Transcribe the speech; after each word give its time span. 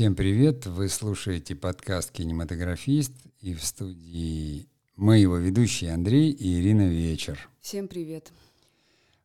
Всем 0.00 0.14
привет! 0.14 0.64
Вы 0.64 0.88
слушаете 0.88 1.54
подкаст 1.54 2.10
«Кинематографист» 2.10 3.12
и 3.42 3.52
в 3.52 3.62
студии 3.62 4.66
мы 4.96 5.18
его 5.18 5.36
ведущие 5.36 5.92
Андрей 5.92 6.30
и 6.30 6.58
Ирина 6.58 6.88
Вечер. 6.88 7.50
Всем 7.60 7.86
привет! 7.86 8.32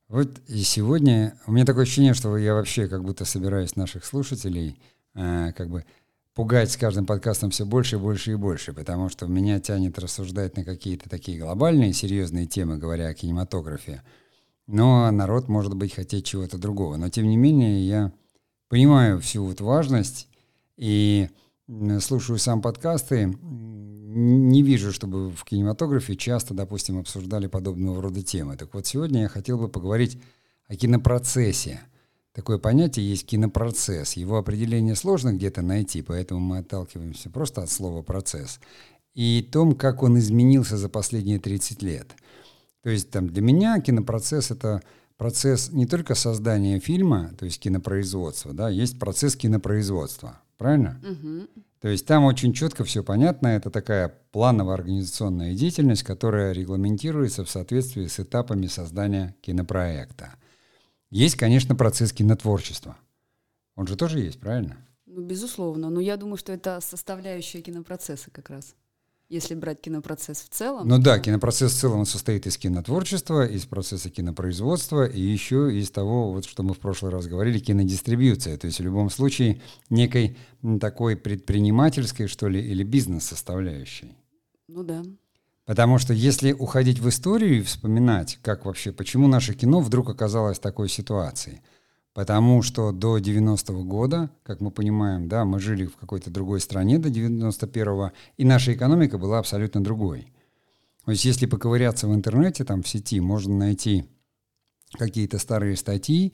Вот 0.09 0.37
и 0.49 0.57
сегодня 0.63 1.39
у 1.47 1.53
меня 1.53 1.63
такое 1.63 1.83
ощущение, 1.83 2.13
что 2.13 2.35
я 2.35 2.53
вообще 2.53 2.89
как 2.89 3.05
будто 3.05 3.23
собираюсь 3.23 3.77
наших 3.77 4.03
слушателей 4.03 4.77
э, 5.13 5.53
как 5.53 5.69
бы 5.69 5.85
пугать 6.33 6.69
с 6.69 6.75
каждым 6.75 7.05
подкастом 7.05 7.51
все 7.51 7.65
больше 7.65 7.95
и 7.95 7.99
больше 7.99 8.33
и 8.33 8.35
больше, 8.35 8.73
потому 8.73 9.07
что 9.07 9.27
меня 9.27 9.61
тянет 9.61 9.97
рассуждать 9.97 10.57
на 10.57 10.65
какие-то 10.65 11.09
такие 11.09 11.39
глобальные, 11.39 11.93
серьезные 11.93 12.47
темы, 12.47 12.77
говоря 12.77 13.07
о 13.07 13.13
кинематографе. 13.13 14.03
Но 14.67 15.09
народ 15.09 15.47
может 15.47 15.73
быть 15.73 15.95
хотеть 15.95 16.25
чего-то 16.25 16.57
другого. 16.57 16.97
Но 16.97 17.07
тем 17.07 17.29
не 17.29 17.37
менее 17.37 17.87
я 17.87 18.11
понимаю 18.67 19.21
всю 19.21 19.45
вот 19.45 19.61
важность 19.61 20.27
и 20.77 21.29
слушаю 21.99 22.39
сам 22.39 22.61
подкасты, 22.61 23.33
не 24.17 24.63
вижу, 24.63 24.93
чтобы 24.93 25.29
в 25.29 25.43
кинематографе 25.43 26.15
часто, 26.15 26.53
допустим, 26.53 26.99
обсуждали 26.99 27.47
подобного 27.47 28.01
рода 28.01 28.21
темы. 28.21 28.55
Так 28.55 28.73
вот, 28.73 28.85
сегодня 28.87 29.23
я 29.23 29.27
хотел 29.27 29.57
бы 29.57 29.67
поговорить 29.67 30.21
о 30.67 30.75
кинопроцессе. 30.75 31.81
Такое 32.33 32.57
понятие 32.57 33.09
есть 33.09 33.25
кинопроцесс. 33.25 34.13
Его 34.13 34.37
определение 34.37 34.95
сложно 34.95 35.33
где-то 35.33 35.61
найти, 35.61 36.01
поэтому 36.01 36.39
мы 36.39 36.59
отталкиваемся 36.59 37.29
просто 37.29 37.61
от 37.63 37.69
слова 37.69 38.01
«процесс». 38.03 38.59
И 39.13 39.47
том, 39.51 39.75
как 39.75 40.03
он 40.03 40.17
изменился 40.19 40.77
за 40.77 40.89
последние 40.89 41.39
30 41.39 41.81
лет. 41.81 42.15
То 42.83 42.89
есть 42.89 43.09
там, 43.09 43.29
для 43.29 43.41
меня 43.41 43.79
кинопроцесс— 43.79 44.51
это 44.51 44.81
процесс 45.17 45.71
не 45.71 45.85
только 45.85 46.15
создания 46.15 46.79
фильма, 46.79 47.31
то 47.37 47.45
есть 47.45 47.59
кинопроизводства, 47.59 48.53
да, 48.53 48.69
есть 48.69 48.99
процесс 48.99 49.35
кинопроизводства. 49.37 50.39
Правильно? 50.57 51.01
Угу. 51.03 51.63
То 51.81 51.89
есть 51.89 52.05
там 52.05 52.23
очень 52.23 52.53
четко 52.53 52.83
все 52.83 53.03
понятно. 53.03 53.47
Это 53.47 53.69
такая 53.69 54.09
планово-организационная 54.31 55.53
деятельность, 55.53 56.03
которая 56.03 56.53
регламентируется 56.53 57.43
в 57.43 57.49
соответствии 57.49 58.07
с 58.07 58.19
этапами 58.19 58.67
создания 58.67 59.35
кинопроекта. 59.41 60.35
Есть, 61.09 61.35
конечно, 61.35 61.75
процесс 61.75 62.11
кинотворчества. 62.13 62.97
Он 63.75 63.87
же 63.87 63.95
тоже 63.95 64.19
есть, 64.19 64.39
правильно? 64.39 64.77
Ну, 65.05 65.21
безусловно. 65.25 65.89
Но 65.89 65.99
я 65.99 66.17
думаю, 66.17 66.37
что 66.37 66.53
это 66.53 66.79
составляющая 66.81 67.61
кинопроцесса 67.61 68.31
как 68.31 68.49
раз 68.49 68.75
если 69.35 69.53
брать 69.53 69.81
кинопроцесс 69.81 70.41
в 70.41 70.49
целом. 70.49 70.87
Ну 70.87 70.97
да, 70.97 71.19
кинопроцесс 71.19 71.73
в 71.73 71.79
целом 71.79 72.05
состоит 72.05 72.47
из 72.47 72.57
кинотворчества, 72.57 73.45
из 73.45 73.65
процесса 73.65 74.09
кинопроизводства 74.09 75.05
и 75.05 75.21
еще 75.21 75.77
из 75.77 75.91
того, 75.91 76.31
вот 76.31 76.45
что 76.45 76.63
мы 76.63 76.73
в 76.73 76.79
прошлый 76.79 77.11
раз 77.11 77.27
говорили, 77.27 77.59
кинодистрибьюция. 77.59 78.57
То 78.57 78.67
есть 78.67 78.79
в 78.79 78.83
любом 78.83 79.09
случае 79.09 79.61
некой 79.89 80.37
такой 80.79 81.15
предпринимательской, 81.15 82.27
что 82.27 82.47
ли, 82.47 82.59
или 82.59 82.83
бизнес-составляющей. 82.83 84.17
Ну 84.67 84.83
да. 84.83 85.03
Потому 85.65 85.97
что 85.97 86.13
если 86.13 86.51
уходить 86.51 86.99
в 86.99 87.09
историю 87.09 87.59
и 87.59 87.61
вспоминать, 87.61 88.39
как 88.41 88.65
вообще, 88.65 88.91
почему 88.91 89.27
наше 89.27 89.53
кино 89.53 89.81
вдруг 89.81 90.09
оказалось 90.09 90.57
в 90.57 90.61
такой 90.61 90.89
ситуации– 90.89 91.61
Потому 92.15 92.61
что 92.61 92.93
до 92.93 93.17
90-го 93.17 93.83
года, 93.83 94.29
как 94.43 94.61
мы 94.61 94.71
понимаем, 94.71 95.27
да, 95.27 95.43
мы 95.43 95.59
жили 95.59 95.85
в 95.85 95.97
какой-то 95.97 96.31
другой 96.31 96.61
стране 96.61 96.97
до 96.97 97.09
91-го, 97.09 98.13
и 98.37 98.45
наша 98.45 98.73
экономика 98.73 99.17
была 99.17 99.37
абсолютно 99.37 99.83
другой. 99.83 100.31
То 101.03 101.11
есть 101.11 101.25
если 101.25 101.45
поковыряться 101.45 102.07
в 102.07 102.15
интернете, 102.15 102.63
там 102.63 102.83
в 102.83 102.87
сети, 102.87 103.19
можно 103.19 103.53
найти 103.57 104.05
какие-то 104.93 105.39
старые 105.39 105.75
статьи, 105.75 106.31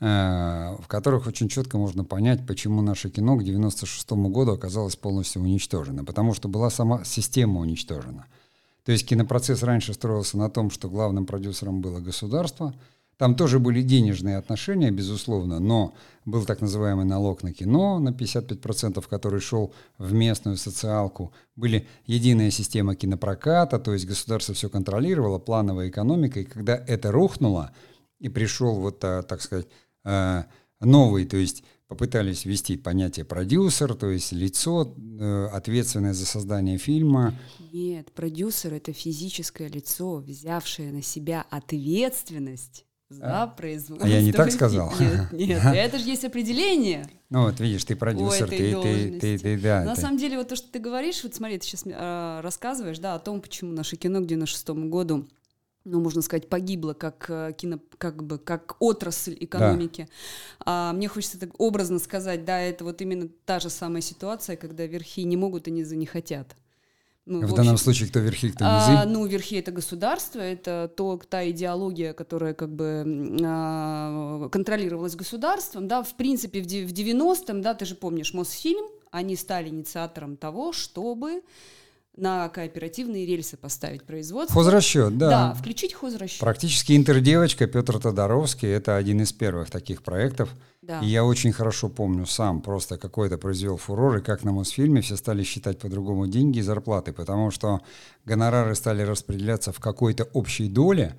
э, 0.00 0.04
в 0.04 0.86
которых 0.86 1.26
очень 1.26 1.48
четко 1.48 1.78
можно 1.78 2.04
понять, 2.04 2.46
почему 2.46 2.82
наше 2.82 3.08
кино 3.08 3.38
к 3.38 3.42
96 3.42 4.10
году 4.28 4.52
оказалось 4.52 4.96
полностью 4.96 5.40
уничтожено. 5.40 6.04
Потому 6.04 6.34
что 6.34 6.48
была 6.48 6.68
сама 6.68 7.04
система 7.04 7.60
уничтожена. 7.60 8.26
То 8.84 8.92
есть 8.92 9.06
кинопроцесс 9.06 9.62
раньше 9.62 9.94
строился 9.94 10.36
на 10.36 10.50
том, 10.50 10.70
что 10.70 10.90
главным 10.90 11.24
продюсером 11.24 11.80
было 11.80 12.00
государство– 12.00 12.74
там 13.18 13.36
тоже 13.36 13.58
были 13.58 13.82
денежные 13.82 14.36
отношения, 14.36 14.90
безусловно, 14.90 15.60
но 15.60 15.94
был 16.24 16.44
так 16.44 16.60
называемый 16.60 17.04
налог 17.04 17.42
на 17.42 17.52
кино 17.52 17.98
на 17.98 18.10
55%, 18.10 19.04
который 19.08 19.40
шел 19.40 19.72
в 19.98 20.12
местную 20.12 20.56
социалку. 20.56 21.32
Были 21.54 21.86
единая 22.06 22.50
система 22.50 22.94
кинопроката, 22.94 23.78
то 23.78 23.92
есть 23.92 24.06
государство 24.06 24.54
все 24.54 24.68
контролировало, 24.68 25.38
плановая 25.38 25.88
экономика. 25.88 26.40
И 26.40 26.44
когда 26.44 26.76
это 26.76 27.12
рухнуло, 27.12 27.72
и 28.18 28.28
пришел 28.28 28.76
вот, 28.76 29.04
а, 29.04 29.22
так 29.22 29.42
сказать, 29.42 29.66
а, 30.04 30.46
новый, 30.80 31.26
то 31.26 31.36
есть 31.36 31.64
попытались 31.88 32.46
ввести 32.46 32.76
понятие 32.78 33.26
продюсер, 33.26 33.94
то 33.94 34.08
есть 34.08 34.32
лицо, 34.32 34.94
э, 34.96 35.48
ответственное 35.52 36.14
за 36.14 36.24
создание 36.24 36.78
фильма. 36.78 37.38
Нет, 37.70 38.12
продюсер 38.12 38.72
это 38.72 38.94
физическое 38.94 39.68
лицо, 39.68 40.16
взявшее 40.16 40.90
на 40.90 41.02
себя 41.02 41.44
ответственность 41.50 42.86
за 43.12 43.52
производство. 43.56 44.06
А 44.06 44.10
я 44.10 44.22
не 44.22 44.32
так 44.32 44.50
сказал? 44.50 44.92
Нет, 44.98 45.32
нет, 45.32 45.62
это 45.74 45.98
же 45.98 46.04
есть 46.06 46.24
определение. 46.24 47.08
Ну 47.30 47.44
вот 47.44 47.60
видишь, 47.60 47.84
ты 47.84 47.96
продюсер, 47.96 48.48
ты, 48.48 48.74
ты, 48.74 49.18
ты, 49.20 49.38
ты, 49.38 49.58
да. 49.58 49.84
На 49.84 49.96
самом 49.96 50.18
деле 50.18 50.38
вот 50.38 50.48
то, 50.48 50.56
что 50.56 50.70
ты 50.70 50.78
говоришь, 50.78 51.22
вот 51.22 51.34
смотри, 51.34 51.58
ты 51.58 51.66
сейчас 51.66 51.84
э, 51.86 52.40
рассказываешь, 52.42 52.98
да, 52.98 53.14
о 53.14 53.18
том, 53.18 53.40
почему 53.40 53.72
наше 53.72 53.96
кино 53.96 54.20
к 54.20 54.26
96 54.26 54.68
году 54.70 55.26
ну, 55.84 56.00
можно 56.00 56.22
сказать, 56.22 56.48
погибло 56.48 56.94
как 56.94 57.26
э, 57.28 57.52
кино, 57.56 57.80
как 57.98 58.22
бы, 58.22 58.38
как 58.38 58.76
отрасль 58.78 59.36
экономики. 59.40 60.08
Да. 60.60 60.90
А, 60.90 60.92
мне 60.92 61.08
хочется 61.08 61.40
так 61.40 61.58
образно 61.58 61.98
сказать, 61.98 62.44
да, 62.44 62.60
это 62.60 62.84
вот 62.84 63.00
именно 63.02 63.28
та 63.44 63.58
же 63.58 63.68
самая 63.68 64.02
ситуация, 64.02 64.56
когда 64.56 64.86
верхи 64.86 65.24
не 65.24 65.36
могут 65.36 65.68
и 65.68 65.70
не, 65.70 65.82
не 65.82 66.06
хотят. 66.06 66.54
Ну, 67.24 67.40
в, 67.40 67.50
в 67.50 67.54
данном 67.54 67.74
общем, 67.74 67.84
случае 67.84 68.08
кто 68.08 68.18
верхи, 68.18 68.50
кто 68.50 68.64
низы? 68.64 69.00
А, 69.00 69.04
ну, 69.06 69.24
верхи 69.26 69.54
это 69.54 69.70
государство, 69.70 70.40
это 70.40 70.90
то, 70.96 71.20
та 71.28 71.48
идеология, 71.48 72.14
которая 72.14 72.52
как 72.52 72.74
бы 72.74 73.04
а, 73.44 74.48
контролировалась 74.50 75.14
государством, 75.14 75.86
да, 75.86 76.02
в 76.02 76.16
принципе, 76.16 76.60
в, 76.60 76.64
в 76.64 76.92
90-м, 76.92 77.62
да, 77.62 77.74
ты 77.74 77.84
же 77.84 77.94
помнишь, 77.94 78.34
Мосфильм, 78.34 78.86
они 79.12 79.36
стали 79.36 79.68
инициатором 79.68 80.36
того, 80.36 80.72
чтобы 80.72 81.42
на 82.16 82.48
кооперативные 82.50 83.24
рельсы 83.24 83.56
поставить 83.56 84.04
производство. 84.04 84.54
Хозрасчет, 84.54 85.16
да. 85.16 85.30
Да, 85.30 85.54
включить 85.54 85.94
хозрасчет. 85.94 86.40
Практически 86.40 86.94
интердевочка 86.94 87.66
Петр 87.66 87.98
Тодоровский, 87.98 88.68
это 88.68 88.96
один 88.96 89.22
из 89.22 89.32
первых 89.32 89.70
таких 89.70 90.02
проектов. 90.02 90.50
Да. 90.82 91.00
И 91.00 91.06
я 91.06 91.24
очень 91.24 91.52
хорошо 91.52 91.88
помню 91.88 92.26
сам, 92.26 92.60
просто 92.60 92.98
какой-то 92.98 93.38
произвел 93.38 93.76
фурор, 93.76 94.16
и 94.16 94.20
как 94.20 94.44
на 94.44 94.52
Мосфильме 94.52 95.00
все 95.00 95.16
стали 95.16 95.42
считать 95.42 95.78
по-другому 95.78 96.26
деньги 96.26 96.58
и 96.58 96.62
зарплаты, 96.62 97.12
потому 97.12 97.50
что 97.50 97.80
гонорары 98.24 98.74
стали 98.74 99.02
распределяться 99.02 99.72
в 99.72 99.80
какой-то 99.80 100.24
общей 100.32 100.68
доле, 100.68 101.16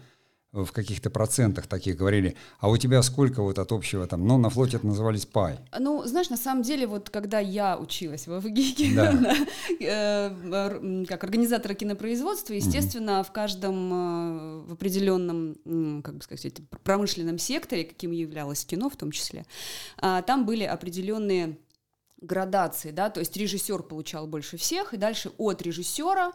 в 0.54 0.72
каких-то 0.72 1.10
процентах 1.10 1.66
таких 1.66 1.98
говорили, 1.98 2.36
а 2.60 2.70
у 2.70 2.78
тебя 2.78 3.02
сколько 3.02 3.42
вот 3.42 3.58
от 3.58 3.72
общего 3.72 4.06
там, 4.06 4.28
ну, 4.28 4.38
на 4.38 4.52
флоте 4.52 4.78
это 4.78 4.86
назывались 4.86 5.26
пай. 5.26 5.58
Ну, 5.80 6.04
знаешь, 6.06 6.30
на 6.30 6.38
самом 6.38 6.62
деле, 6.62 6.86
вот 6.86 7.10
когда 7.10 7.40
я 7.40 7.78
училась 7.78 8.28
в 8.28 8.40
ВГИКе, 8.40 8.92
да. 8.96 9.36
э, 9.80 11.06
как 11.08 11.24
организатора 11.24 11.74
кинопроизводства, 11.74 12.54
естественно, 12.54 13.22
mm-hmm. 13.22 13.24
в 13.24 13.32
каждом 13.32 13.94
э, 13.94 14.62
в 14.68 14.74
определенном, 14.74 16.02
как 16.04 16.18
бы 16.18 16.22
сказать, 16.22 16.54
промышленном 16.84 17.40
секторе, 17.40 17.84
каким 17.84 18.12
являлось 18.12 18.64
кино 18.64 18.92
в 18.92 18.96
том 18.96 19.12
числе, 19.12 19.46
э, 20.02 20.22
там 20.26 20.46
были 20.46 20.66
определенные 20.66 21.58
градации, 22.22 22.92
да, 22.92 23.10
то 23.10 23.20
есть 23.20 23.36
режиссер 23.36 23.84
получал 23.84 24.28
больше 24.28 24.58
всех, 24.58 24.94
и 24.94 24.98
дальше 24.98 25.32
от 25.38 25.62
режиссера 25.62 26.32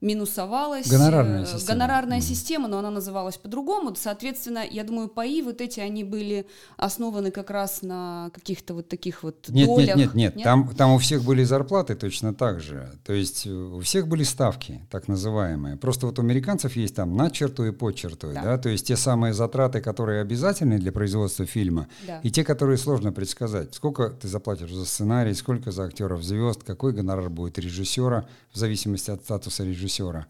минусовалась 0.00 0.88
гонорарная 0.88 1.42
э, 1.42 1.46
система, 1.46 1.66
гонорарная 1.66 2.18
mm. 2.18 2.22
система 2.22 2.68
но 2.68 2.78
она 2.78 2.90
называлась 2.90 3.36
по-другому. 3.36 3.94
Соответственно, 3.96 4.64
я 4.68 4.84
думаю, 4.84 5.08
паи 5.08 5.42
вот 5.42 5.60
эти, 5.60 5.80
они 5.80 6.04
были 6.04 6.46
основаны 6.76 7.30
как 7.30 7.50
раз 7.50 7.82
на 7.82 8.30
каких-то 8.34 8.74
вот 8.74 8.88
таких 8.88 9.22
вот 9.22 9.48
нет, 9.48 9.66
долях. 9.66 9.96
Нет, 9.96 9.96
нет, 9.96 10.14
нет, 10.14 10.36
нет. 10.36 10.44
Там, 10.44 10.74
там 10.74 10.92
у 10.92 10.98
всех 10.98 11.22
были 11.24 11.44
зарплаты 11.44 11.94
точно 11.94 12.34
так 12.34 12.60
же. 12.60 12.92
То 13.04 13.12
есть 13.12 13.46
у 13.46 13.80
всех 13.80 14.08
были 14.08 14.22
ставки, 14.22 14.80
так 14.90 15.08
называемые. 15.08 15.76
Просто 15.76 16.06
вот 16.06 16.18
у 16.18 16.22
американцев 16.22 16.76
есть 16.76 16.94
там 16.94 17.16
над 17.16 17.32
чертой 17.32 17.68
и 17.68 17.72
под 17.72 17.96
чертой, 17.96 18.34
да. 18.34 18.42
да, 18.42 18.58
то 18.58 18.68
есть 18.68 18.86
те 18.86 18.96
самые 18.96 19.32
затраты, 19.32 19.80
которые 19.80 20.20
обязательны 20.20 20.78
для 20.78 20.92
производства 20.92 21.46
фильма, 21.46 21.88
да. 22.06 22.20
и 22.22 22.30
те, 22.30 22.44
которые 22.44 22.78
сложно 22.78 23.12
предсказать. 23.12 23.74
Сколько 23.74 24.10
ты 24.10 24.28
заплатишь 24.28 24.72
за 24.72 24.84
сценарий, 24.84 25.34
сколько 25.34 25.70
за 25.70 25.84
актеров 25.84 26.22
звезд, 26.22 26.62
какой 26.62 26.92
гонорар 26.92 27.30
будет 27.30 27.58
режиссера, 27.58 28.26
в 28.52 28.58
зависимости 28.58 29.10
от 29.10 29.22
статуса 29.22 29.64
режиссера 29.64 29.86
режиссера. 29.96 30.26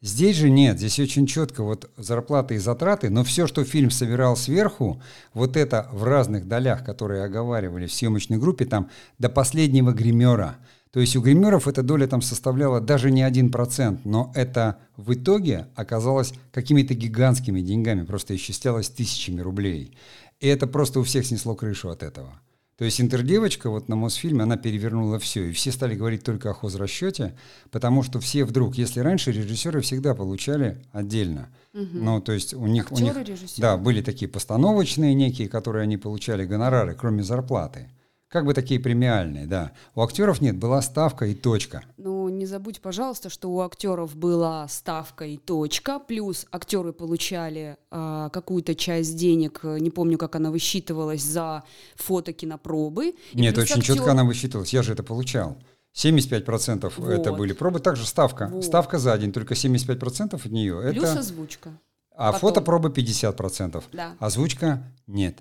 Здесь 0.00 0.36
же 0.36 0.48
нет, 0.48 0.78
здесь 0.78 1.00
очень 1.00 1.26
четко 1.26 1.64
вот 1.64 1.90
зарплаты 1.96 2.54
и 2.54 2.58
затраты, 2.58 3.10
но 3.10 3.24
все, 3.24 3.48
что 3.48 3.64
фильм 3.64 3.90
собирал 3.90 4.36
сверху, 4.36 5.02
вот 5.34 5.56
это 5.56 5.88
в 5.92 6.04
разных 6.04 6.46
долях, 6.46 6.84
которые 6.84 7.24
оговаривали 7.24 7.86
в 7.86 7.92
съемочной 7.92 8.38
группе, 8.38 8.64
там 8.64 8.90
до 9.18 9.28
последнего 9.28 9.90
гримера. 9.90 10.56
То 10.92 11.00
есть 11.00 11.16
у 11.16 11.20
гримеров 11.20 11.66
эта 11.66 11.82
доля 11.82 12.06
там 12.06 12.22
составляла 12.22 12.80
даже 12.80 13.10
не 13.10 13.22
один 13.22 13.50
процент, 13.50 14.04
но 14.04 14.32
это 14.36 14.78
в 14.96 15.12
итоге 15.14 15.66
оказалось 15.74 16.32
какими-то 16.52 16.94
гигантскими 16.94 17.60
деньгами, 17.60 18.04
просто 18.04 18.36
исчислялось 18.36 18.88
тысячами 18.88 19.40
рублей. 19.40 19.98
И 20.38 20.46
это 20.46 20.68
просто 20.68 21.00
у 21.00 21.02
всех 21.02 21.26
снесло 21.26 21.56
крышу 21.56 21.90
от 21.90 22.04
этого. 22.04 22.40
То 22.78 22.84
есть 22.84 23.00
интердевочка 23.00 23.70
вот 23.70 23.88
на 23.88 23.96
Мосфильме, 23.96 24.44
она 24.44 24.56
перевернула 24.56 25.18
все, 25.18 25.48
и 25.48 25.52
все 25.52 25.72
стали 25.72 25.96
говорить 25.96 26.22
только 26.22 26.50
о 26.50 26.54
хозрасчете, 26.54 27.36
потому 27.72 28.04
что 28.04 28.20
все 28.20 28.44
вдруг, 28.44 28.76
если 28.76 29.00
раньше 29.00 29.32
режиссеры 29.32 29.80
всегда 29.80 30.14
получали 30.14 30.80
отдельно, 30.92 31.48
угу. 31.74 31.88
ну 31.92 32.20
то 32.20 32.30
есть 32.30 32.54
у 32.54 32.66
них, 32.66 32.84
Актеры, 32.92 33.02
у 33.02 33.18
них 33.18 33.28
режиссеры. 33.28 33.60
да, 33.60 33.76
были 33.76 34.00
такие 34.00 34.28
постановочные 34.30 35.12
некие, 35.14 35.48
которые 35.48 35.82
они 35.82 35.96
получали 35.96 36.46
гонорары, 36.46 36.94
кроме 36.94 37.24
зарплаты. 37.24 37.88
Как 38.28 38.44
бы 38.44 38.52
такие 38.52 38.78
премиальные, 38.78 39.46
да. 39.46 39.72
У 39.94 40.02
актеров 40.02 40.42
нет, 40.42 40.56
была 40.56 40.82
ставка 40.82 41.24
и 41.24 41.34
точка. 41.34 41.82
Ну, 41.96 42.28
не 42.28 42.44
забудь, 42.44 42.82
пожалуйста, 42.82 43.30
что 43.30 43.50
у 43.50 43.60
актеров 43.60 44.14
была 44.14 44.68
ставка 44.68 45.24
и 45.24 45.38
точка, 45.38 45.98
плюс 45.98 46.46
актеры 46.52 46.92
получали 46.92 47.78
э, 47.90 48.28
какую-то 48.30 48.74
часть 48.74 49.16
денег, 49.16 49.60
не 49.62 49.90
помню, 49.90 50.18
как 50.18 50.36
она 50.36 50.50
высчитывалась, 50.50 51.22
за 51.22 51.64
фото 51.96 52.34
кинопробы. 52.34 53.14
Нет, 53.32 53.56
очень 53.56 53.78
актер... 53.78 53.96
четко 53.96 54.10
она 54.10 54.24
высчитывалась, 54.24 54.74
я 54.74 54.82
же 54.82 54.92
это 54.92 55.02
получал. 55.02 55.56
75% 55.96 56.92
вот. 56.96 57.08
это 57.08 57.32
были 57.32 57.54
пробы, 57.54 57.80
также 57.80 58.06
ставка. 58.06 58.48
Вот. 58.52 58.64
Ставка 58.64 58.98
за 58.98 59.16
день, 59.16 59.32
только 59.32 59.54
75% 59.54 60.34
от 60.34 60.52
нее. 60.52 60.92
Плюс 60.92 61.04
это... 61.04 61.20
озвучка. 61.20 61.70
А 62.14 62.32
Потом. 62.32 62.48
фотопробы 62.48 62.88
50%. 62.90 63.82
Да. 63.92 64.16
Озвучка 64.18 64.82
нет. 65.06 65.38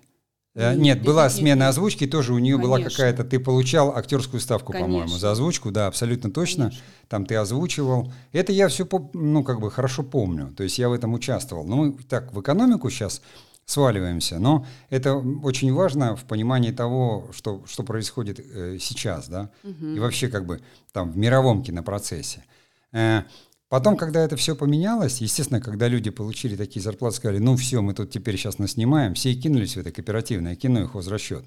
Э, 0.57 0.73
нет, 0.75 1.03
была 1.03 1.29
смена 1.29 1.67
озвучки, 1.67 2.07
тоже 2.07 2.33
у 2.33 2.39
нее 2.39 2.55
Конечно. 2.55 2.77
была 2.77 2.89
какая-то, 2.89 3.23
ты 3.23 3.39
получал 3.39 3.95
актерскую 3.95 4.41
ставку, 4.41 4.73
по-моему, 4.73 5.07
за 5.07 5.31
озвучку, 5.31 5.69
да, 5.69 5.85
абсолютно 5.85 6.31
точно. 6.31 6.65
Конечно. 6.65 6.83
Там 7.07 7.25
ты 7.27 7.35
озвучивал. 7.35 8.11
Это 8.31 8.51
я 8.51 8.67
все, 8.67 8.87
ну, 9.13 9.43
как 9.43 9.59
бы 9.59 9.69
хорошо 9.69 10.01
помню. 10.01 10.51
То 10.57 10.63
есть 10.63 10.79
я 10.79 10.89
в 10.89 10.93
этом 10.93 11.13
участвовал. 11.13 11.63
Но 11.63 11.75
мы 11.75 11.93
так 12.09 12.33
в 12.33 12.41
экономику 12.41 12.89
сейчас 12.89 13.21
сваливаемся, 13.65 14.39
но 14.39 14.65
это 14.89 15.15
очень 15.15 15.71
важно 15.73 16.15
в 16.15 16.23
понимании 16.23 16.71
того, 16.71 17.29
что, 17.33 17.63
что 17.67 17.83
происходит 17.83 18.39
э, 18.39 18.77
сейчас, 18.79 19.27
да, 19.27 19.51
угу. 19.63 19.85
и 19.85 19.99
вообще 19.99 20.27
как 20.29 20.45
бы 20.45 20.61
там 20.91 21.11
в 21.11 21.17
мировом 21.17 21.61
кинопроцессе. 21.61 22.43
Э, 22.93 23.23
Потом, 23.69 23.97
когда 23.97 24.23
это 24.23 24.37
все 24.37 24.55
поменялось, 24.55 25.19
естественно, 25.19 25.59
когда 25.59 25.89
люди 25.89 26.09
получили 26.09 26.55
такие 26.55 26.81
зарплаты, 26.81 27.17
сказали, 27.17 27.39
ну 27.39 27.57
все, 27.57 27.81
мы 27.81 27.93
тут 27.93 28.09
теперь 28.09 28.37
сейчас 28.37 28.59
наснимаем, 28.59 29.13
все 29.13 29.31
и 29.31 29.35
кинулись 29.35 29.75
в 29.75 29.79
это 29.79 29.91
кооперативное 29.91 30.55
кино 30.55 30.83
и 30.83 30.87
хозрасчет, 30.87 31.43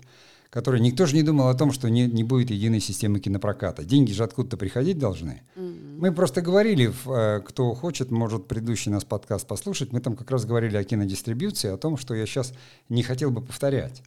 который 0.50 0.80
никто 0.80 1.06
же 1.06 1.14
не 1.14 1.22
думал 1.22 1.48
о 1.48 1.54
том, 1.54 1.72
что 1.72 1.88
не, 1.88 2.06
не 2.06 2.22
будет 2.22 2.50
единой 2.50 2.80
системы 2.80 3.20
кинопроката. 3.20 3.84
Деньги 3.84 4.12
же 4.12 4.22
откуда-то 4.22 4.58
приходить 4.58 4.98
должны. 4.98 5.40
Mm-hmm. 5.56 5.96
Мы 5.98 6.12
просто 6.12 6.42
говорили, 6.42 6.92
э, 7.06 7.40
кто 7.40 7.72
хочет, 7.72 8.10
может 8.10 8.46
предыдущий 8.46 8.92
нас 8.92 9.04
подкаст 9.04 9.46
послушать, 9.46 9.92
мы 9.92 10.00
там 10.00 10.14
как 10.14 10.30
раз 10.30 10.44
говорили 10.44 10.76
о 10.76 10.84
кинодистрибьюции, 10.84 11.70
о 11.70 11.78
том, 11.78 11.96
что 11.96 12.14
я 12.14 12.26
сейчас 12.26 12.52
не 12.90 13.02
хотел 13.02 13.30
бы 13.30 13.40
повторять. 13.40 14.02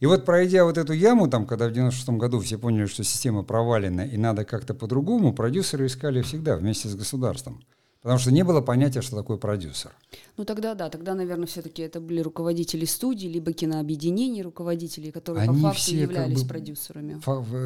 И 0.00 0.06
вот 0.06 0.24
пройдя 0.24 0.64
вот 0.64 0.78
эту 0.78 0.92
яму, 0.92 1.28
там, 1.28 1.46
когда 1.46 1.68
в 1.68 1.72
96 1.72 2.10
году 2.10 2.38
все 2.40 2.56
поняли, 2.56 2.86
что 2.86 3.02
система 3.02 3.42
провалена 3.42 4.02
и 4.02 4.16
надо 4.16 4.44
как-то 4.44 4.74
по-другому, 4.74 5.32
продюсеры 5.32 5.86
искали 5.86 6.22
всегда 6.22 6.56
вместе 6.56 6.88
с 6.88 6.94
государством. 6.94 7.64
Потому 8.00 8.20
что 8.20 8.30
не 8.30 8.44
было 8.44 8.60
понятия, 8.60 9.02
что 9.02 9.16
такое 9.16 9.38
продюсер. 9.38 9.90
Ну 10.36 10.44
тогда 10.44 10.74
да, 10.74 10.88
тогда, 10.88 11.14
наверное, 11.14 11.46
все-таки 11.46 11.82
это 11.82 12.00
были 12.00 12.20
руководители 12.20 12.84
студий, 12.84 13.28
либо 13.28 13.52
кинообъединений 13.52 14.42
руководителей, 14.42 15.10
которые 15.10 15.48
Они 15.48 15.54
по 15.54 15.68
факту 15.68 15.80
все 15.80 16.02
являлись 16.02 16.38
как 16.38 16.44
бы, 16.44 16.48
продюсерами. 16.48 17.20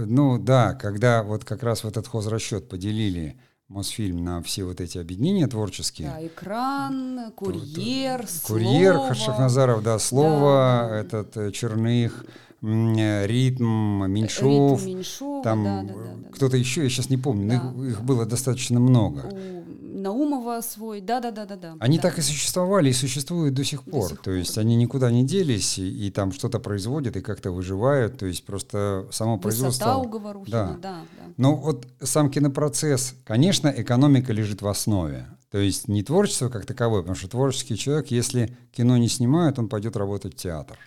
Ну 0.06 0.38
да, 0.38 0.72
когда 0.72 1.22
вот 1.22 1.44
как 1.44 1.62
раз 1.62 1.84
в 1.84 1.86
этот 1.86 2.06
хозрасчет 2.06 2.66
поделили 2.66 3.36
Мосфильм 3.72 4.22
на 4.22 4.42
все 4.42 4.64
вот 4.64 4.82
эти 4.82 4.98
объединения 4.98 5.46
творческие. 5.46 6.08
Да, 6.08 6.26
экран, 6.26 7.32
курьер, 7.34 8.26
Курьер, 8.42 8.94
слово. 8.96 9.14
Шахназаров, 9.14 9.82
да, 9.82 9.98
слово, 9.98 10.88
да. 10.90 10.96
этот 10.98 11.36
э, 11.38 11.50
Черных, 11.52 12.26
ритм, 12.62 14.06
Меньшов, 14.06 14.80
ритм 14.80 14.96
Меньшова, 14.96 15.42
там 15.42 15.64
да, 15.64 15.82
да, 15.82 15.94
да, 15.94 16.28
кто-то 16.32 16.56
еще, 16.56 16.84
я 16.84 16.88
сейчас 16.88 17.10
не 17.10 17.16
помню, 17.16 17.48
да. 17.48 17.72
но 17.74 17.84
их, 17.84 17.92
их 17.92 18.02
было 18.02 18.24
достаточно 18.24 18.78
много. 18.78 19.28
У 19.32 19.62
Наумова 20.02 20.60
свой, 20.62 21.00
да-да-да-да-да. 21.00 21.76
Они 21.78 21.96
да. 21.96 22.02
так 22.02 22.18
и 22.18 22.22
существовали 22.22 22.90
и 22.90 22.92
существуют 22.92 23.54
до 23.54 23.64
сих 23.64 23.84
пор. 23.84 24.02
До 24.02 24.08
сих 24.08 24.18
то 24.18 24.24
пор. 24.24 24.34
есть 24.34 24.58
они 24.58 24.74
никуда 24.74 25.10
не 25.10 25.24
делись 25.24 25.78
и, 25.78 26.06
и 26.06 26.10
там 26.10 26.32
что-то 26.32 26.58
производят 26.58 27.16
и 27.16 27.20
как-то 27.20 27.52
выживают. 27.52 28.18
То 28.18 28.26
есть 28.26 28.44
просто 28.44 29.06
само 29.12 29.36
Высота 29.36 29.42
производство... 29.42 29.94
у 29.96 30.08
Говорухина, 30.08 30.78
да. 30.82 30.90
да, 30.90 31.00
да. 31.18 31.32
Но 31.36 31.54
вот 31.54 31.86
сам 32.00 32.30
кинопроцесс, 32.30 33.14
конечно, 33.24 33.68
экономика 33.68 34.32
лежит 34.32 34.60
в 34.62 34.66
основе. 34.66 35.26
То 35.50 35.58
есть 35.58 35.86
не 35.86 36.02
творчество 36.02 36.48
как 36.48 36.66
таковое, 36.66 37.02
потому 37.02 37.16
что 37.16 37.28
творческий 37.28 37.76
человек, 37.76 38.10
если 38.10 38.56
кино 38.72 38.96
не 38.96 39.08
снимают, 39.08 39.58
он 39.58 39.68
пойдет 39.68 39.96
работать 39.96 40.34
в 40.34 40.36
театр 40.36 40.78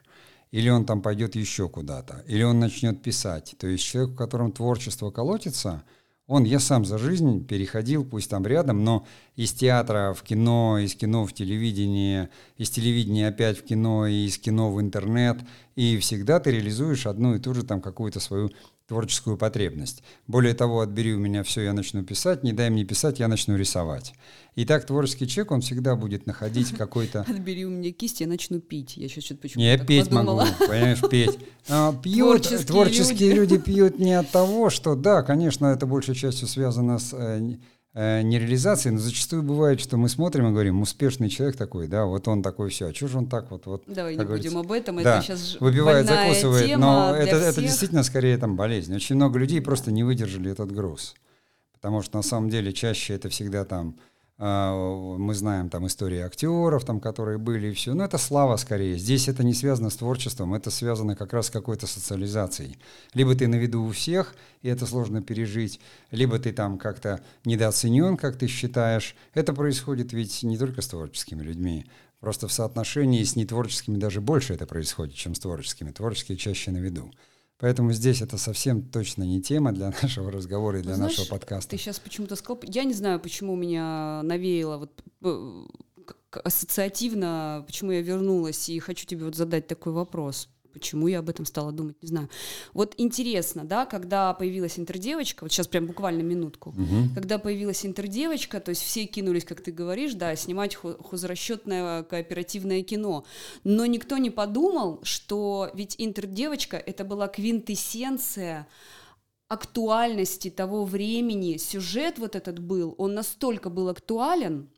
или 0.56 0.70
он 0.70 0.86
там 0.86 1.02
пойдет 1.02 1.36
еще 1.36 1.68
куда-то, 1.68 2.24
или 2.28 2.42
он 2.42 2.62
начнет 2.62 3.02
писать. 3.02 3.56
То 3.60 3.68
есть 3.68 3.84
человек, 3.84 4.14
в 4.14 4.16
котором 4.16 4.54
творчество 4.54 5.12
колотится, 5.12 5.84
он, 6.28 6.46
я 6.46 6.62
сам 6.62 6.86
за 6.86 6.98
жизнь 6.98 7.46
переходил, 7.46 8.06
пусть 8.06 8.30
там 8.30 8.48
рядом, 8.48 8.86
но 8.86 9.06
из 9.36 9.52
театра 9.52 10.14
в 10.14 10.24
кино, 10.24 10.80
из 10.80 10.96
кино 10.96 11.26
в 11.26 11.34
телевидение, 11.34 12.30
из 12.56 12.70
телевидения 12.70 13.28
опять 13.28 13.58
в 13.60 13.66
кино, 13.66 14.08
и 14.08 14.28
из 14.28 14.38
кино 14.38 14.72
в 14.72 14.80
интернет. 14.80 15.40
И 15.76 15.98
всегда 15.98 16.40
ты 16.40 16.52
реализуешь 16.52 17.06
одну 17.06 17.36
и 17.36 17.40
ту 17.40 17.54
же 17.54 17.64
там 17.64 17.82
какую-то 17.82 18.22
свою 18.22 18.50
творческую 18.88 19.38
потребность. 19.38 20.04
Более 20.28 20.54
того, 20.54 20.82
отбери 20.82 21.14
у 21.14 21.20
меня 21.20 21.44
все, 21.44 21.62
я 21.62 21.74
начну 21.74 22.04
писать, 22.04 22.44
не 22.44 22.54
дай 22.54 22.70
мне 22.70 22.84
писать, 22.84 23.20
я 23.20 23.28
начну 23.28 23.58
рисовать. 23.58 24.14
И 24.56 24.64
так 24.64 24.86
творческий 24.86 25.28
человек, 25.28 25.52
он 25.52 25.62
всегда 25.62 25.96
будет 25.96 26.28
находить 26.28 26.72
какой-то... 26.78 27.22
Отбери 27.22 27.66
у 27.66 27.70
меня 27.70 27.92
кисть, 27.92 28.22
я 28.22 28.28
начну 28.28 28.60
пить. 28.60 28.96
Я 28.96 29.10
сейчас 29.10 29.26
что-то 29.26 29.42
почему-то 29.42 29.60
Не, 29.60 29.78
петь 29.86 30.10
подумала. 30.10 30.46
могу, 30.46 30.54
понимаешь, 30.68 31.02
петь. 31.10 31.40
А, 31.68 31.94
пьют, 31.94 32.44
творческие, 32.44 32.68
творческие 32.68 33.34
люди. 33.34 33.54
люди 33.54 33.64
пьют 33.64 34.00
не 34.00 34.14
от 34.14 34.30
того, 34.30 34.70
что, 34.70 34.96
да, 34.96 35.24
конечно, 35.24 35.66
это 35.68 35.86
большей 35.88 36.14
частью 36.14 36.48
связано 36.48 37.00
с 37.00 37.14
э, 37.96 38.20
э, 38.20 38.22
нереализацией, 38.22 38.94
но 38.94 39.00
зачастую 39.00 39.42
бывает, 39.42 39.80
что 39.80 39.98
мы 39.98 40.10
смотрим 40.10 40.48
и 40.48 40.52
говорим, 40.52 40.82
успешный 40.82 41.30
человек 41.30 41.56
такой, 41.56 41.88
да, 41.88 42.06
вот 42.06 42.28
он 42.28 42.44
такой, 42.44 42.70
все, 42.70 42.90
а 42.90 42.94
что 42.94 43.08
же 43.08 43.18
он 43.18 43.28
так 43.28 43.50
вот, 43.50 43.66
вот 43.66 43.84
Давай 43.88 44.16
не 44.16 44.24
будем 44.24 44.58
об 44.58 44.72
этом, 44.72 45.02
да, 45.02 45.18
это 45.18 45.26
сейчас 45.26 45.58
выпивает, 45.60 46.08
закусывает, 46.08 46.66
тема 46.68 46.86
но 46.86 47.16
это, 47.16 47.38
это 47.38 47.62
действительно 47.62 48.04
скорее 48.04 48.38
там 48.38 48.56
болезнь. 48.56 48.96
Очень 48.96 49.16
много 49.16 49.40
людей 49.40 49.62
просто 49.62 49.92
не 49.92 50.04
выдержали 50.04 50.52
этот 50.52 50.72
груз, 50.72 51.16
потому 51.74 52.02
что 52.02 52.18
на 52.18 52.24
самом 52.24 52.50
деле 52.50 52.74
чаще 52.74 53.16
это 53.16 53.30
всегда 53.30 53.66
там 53.66 53.96
мы 54.38 55.34
знаем 55.34 55.70
там 55.70 55.88
истории 55.88 56.20
актеров, 56.20 56.84
там, 56.84 57.00
которые 57.00 57.38
были 57.38 57.68
и 57.68 57.74
все. 57.74 57.94
Но 57.94 58.04
это 58.04 58.18
слава 58.18 58.58
скорее. 58.58 58.98
Здесь 58.98 59.30
это 59.30 59.44
не 59.44 59.54
связано 59.54 59.90
с 59.90 59.96
творчеством, 59.96 60.54
это 60.54 60.72
связано 60.72 61.16
как 61.16 61.32
раз 61.32 61.48
с 61.48 61.50
какой-то 61.50 61.88
социализацией. 61.88 62.78
Либо 63.14 63.34
ты 63.36 63.48
на 63.48 63.56
виду 63.56 63.84
у 63.84 63.92
всех, 63.92 64.36
и 64.62 64.68
это 64.68 64.86
сложно 64.86 65.22
пережить, 65.22 65.80
либо 66.12 66.38
ты 66.38 66.52
там 66.52 66.78
как-то 66.78 67.22
недооценен, 67.46 68.18
как 68.18 68.38
ты 68.38 68.48
считаешь. 68.48 69.16
Это 69.34 69.54
происходит 69.54 70.12
ведь 70.12 70.44
не 70.44 70.58
только 70.58 70.82
с 70.82 70.88
творческими 70.88 71.42
людьми. 71.42 71.86
Просто 72.20 72.48
в 72.48 72.52
соотношении 72.52 73.24
с 73.24 73.36
нетворческими 73.36 73.98
даже 73.98 74.20
больше 74.20 74.54
это 74.54 74.66
происходит, 74.66 75.16
чем 75.16 75.36
с 75.36 75.40
творческими. 75.40 75.92
Творческие 75.92 76.38
чаще 76.38 76.72
на 76.72 76.78
виду. 76.78 77.12
Поэтому 77.58 77.94
здесь 77.94 78.22
это 78.22 78.38
совсем 78.38 78.84
точно 78.84 79.24
не 79.24 79.42
тема 79.42 79.72
для 79.72 79.92
нашего 80.02 80.32
разговора 80.32 80.80
и 80.80 80.82
для 80.82 80.96
Знаешь, 80.96 81.18
нашего 81.18 81.30
подкаста. 81.30 81.72
Ты 81.72 81.78
сейчас 81.78 82.00
почему-то 82.00 82.36
сказал, 82.36 82.62
я 82.64 82.84
не 82.84 82.94
знаю, 82.94 83.20
почему 83.20 83.56
меня 83.56 84.22
навеяло 84.24 84.78
вот 84.78 85.04
э, 85.24 85.66
ассоциативно, 86.44 87.64
почему 87.66 87.92
я 87.92 88.02
вернулась 88.02 88.70
и 88.70 88.80
хочу 88.80 89.06
тебе 89.06 89.26
вот 89.26 89.36
задать 89.36 89.68
такой 89.68 89.94
вопрос. 89.94 90.50
Почему 90.76 91.08
я 91.08 91.20
об 91.20 91.30
этом 91.30 91.46
стала 91.46 91.72
думать, 91.72 91.96
не 92.02 92.10
знаю. 92.10 92.30
Вот 92.74 92.96
интересно, 92.98 93.64
да, 93.64 93.86
когда 93.86 94.34
появилась 94.34 94.78
интердевочка, 94.78 95.44
вот 95.46 95.54
сейчас 95.54 95.68
прям 95.68 95.88
буквально 95.88 96.22
минутку, 96.22 96.72
угу. 96.72 97.14
когда 97.16 97.40
появилась 97.40 97.86
интердевочка, 97.86 98.60
то 98.60 98.70
есть 98.70 98.82
все 98.82 99.06
кинулись, 99.06 99.46
как 99.46 99.62
ты 99.62 99.72
говоришь, 99.72 100.16
да, 100.16 100.36
снимать 100.36 100.76
хозрасчетное 100.76 102.04
кооперативное 102.04 102.84
кино, 102.84 103.26
но 103.64 103.86
никто 103.86 104.18
не 104.18 104.30
подумал, 104.30 105.00
что 105.04 105.72
ведь 105.74 105.96
интердевочка 105.98 106.76
это 106.76 107.06
была 107.06 107.30
квинтэссенция 107.30 108.68
актуальности 109.48 110.50
того 110.50 110.84
времени, 110.84 111.58
сюжет 111.58 112.20
вот 112.20 112.36
этот 112.36 112.60
был, 112.60 112.96
он 112.98 113.14
настолько 113.14 113.70
был 113.70 113.90
актуален, 113.90 114.70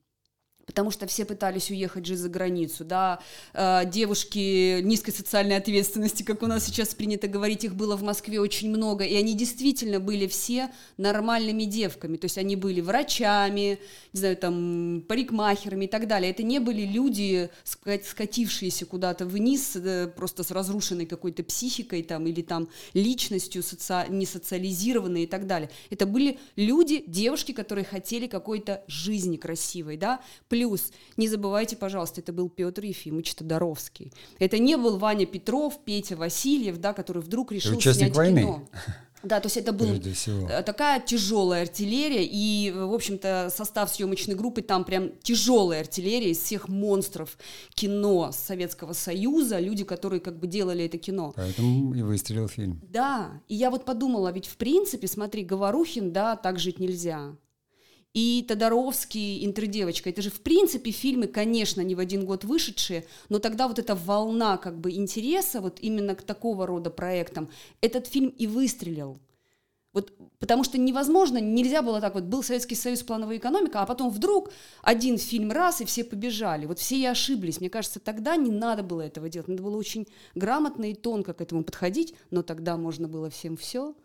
потому 0.67 0.91
что 0.91 1.07
все 1.07 1.25
пытались 1.25 1.71
уехать 1.71 2.05
же 2.05 2.15
за 2.15 2.29
границу, 2.29 2.83
да, 2.83 3.19
э, 3.53 3.83
девушки 3.85 4.81
низкой 4.81 5.11
социальной 5.11 5.55
ответственности, 5.55 6.23
как 6.23 6.43
у 6.43 6.45
нас 6.45 6.65
сейчас 6.65 6.93
принято 6.93 7.27
говорить, 7.27 7.63
их 7.63 7.73
было 7.73 7.95
в 7.95 8.03
Москве 8.03 8.39
очень 8.39 8.69
много, 8.69 9.05
и 9.05 9.15
они 9.15 9.33
действительно 9.33 9.99
были 9.99 10.27
все 10.27 10.69
нормальными 10.97 11.63
девками, 11.63 12.17
то 12.17 12.25
есть 12.25 12.37
они 12.37 12.57
были 12.57 12.81
врачами, 12.81 13.79
не 14.13 14.19
знаю, 14.19 14.35
там, 14.35 15.03
парикмахерами 15.07 15.85
и 15.85 15.87
так 15.87 16.07
далее, 16.07 16.31
это 16.31 16.43
не 16.43 16.59
были 16.59 16.81
люди, 16.81 17.49
скатившиеся 17.63 18.85
куда-то 18.85 19.25
вниз, 19.25 19.75
э, 19.77 20.07
просто 20.07 20.43
с 20.43 20.51
разрушенной 20.51 21.05
какой-то 21.05 21.43
психикой 21.43 22.03
там, 22.03 22.27
или 22.27 22.41
там 22.41 22.67
личностью 22.93 23.63
соци... 23.63 24.05
не 24.09 24.27
и 24.27 25.27
так 25.27 25.47
далее, 25.47 25.69
это 25.89 26.05
были 26.05 26.37
люди, 26.57 27.05
девушки, 27.07 27.53
которые 27.53 27.85
хотели 27.85 28.27
какой-то 28.27 28.83
жизни 28.87 29.37
красивой, 29.37 29.95
да, 29.95 30.19
Плюс, 30.57 30.91
не 31.17 31.27
забывайте, 31.27 31.75
пожалуйста, 31.75 32.21
это 32.21 32.33
был 32.33 32.49
Петр 32.49 32.83
Ефимович 32.83 33.35
Тодоровский. 33.35 34.11
Это 34.39 34.57
не 34.57 34.75
был 34.75 34.97
Ваня 34.97 35.27
Петров, 35.27 35.79
Петя 35.85 36.15
Васильев, 36.15 36.79
да, 36.79 36.93
который 36.93 37.21
вдруг 37.21 37.51
решил 37.51 37.79
снять 37.79 38.15
войны. 38.15 38.41
кино. 38.41 38.67
Да, 39.21 39.39
то 39.39 39.47
есть 39.47 39.57
это 39.57 39.71
была 39.71 39.93
э, 39.93 40.63
такая 40.63 40.99
тяжелая 40.99 41.63
артиллерия, 41.63 42.23
и, 42.23 42.71
в 42.71 42.91
общем-то, 42.91 43.51
состав 43.55 43.91
съемочной 43.91 44.33
группы 44.33 44.63
там 44.63 44.83
прям 44.83 45.11
тяжелая 45.21 45.81
артиллерия 45.81 46.31
из 46.31 46.39
всех 46.39 46.69
монстров 46.69 47.37
кино 47.75 48.31
Советского 48.31 48.93
Союза, 48.93 49.59
люди, 49.59 49.83
которые 49.83 50.21
как 50.21 50.39
бы 50.39 50.47
делали 50.47 50.85
это 50.85 50.97
кино. 50.97 51.33
Поэтому 51.35 51.93
и 51.93 52.01
выстрелил 52.01 52.47
фильм. 52.47 52.81
Да, 52.89 53.41
и 53.47 53.55
я 53.55 53.69
вот 53.69 53.85
подумала, 53.85 54.31
ведь 54.31 54.47
в 54.47 54.57
принципе, 54.57 55.07
смотри, 55.07 55.43
Говорухин, 55.43 56.13
да, 56.13 56.35
так 56.35 56.57
жить 56.57 56.79
нельзя 56.79 57.35
и 58.13 58.43
Тодоровский, 58.47 59.45
«Интердевочка». 59.45 60.09
Это 60.09 60.21
же, 60.21 60.29
в 60.29 60.41
принципе, 60.41 60.91
фильмы, 60.91 61.27
конечно, 61.27 61.81
не 61.81 61.95
в 61.95 61.99
один 61.99 62.25
год 62.25 62.43
вышедшие, 62.43 63.05
но 63.29 63.39
тогда 63.39 63.67
вот 63.67 63.79
эта 63.79 63.95
волна 63.95 64.57
как 64.57 64.79
бы 64.79 64.91
интереса 64.91 65.61
вот 65.61 65.79
именно 65.81 66.15
к 66.15 66.23
такого 66.23 66.65
рода 66.65 66.89
проектам, 66.89 67.49
этот 67.81 68.07
фильм 68.07 68.29
и 68.29 68.47
выстрелил. 68.47 69.19
Вот, 69.93 70.13
потому 70.37 70.63
что 70.63 70.77
невозможно, 70.77 71.39
нельзя 71.39 71.81
было 71.81 71.99
так 71.99 72.13
вот, 72.13 72.25
был 72.25 72.43
Советский 72.43 72.75
Союз, 72.75 73.01
плановая 73.01 73.37
экономика, 73.37 73.81
а 73.81 73.85
потом 73.87 74.11
вдруг 74.11 74.51
один 74.83 75.17
фильм 75.17 75.51
раз, 75.51 75.81
и 75.81 75.85
все 75.85 76.03
побежали. 76.03 76.67
Вот 76.67 76.77
все 76.77 76.97
и 76.97 77.05
ошиблись. 77.05 77.59
Мне 77.59 77.71
кажется, 77.71 77.99
тогда 77.99 78.35
не 78.35 78.51
надо 78.51 78.83
было 78.83 79.01
этого 79.01 79.27
делать. 79.27 79.47
Надо 79.47 79.63
было 79.63 79.75
очень 79.75 80.07
грамотно 80.35 80.91
и 80.91 80.93
тонко 80.93 81.33
к 81.33 81.41
этому 81.41 81.63
подходить, 81.63 82.13
но 82.29 82.43
тогда 82.43 82.77
можно 82.77 83.07
было 83.07 83.31
всем 83.31 83.57
все 83.57 83.95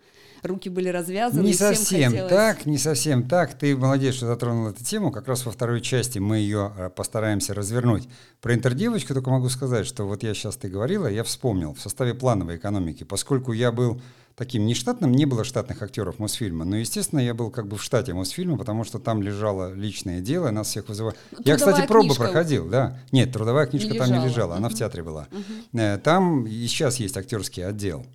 руки 0.44 0.68
были 0.68 0.88
развязаны. 0.88 1.44
Не 1.44 1.54
совсем 1.54 2.10
хотелось... 2.10 2.30
так, 2.32 2.66
не 2.66 2.78
совсем 2.78 3.28
так. 3.28 3.54
Ты 3.54 3.76
молодец, 3.76 4.14
что 4.14 4.26
затронул 4.26 4.68
эту 4.68 4.84
тему. 4.84 5.10
Как 5.10 5.28
раз 5.28 5.44
во 5.46 5.52
второй 5.52 5.80
части 5.80 6.18
мы 6.18 6.38
ее 6.38 6.72
э, 6.76 6.90
постараемся 6.90 7.54
развернуть. 7.54 8.08
Про 8.40 8.54
интердевочку 8.54 9.14
только 9.14 9.30
могу 9.30 9.48
сказать, 9.48 9.86
что 9.86 10.04
вот 10.04 10.22
я 10.22 10.34
сейчас 10.34 10.56
ты 10.56 10.68
говорила, 10.68 11.06
я 11.06 11.24
вспомнил 11.24 11.74
в 11.74 11.80
составе 11.80 12.14
плановой 12.14 12.56
экономики, 12.56 13.04
поскольку 13.04 13.52
я 13.52 13.72
был 13.72 14.00
таким 14.34 14.66
нештатным, 14.66 15.12
не 15.12 15.26
было 15.26 15.44
штатных 15.44 15.82
актеров 15.82 16.18
Мосфильма, 16.18 16.64
но, 16.64 16.76
естественно, 16.76 17.20
я 17.20 17.34
был 17.34 17.50
как 17.50 17.66
бы 17.66 17.76
в 17.76 17.82
штате 17.82 18.14
Мосфильма, 18.14 18.56
потому 18.56 18.84
что 18.84 18.98
там 18.98 19.22
лежало 19.22 19.72
личное 19.72 20.20
дело, 20.20 20.50
нас 20.50 20.68
всех 20.68 20.88
вызывали. 20.88 21.16
я, 21.44 21.56
кстати, 21.56 21.86
пробы 21.86 22.08
книжка. 22.08 22.24
проходил, 22.24 22.68
да. 22.68 22.98
Нет, 23.12 23.32
трудовая 23.32 23.66
книжка 23.66 23.90
не 23.90 23.98
там 23.98 24.08
лежала. 24.08 24.22
не 24.22 24.28
лежала, 24.28 24.56
она 24.56 24.68
uh-huh. 24.68 24.70
в 24.70 24.74
театре 24.74 25.02
была. 25.02 25.28
Uh-huh. 25.72 25.98
Там 25.98 26.46
и 26.46 26.66
сейчас 26.66 26.96
есть 26.96 27.16
актерский 27.16 27.66
отдел. 27.66 28.06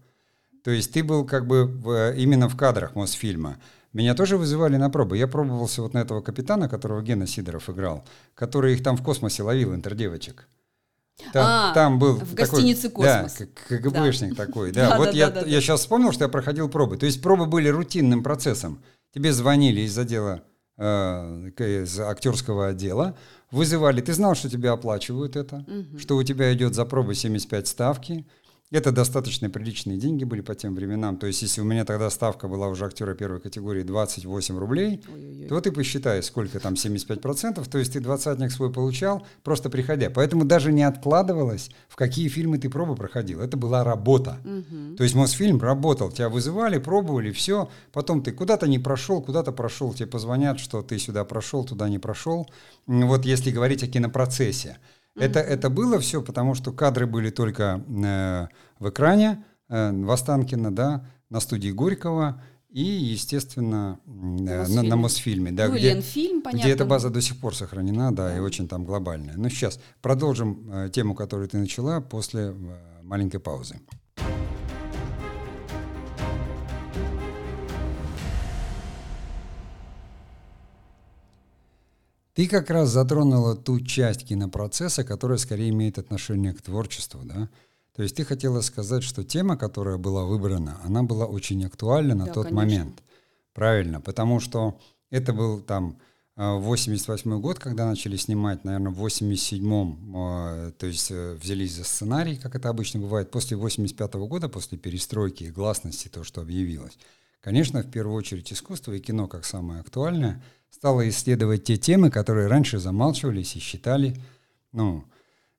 То 0.67 0.71
есть 0.71 0.91
ты 0.91 1.01
был 1.01 1.23
как 1.23 1.47
бы 1.47 1.63
в, 1.63 2.13
именно 2.17 2.49
в 2.49 2.57
кадрах 2.57 2.93
Мосфильма. 2.93 3.55
Меня 3.93 4.13
тоже 4.15 4.35
вызывали 4.35 4.75
на 4.75 4.89
пробы. 4.89 5.17
Я 5.17 5.25
пробовался 5.25 5.81
вот 5.81 5.93
на 5.93 5.99
этого 5.99 6.19
капитана, 6.19 6.67
которого 6.67 7.01
Гена 7.01 7.25
Сидоров 7.25 7.69
играл, 7.69 8.03
который 8.35 8.73
их 8.73 8.83
там 8.83 8.97
в 8.97 9.01
космосе 9.01 9.43
ловил, 9.43 9.73
интердевочек. 9.73 10.49
Там, 11.31 11.45
а, 11.45 11.73
там 11.73 11.99
был 11.99 12.15
в 12.15 12.35
такой, 12.35 12.35
гостинице 12.35 12.89
«Космос». 12.89 13.37
Да, 13.39 13.45
КГБшник 13.69 14.35
да. 14.35 14.45
такой. 14.45 14.73
Да, 14.73 14.89
да 14.89 14.97
вот 14.97 15.05
да, 15.05 15.11
я, 15.11 15.29
да, 15.29 15.39
я 15.45 15.61
сейчас 15.61 15.79
вспомнил, 15.79 16.11
что 16.11 16.25
я 16.25 16.29
проходил 16.29 16.67
пробы. 16.67 16.97
То 16.97 17.05
есть 17.05 17.21
пробы 17.21 17.45
были 17.45 17.69
рутинным 17.69 18.21
процессом. 18.21 18.83
Тебе 19.13 19.31
звонили 19.31 19.79
из 19.79 19.97
отдела, 19.97 20.43
э, 20.75 21.49
из 21.57 21.97
актерского 21.97 22.67
отдела, 22.67 23.17
вызывали. 23.51 24.01
Ты 24.01 24.11
знал, 24.11 24.35
что 24.35 24.49
тебе 24.49 24.69
оплачивают 24.69 25.37
это, 25.37 25.65
угу. 25.65 25.97
что 25.97 26.17
у 26.17 26.23
тебя 26.23 26.53
идет 26.53 26.75
за 26.75 26.83
пробы 26.83 27.15
75 27.15 27.67
ставки, 27.69 28.25
это 28.69 28.91
достаточно 28.91 29.49
приличные 29.49 29.97
деньги 29.97 30.25
были 30.25 30.41
по 30.41 30.53
тем 30.53 30.75
временам. 30.75 31.17
То 31.17 31.27
есть, 31.27 31.41
если 31.41 31.61
у 31.61 31.63
меня 31.63 31.85
тогда 31.85 32.09
ставка 32.09 32.49
была 32.49 32.67
уже 32.67 32.85
актера 32.85 33.13
первой 33.13 33.39
категории 33.39 33.83
28 33.83 34.57
рублей, 34.57 35.01
Ой-ой-ой. 35.07 35.47
то 35.47 35.61
ты 35.61 35.71
посчитай, 35.71 36.21
сколько 36.21 36.59
там 36.59 36.73
75%, 36.73 37.69
то 37.69 37.77
есть 37.77 37.93
ты 37.93 38.01
двадцатник 38.01 38.51
свой 38.51 38.71
получал, 38.71 39.25
просто 39.43 39.69
приходя. 39.69 40.09
Поэтому 40.09 40.43
даже 40.43 40.73
не 40.73 40.83
откладывалось, 40.83 41.69
в 41.87 41.95
какие 41.95 42.27
фильмы 42.27 42.57
ты 42.57 42.69
пробы 42.69 42.95
проходил. 42.95 43.39
Это 43.39 43.55
была 43.55 43.85
работа. 43.85 44.39
Угу. 44.43 44.97
То 44.97 45.03
есть 45.03 45.15
Мосфильм 45.15 45.61
работал, 45.61 46.11
тебя 46.11 46.27
вызывали, 46.27 46.77
пробовали, 46.77 47.31
все. 47.31 47.69
Потом 47.93 48.21
ты 48.21 48.33
куда-то 48.33 48.67
не 48.67 48.79
прошел, 48.79 49.21
куда-то 49.21 49.53
прошел, 49.53 49.93
тебе 49.93 50.07
позвонят, 50.07 50.59
что 50.59 50.81
ты 50.81 50.99
сюда 50.99 51.23
прошел, 51.23 51.63
туда 51.63 51.87
не 51.87 51.99
прошел. 51.99 52.49
Вот 52.85 53.25
если 53.25 53.51
говорить 53.51 53.83
о 53.83 53.87
кинопроцессе. 53.87 54.77
Это, 55.17 55.39
это 55.39 55.69
было 55.69 55.99
все, 55.99 56.21
потому 56.21 56.53
что 56.53 56.71
кадры 56.71 57.07
были 57.07 57.29
только 57.29 57.83
э, 57.87 58.47
в 58.79 58.89
экране 58.89 59.43
э, 59.69 59.91
в 59.91 60.11
Останкино, 60.11 60.73
да, 60.73 61.05
на 61.29 61.39
студии 61.39 61.69
Горького 61.69 62.41
и, 62.69 62.83
естественно, 62.83 63.99
э, 64.05 64.67
на, 64.67 64.83
на 64.83 64.95
Мосфильме. 64.95 65.51
Да, 65.51 65.67
ну, 65.67 65.75
где, 65.75 65.93
Ленфильм, 65.93 66.41
понятно. 66.41 66.63
где 66.63 66.73
эта 66.73 66.85
база 66.85 67.09
до 67.09 67.21
сих 67.21 67.39
пор 67.39 67.55
сохранена, 67.55 68.13
да, 68.13 68.29
да. 68.29 68.37
и 68.37 68.39
очень 68.39 68.67
там 68.67 68.85
глобальная. 68.85 69.35
Но 69.37 69.49
сейчас 69.49 69.79
продолжим 70.01 70.69
э, 70.71 70.89
тему, 70.89 71.15
которую 71.15 71.47
ты 71.49 71.57
начала, 71.57 72.01
после 72.01 72.41
э, 72.41 72.53
маленькой 73.03 73.39
паузы. 73.39 73.77
Ты 82.37 82.47
как 82.47 82.69
раз 82.69 82.89
затронула 82.89 83.55
ту 83.55 83.79
часть 83.79 84.27
кинопроцесса, 84.27 85.03
которая 85.03 85.39
скорее 85.39 85.69
имеет 85.69 85.97
отношение 85.97 86.53
к 86.53 86.61
творчеству, 86.61 87.21
да? 87.23 87.49
То 87.95 88.03
есть 88.03 88.15
ты 88.15 88.23
хотела 88.25 88.61
сказать, 88.61 89.01
что 89.01 89.23
тема, 89.23 89.57
которая 89.57 89.97
была 89.97 90.23
выбрана, 90.23 90.79
она 90.83 91.01
была 91.01 91.25
очень 91.25 91.65
актуальна 91.65 92.13
на 92.13 92.25
да, 92.25 92.33
тот 92.33 92.43
конечно. 92.49 92.55
момент. 92.55 93.03
Правильно, 93.55 94.01
потому 94.01 94.39
что 94.39 94.79
это 95.09 95.33
был 95.33 95.61
там 95.61 95.97
88 96.35 97.33
э, 97.33 97.39
год, 97.39 97.57
когда 97.57 97.87
начали 97.87 98.17
снимать, 98.17 98.63
наверное, 98.63 98.91
в 98.91 99.03
87-м, 99.03 100.15
э, 100.15 100.71
то 100.77 100.85
есть 100.85 101.09
э, 101.09 101.33
взялись 101.41 101.73
за 101.73 101.85
сценарий, 101.85 102.35
как 102.35 102.53
это 102.53 102.69
обычно 102.69 102.99
бывает, 102.99 103.31
после 103.31 103.57
85 103.57 104.11
-го 104.11 104.27
года, 104.27 104.47
после 104.47 104.77
перестройки 104.77 105.45
и 105.45 105.51
гласности, 105.51 106.07
то, 106.07 106.23
что 106.23 106.41
объявилось. 106.41 106.99
Конечно, 107.41 107.81
в 107.81 107.89
первую 107.89 108.15
очередь 108.15 108.53
искусство 108.53 108.93
и 108.93 108.99
кино, 108.99 109.27
как 109.27 109.43
самое 109.43 109.79
актуальное– 109.79 110.43
стала 110.69 111.07
исследовать 111.09 111.63
те 111.63 111.77
темы, 111.77 112.09
которые 112.09 112.47
раньше 112.47 112.79
замалчивались 112.79 113.55
и 113.55 113.59
считали, 113.59 114.15
ну, 114.71 115.05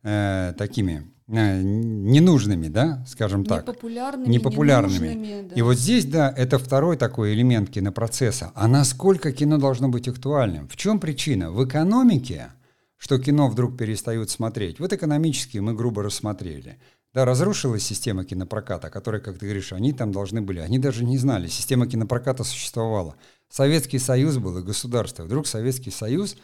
э, 0.02 0.54
такими 0.56 1.10
э, 1.26 1.62
ненужными, 1.62 2.68
да, 2.68 3.04
скажем 3.06 3.44
так. 3.44 3.66
Непопулярными. 3.66 4.28
Непопулярными. 4.28 5.08
Ненужными, 5.08 5.48
да. 5.48 5.54
И 5.56 5.62
вот 5.62 5.74
здесь, 5.74 6.04
да, 6.04 6.32
это 6.36 6.58
второй 6.58 6.96
такой 6.96 7.34
элемент 7.34 7.70
кинопроцесса. 7.70 8.52
А 8.54 8.68
насколько 8.68 9.32
кино 9.32 9.58
должно 9.58 9.88
быть 9.88 10.08
актуальным? 10.08 10.68
В 10.68 10.76
чем 10.76 11.00
причина? 11.00 11.50
В 11.50 11.64
экономике, 11.66 12.52
что 12.96 13.18
кино 13.18 13.48
вдруг 13.48 13.76
перестают 13.76 14.30
смотреть. 14.30 14.80
Вот 14.80 14.92
экономически 14.92 15.58
мы 15.58 15.74
грубо 15.74 16.02
рассмотрели. 16.02 16.78
Да, 17.14 17.24
разрушилась 17.24 17.82
система 17.82 18.24
кинопроката, 18.24 18.90
которая, 18.90 19.20
как 19.20 19.38
ты 19.38 19.46
говоришь, 19.46 19.72
они 19.72 19.92
там 19.92 20.12
должны 20.12 20.42
были, 20.42 20.60
они 20.60 20.78
даже 20.78 21.04
не 21.04 21.16
знали, 21.16 21.48
система 21.48 21.86
кинопроката 21.86 22.44
существовала. 22.44 23.16
Советский 23.48 23.98
Союз 23.98 24.38
был 24.38 24.58
и 24.58 24.62
государство. 24.62 25.24
Вдруг 25.24 25.46
Советский 25.46 25.90
Союз 25.90 26.36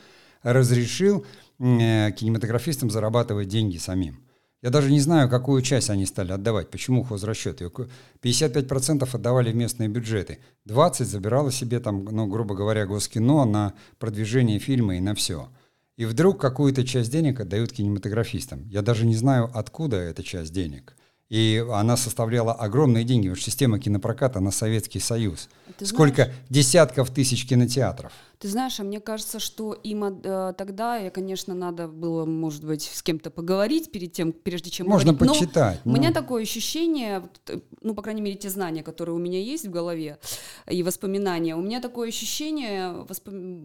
разрешил 0.43 1.27
э, 1.59 2.13
кинематографистам 2.13 2.91
зарабатывать 2.91 3.49
деньги 3.49 3.79
самим. 3.79 4.21
Я 4.65 4.71
даже 4.71 4.91
не 4.91 5.01
знаю, 5.01 5.29
какую 5.29 5.61
часть 5.61 5.91
они 5.91 6.07
стали 6.07 6.33
отдавать. 6.33 6.71
Почему 6.71 7.03
хозрасчет? 7.03 7.61
55% 7.61 9.09
отдавали 9.13 9.53
в 9.53 9.57
местные 9.57 9.91
бюджеты. 9.91 10.39
20% 10.67 11.05
забирало 11.05 11.53
себе, 11.53 11.81
там, 11.81 12.07
ну, 12.07 12.27
грубо 12.27 12.55
говоря, 12.55 12.87
госкино 12.87 13.45
на 13.45 13.75
продвижение 13.99 14.59
фильма 14.59 14.97
и 14.97 15.01
на 15.01 15.15
все. 15.15 15.51
И 15.99 16.07
вдруг 16.07 16.41
какую-то 16.41 16.83
часть 16.83 17.13
денег 17.13 17.41
отдают 17.41 17.73
кинематографистам. 17.73 18.67
Я 18.69 18.81
даже 18.81 19.05
не 19.05 19.15
знаю, 19.15 19.51
откуда 19.53 19.99
эта 19.99 20.23
часть 20.23 20.55
денег. 20.55 20.97
И 21.35 21.67
она 21.73 21.97
составляла 21.97 22.53
огромные 22.53 23.03
деньги. 23.03 23.35
Что 23.35 23.47
система 23.47 23.81
кинопроката 23.81 24.39
на 24.39 24.53
Советский 24.53 25.01
Союз. 25.01 25.49
Ты 25.77 25.85
Сколько 25.85 26.27
знаешь? 26.27 26.33
десятков 26.49 27.11
тысяч 27.11 27.45
кинотеатров. 27.49 28.13
Ты 28.45 28.51
знаешь, 28.51 28.79
а 28.79 28.83
мне 28.83 29.01
кажется, 29.01 29.39
что 29.39 29.73
им 29.73 30.05
э, 30.05 30.53
тогда, 30.59 30.99
я, 30.99 31.11
конечно, 31.11 31.55
надо 31.55 31.89
было, 31.89 32.27
может 32.27 32.63
быть, 32.63 32.83
с 32.83 33.03
кем-то 33.03 33.31
поговорить 33.31 33.91
перед 33.91 34.13
тем, 34.13 34.33
прежде 34.35 34.69
чем 34.69 34.87
Можно 34.87 35.15
говорить. 35.15 35.39
почитать. 35.41 35.81
Но 35.87 35.93
но... 35.93 35.97
У 35.97 35.99
меня 35.99 36.13
такое 36.13 36.43
ощущение, 36.43 37.27
э, 37.47 37.61
ну, 37.81 37.95
по 37.95 38.03
крайней 38.03 38.21
мере, 38.21 38.37
те 38.37 38.51
знания, 38.51 38.83
которые 38.83 39.17
у 39.17 39.19
меня 39.19 39.41
есть 39.41 39.67
в 39.67 39.71
голове 39.71 40.19
и 40.71 40.83
воспоминания, 40.83 41.57
у 41.57 41.63
меня 41.63 41.81
такое 41.81 42.11
ощущение, 42.11 43.07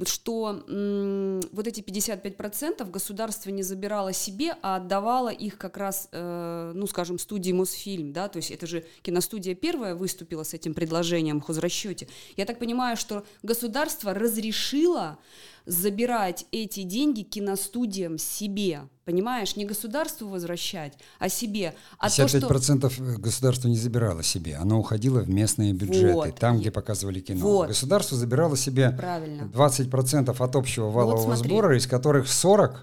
что 0.05 0.63
м- 0.69 1.41
вот 1.51 1.67
эти 1.67 1.81
55% 1.81 2.89
государство 2.89 3.49
не 3.49 3.63
забирало 3.63 4.13
себе, 4.13 4.55
а 4.61 4.77
отдавало 4.77 5.27
их 5.27 5.57
как 5.57 5.75
раз, 5.75 6.07
э, 6.13 6.71
ну, 6.73 6.87
скажем, 6.87 7.19
студии 7.19 7.51
Мосфильм, 7.51 8.13
да, 8.13 8.29
то 8.29 8.37
есть 8.37 8.49
это 8.49 8.65
же 8.65 8.85
киностудия 9.01 9.55
первая 9.55 9.93
выступила 9.93 10.43
с 10.43 10.53
этим 10.53 10.73
предложением 10.73 11.41
в 11.41 11.43
хозрасчете. 11.43 12.07
Я 12.37 12.45
так 12.45 12.59
понимаю, 12.59 12.95
что 12.95 13.25
государство 13.43 14.13
разрешило 14.13 14.68
решила 14.69 15.17
забирать 15.65 16.45
эти 16.51 16.83
деньги 16.83 17.21
киностудиям 17.21 18.17
себе. 18.17 18.81
Понимаешь, 19.05 19.55
не 19.55 19.65
государству 19.65 20.27
возвращать, 20.27 20.93
а 21.19 21.29
себе. 21.29 21.75
А 21.99 22.07
55% 22.07 22.79
то, 22.79 22.89
что... 22.89 23.03
государство 23.17 23.67
не 23.67 23.77
забирало 23.77 24.23
себе, 24.23 24.55
оно 24.55 24.79
уходило 24.79 25.19
в 25.19 25.29
местные 25.29 25.73
бюджеты, 25.73 26.13
вот. 26.13 26.35
там, 26.39 26.59
где 26.59 26.71
показывали 26.71 27.19
кино. 27.19 27.39
Вот. 27.39 27.67
Государство 27.67 28.17
забирало 28.17 28.57
себе 28.57 28.91
Правильно. 28.91 29.49
20% 29.53 30.35
от 30.37 30.55
общего 30.55 30.89
валового 30.89 31.27
вот 31.27 31.37
сбора, 31.37 31.77
из 31.77 31.87
которых 31.87 32.25
40% 32.25 32.77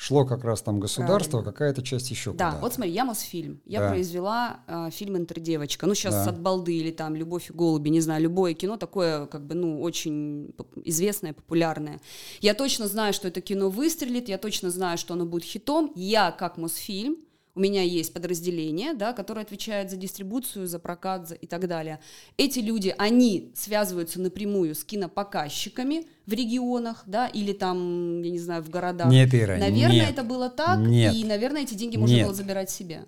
шло 0.00 0.24
как 0.24 0.44
раз 0.44 0.62
там 0.62 0.80
государство, 0.80 1.42
какая-то 1.42 1.82
часть 1.82 2.10
еще 2.10 2.32
Да, 2.32 2.46
куда-то. 2.46 2.62
вот 2.62 2.74
смотри, 2.74 2.92
я 2.92 3.04
Мосфильм. 3.04 3.60
Я 3.66 3.80
да. 3.80 3.90
произвела 3.90 4.60
э, 4.66 4.88
фильм 4.90 5.18
«Интердевочка». 5.18 5.86
Ну, 5.86 5.94
сейчас 5.94 6.14
да. 6.14 6.30
«От 6.30 6.40
балды» 6.40 6.74
или 6.74 6.90
там 6.90 7.14
«Любовь 7.14 7.50
и 7.50 7.52
голуби», 7.52 7.90
не 7.90 8.00
знаю, 8.00 8.22
любое 8.22 8.54
кино 8.54 8.78
такое, 8.78 9.26
как 9.26 9.46
бы, 9.46 9.54
ну, 9.54 9.82
очень 9.82 10.54
известное, 10.84 11.34
популярное. 11.34 12.00
Я 12.40 12.54
точно 12.54 12.88
знаю, 12.88 13.12
что 13.12 13.28
это 13.28 13.42
кино 13.42 13.68
выстрелит, 13.68 14.30
я 14.30 14.38
точно 14.38 14.70
знаю, 14.70 14.96
что 14.96 15.12
оно 15.12 15.26
будет 15.26 15.44
хитом. 15.44 15.92
Я, 15.94 16.30
как 16.30 16.56
Мосфильм, 16.56 17.18
у 17.54 17.60
меня 17.60 17.82
есть 17.82 18.14
подразделение, 18.14 18.94
да, 18.94 19.12
которое 19.12 19.42
отвечает 19.42 19.90
за 19.90 19.96
дистрибуцию, 19.96 20.66
за 20.66 20.78
прокат 20.78 21.28
за 21.28 21.34
и 21.34 21.46
так 21.46 21.68
далее. 21.68 22.00
Эти 22.38 22.60
люди, 22.60 22.94
они 22.96 23.52
связываются 23.54 24.20
напрямую 24.20 24.74
с 24.74 24.82
кинопоказчиками 24.84 26.06
в 26.30 26.32
регионах, 26.32 27.02
да, 27.06 27.26
или 27.26 27.52
там, 27.52 28.22
я 28.22 28.30
не 28.30 28.38
знаю, 28.38 28.62
в 28.62 28.70
городах. 28.70 29.10
Нет, 29.10 29.34
Ира, 29.34 29.58
Наверное, 29.58 29.96
нет. 29.96 30.10
это 30.10 30.22
было 30.22 30.48
так, 30.48 30.78
нет. 30.78 31.14
и, 31.14 31.24
наверное, 31.24 31.62
эти 31.62 31.74
деньги 31.74 31.96
можно 31.96 32.14
нет. 32.14 32.26
было 32.26 32.34
забирать 32.34 32.70
себе. 32.70 33.04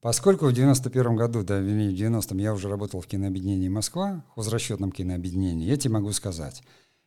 Поскольку 0.00 0.46
в 0.46 0.52
91 0.52 1.16
году, 1.16 1.42
да, 1.42 1.58
в 1.58 1.64
90-м 1.64 2.38
я 2.38 2.54
уже 2.54 2.68
работал 2.68 3.00
в 3.00 3.06
кинообъединении 3.06 3.68
«Москва», 3.68 4.24
в 4.34 4.38
возвращенном 4.38 4.90
кинообъединении, 4.90 5.68
я 5.68 5.76
тебе 5.76 5.94
могу 5.94 6.12
сказать, 6.12 6.62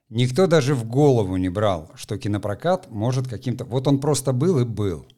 никто 0.10 0.48
даже 0.48 0.76
в 0.76 0.86
голову 0.86 1.36
не 1.38 1.50
брал, 1.50 1.92
что 1.96 2.18
кинопрокат 2.18 2.92
может 2.92 3.28
каким-то... 3.28 3.66
Вот 3.66 3.88
он 3.88 4.00
просто 4.00 4.32
был 4.34 4.60
и 4.60 4.64
был– 4.64 5.06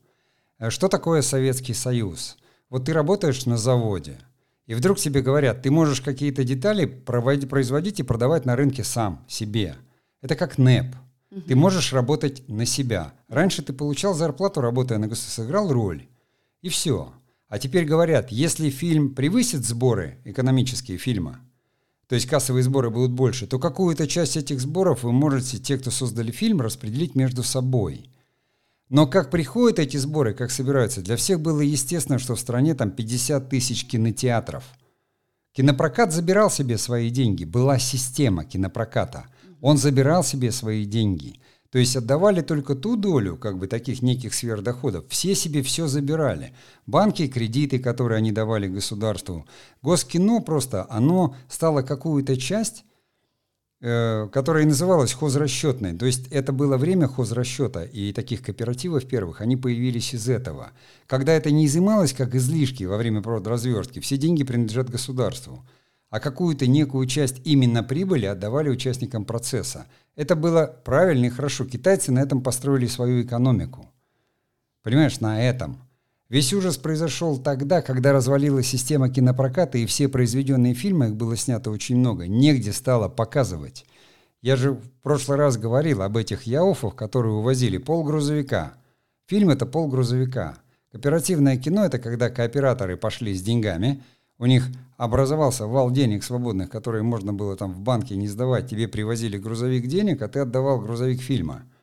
Э, 0.59 0.69
что 0.69 0.87
такое 0.87 1.21
Советский 1.21 1.73
Союз? 1.73 2.37
Вот 2.69 2.85
ты 2.85 2.93
работаешь 2.93 3.45
на 3.45 3.57
заводе, 3.57 4.19
и 4.65 4.73
вдруг 4.73 4.97
тебе 4.97 5.21
говорят, 5.21 5.61
ты 5.61 5.71
можешь 5.71 6.01
какие-то 6.01 6.43
детали 6.43 6.85
производить 6.85 7.99
и 7.99 8.03
продавать 8.03 8.45
на 8.45 8.55
рынке 8.55 8.83
сам, 8.83 9.23
себе. 9.27 9.75
Это 10.27 10.35
как 10.35 10.57
НЭП. 10.57 10.93
Угу. 11.31 11.41
Ты 11.43 11.55
можешь 11.55 11.93
работать 11.93 12.43
на 12.49 12.65
себя. 12.65 13.13
Раньше 13.29 13.61
ты 13.61 13.71
получал 13.71 14.13
зарплату, 14.13 14.59
работая 14.59 14.97
на 14.97 15.07
государство, 15.07 15.43
сыграл 15.43 15.71
роль. 15.71 16.05
И 16.61 16.67
все. 16.67 17.13
А 17.47 17.59
теперь 17.59 17.85
говорят, 17.85 18.29
если 18.29 18.69
фильм 18.69 19.15
превысит 19.15 19.63
сборы, 19.63 20.17
экономические 20.25 20.97
фильмы, 20.97 21.37
то 22.09 22.15
есть 22.15 22.27
кассовые 22.27 22.63
сборы 22.63 22.89
будут 22.89 23.11
больше, 23.11 23.47
то 23.47 23.57
какую-то 23.57 24.05
часть 24.05 24.35
этих 24.35 24.59
сборов 24.59 25.03
вы 25.03 25.13
можете, 25.13 25.59
те, 25.59 25.77
кто 25.77 25.91
создали 25.91 26.31
фильм, 26.31 26.59
распределить 26.59 27.15
между 27.15 27.41
собой. 27.41 28.09
Но 28.89 29.07
как 29.07 29.31
приходят 29.31 29.79
эти 29.79 29.95
сборы, 29.95 30.33
как 30.33 30.51
собираются, 30.51 31.01
для 31.01 31.15
всех 31.15 31.39
было 31.39 31.61
естественно, 31.61 32.19
что 32.19 32.35
в 32.35 32.39
стране 32.41 32.75
там 32.75 32.91
50 32.91 33.47
тысяч 33.47 33.87
кинотеатров. 33.87 34.65
Кинопрокат 35.53 36.11
забирал 36.11 36.51
себе 36.51 36.77
свои 36.77 37.09
деньги, 37.09 37.45
была 37.45 37.79
система 37.79 38.43
кинопроката. 38.43 39.27
Он 39.61 39.77
забирал 39.77 40.23
себе 40.23 40.51
свои 40.51 40.85
деньги. 40.85 41.39
То 41.69 41.79
есть 41.79 41.95
отдавали 41.95 42.41
только 42.41 42.75
ту 42.75 42.95
долю, 42.95 43.35
как 43.35 43.57
бы 43.57 43.67
таких 43.67 44.01
неких 44.01 44.33
сверхдоходов. 44.33 45.05
Все 45.09 45.35
себе 45.35 45.61
все 45.61 45.87
забирали. 45.87 46.53
Банки, 46.85 47.27
кредиты, 47.27 47.79
которые 47.79 48.17
они 48.17 48.31
давали 48.31 48.67
государству. 48.67 49.45
Госкино 49.81 50.39
просто, 50.41 50.87
оно 50.89 51.35
стало 51.49 51.81
какую-то 51.81 52.37
часть 52.37 52.85
Э, 53.79 54.27
которая 54.33 54.63
и 54.63 54.65
называлась 54.65 55.13
хозрасчетной. 55.13 55.95
То 55.95 56.07
есть 56.07 56.27
это 56.29 56.51
было 56.51 56.77
время 56.77 57.07
хозрасчета, 57.07 57.83
и 57.83 58.11
таких 58.11 58.41
кооперативов 58.41 59.05
первых, 59.05 59.39
они 59.39 59.55
появились 59.55 60.15
из 60.15 60.27
этого. 60.27 60.71
Когда 61.05 61.33
это 61.33 61.51
не 61.51 61.67
изымалось 61.67 62.11
как 62.11 62.33
излишки 62.33 62.85
во 62.85 62.97
время 62.97 63.21
развертки, 63.21 63.99
все 63.99 64.17
деньги 64.17 64.43
принадлежат 64.43 64.89
государству, 64.89 65.63
а 66.09 66.19
какую-то 66.19 66.67
некую 66.67 67.05
часть 67.07 67.41
именно 67.45 67.83
прибыли 67.83 68.25
отдавали 68.25 68.69
участникам 68.69 69.25
процесса. 69.25 69.87
Это 70.15 70.35
было 70.35 70.65
правильно 70.83 71.25
и 71.25 71.29
хорошо. 71.29 71.65
Китайцы 71.65 72.11
на 72.11 72.19
этом 72.19 72.41
построили 72.41 72.87
свою 72.87 73.23
экономику. 73.23 73.91
Понимаешь, 74.83 75.19
на 75.19 75.41
этом– 75.41 75.81
Весь 76.29 76.51
ужас 76.51 76.77
произошел 76.77 77.37
тогда, 77.37 77.81
когда 77.81 78.11
развалилась 78.11 78.67
система 78.67 79.09
кинопроката, 79.09 79.77
и 79.77 79.85
все 79.85 80.09
произведенные 80.09 80.73
фильмы, 80.73 81.07
их 81.07 81.15
было 81.15 81.37
снято 81.37 81.71
очень 81.71 81.95
много, 81.95 82.27
негде 82.27 82.73
стало 82.73 83.07
показывать. 83.07 83.85
Я 84.41 84.57
же 84.57 84.73
в 84.73 84.89
прошлый 85.01 85.37
раз 85.37 85.57
говорил 85.57 86.01
об 86.01 86.17
этих 86.17 86.43
яофах, 86.43 86.95
которые 86.95 87.33
увозили 87.33 87.77
полгрузовика. 87.77 88.73
Фильм— 89.27 89.49
это 89.51 89.65
полгрузовика. 89.65 90.57
Кооперативное 90.91 91.57
кино— 91.57 91.85
это 91.85 91.97
когда 91.97 92.29
кооператоры 92.29 92.97
пошли 92.97 93.33
с 93.33 93.41
деньгами, 93.41 94.03
у 94.39 94.45
них 94.45 94.67
образовался 94.97 95.67
вал 95.67 95.91
денег 95.91 96.23
свободных, 96.23 96.69
которые 96.69 97.03
можно 97.03 97.33
было 97.33 97.55
там 97.55 97.73
в 97.73 97.81
банке 97.81 98.15
не 98.15 98.27
сдавать, 98.27 98.69
тебе 98.69 98.87
привозили 98.87 99.37
грузовик 99.37 99.87
денег, 99.87 100.21
а 100.21 100.27
ты 100.27 100.39
отдавал 100.39 100.79
грузовик 100.79 101.21
фильма— 101.21 101.63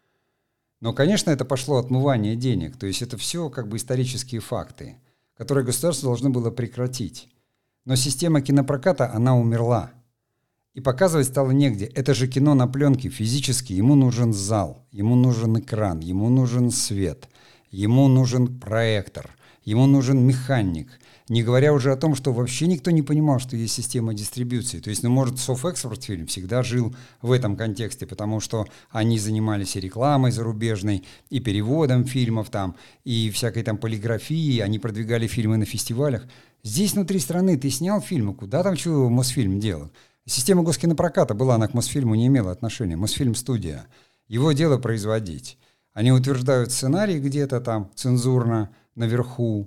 но, 0.85 0.93
конечно, 0.93 1.31
это 1.31 1.47
пошло 1.47 1.79
отмывание 1.79 2.37
денег, 2.37 2.77
то 2.77 2.87
есть 2.87 3.01
это 3.01 3.17
все 3.17 3.49
как 3.49 3.69
бы 3.69 3.79
исторические 3.79 4.43
факты, 4.43 4.97
которые 5.35 5.65
государство 5.65 6.09
должно 6.09 6.29
было 6.29 6.51
прекратить. 6.51 7.31
Но 7.87 7.97
система 7.97 8.43
кинопроката, 8.43 9.11
она 9.11 9.35
умерла. 9.35 9.93
И 10.75 10.83
показывать 10.83 11.27
стало 11.27 11.53
негде. 11.53 11.87
Это 11.87 12.13
же 12.13 12.29
кино 12.29 12.53
на 12.53 12.67
пленке 12.67 13.09
физически. 13.09 13.73
Ему 13.73 13.95
нужен 13.95 14.35
зал, 14.35 14.87
ему 14.91 15.15
нужен 15.15 15.59
экран, 15.59 16.01
ему 16.01 16.29
нужен 16.29 16.71
свет, 16.71 17.31
ему 17.71 18.07
нужен 18.09 18.61
проектор, 18.61 19.31
ему 19.65 19.87
нужен 19.87 20.25
механик, 20.27 20.89
не 21.29 21.43
говоря 21.43 21.73
уже 21.73 21.93
о 21.93 21.97
том, 21.97 22.15
что 22.15 22.33
вообще 22.33 22.67
никто 22.67 22.91
не 22.91 23.03
понимал, 23.03 23.39
что 23.39 23.57
есть 23.57 23.75
система 23.75 24.15
дистрибуции. 24.15 24.81
То 24.81 24.91
есть, 24.91 25.03
ну, 25.03 25.11
может, 25.11 25.39
Софэкспорт 25.39 26.05
фильм 26.05 26.27
всегда 26.27 26.63
жил 26.63 26.95
в 27.23 27.33
этом 27.33 27.57
контексте, 27.57 28.07
потому 28.07 28.41
что 28.41 28.67
они 28.91 29.19
занимались 29.19 29.77
и 29.77 29.81
рекламой 29.81 30.33
зарубежной, 30.33 31.05
и 31.31 31.41
переводом 31.41 32.05
фильмов 32.05 32.51
там, 32.51 32.77
и 33.05 33.31
всякой 33.31 33.63
там 33.63 33.79
полиграфией, 33.79 34.63
они 34.63 34.79
продвигали 34.79 35.27
фильмы 35.27 35.57
на 35.57 35.65
фестивалях. 35.65 36.27
Здесь 36.63 36.95
внутри 36.95 37.19
страны 37.19 37.57
ты 37.57 37.71
снял 37.71 38.01
фильмы, 38.01 38.35
куда 38.35 38.63
там 38.63 38.77
чего 38.77 39.09
Мосфильм 39.09 39.61
делал? 39.61 39.91
Система 40.27 40.63
госкинопроката 40.63 41.35
была, 41.35 41.57
она 41.57 41.69
к 41.69 41.75
Мосфильму 41.75 42.15
не 42.15 42.29
имела 42.29 42.51
отношения. 42.51 42.97
Мосфильм 42.97 43.35
студия. 43.35 43.87
Его 44.27 44.53
дело 44.53 44.79
производить. 44.79 45.59
Они 45.93 46.11
утверждают 46.11 46.73
сценарий 46.73 47.19
где-то 47.19 47.61
там 47.61 47.91
цензурно 47.95 48.75
наверху, 48.95 49.67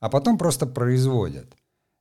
а 0.00 0.08
потом 0.08 0.38
просто 0.38 0.66
производят. 0.66 1.54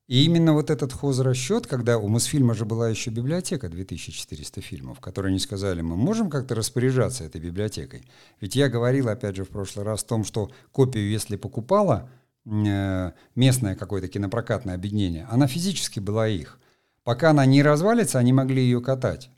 И 0.08 0.26
именно 0.26 0.54
вот 0.54 0.70
этот 0.70 0.92
хозрасчет, 0.92 1.66
когда 1.66 1.98
у 1.98 2.10
Мосфильма 2.10 2.54
же 2.54 2.66
была 2.66 2.90
еще 2.90 3.10
библиотека 3.10 3.70
2400 3.70 4.62
фильмов, 4.62 5.00
которые 5.00 5.30
они 5.30 5.40
сказали, 5.40 5.82
мы 5.82 5.96
можем 5.96 6.30
как-то 6.30 6.56
распоряжаться 6.56 7.24
этой 7.24 7.40
библиотекой. 7.40 8.04
Ведь 8.42 8.56
я 8.58 8.68
говорил, 8.68 9.08
опять 9.08 9.38
же, 9.38 9.46
в 9.46 9.50
прошлый 9.50 9.86
раз 9.86 10.04
о 10.04 10.08
том, 10.08 10.26
что 10.26 10.52
копию, 10.74 11.10
если 11.10 11.38
покупала 11.38 12.10
э, 12.46 13.12
местное 13.36 13.76
какое-то 13.76 14.10
кинопрокатное 14.10 14.76
объединение, 14.76 15.26
она 15.32 15.48
физически 15.48 16.02
была 16.02 16.28
их. 16.28 16.60
Пока 17.06 17.30
она 17.30 17.46
не 17.46 17.64
развалится, 17.64 18.20
они 18.20 18.34
могли 18.34 18.62
ее 18.62 18.82
катать. 18.82 19.30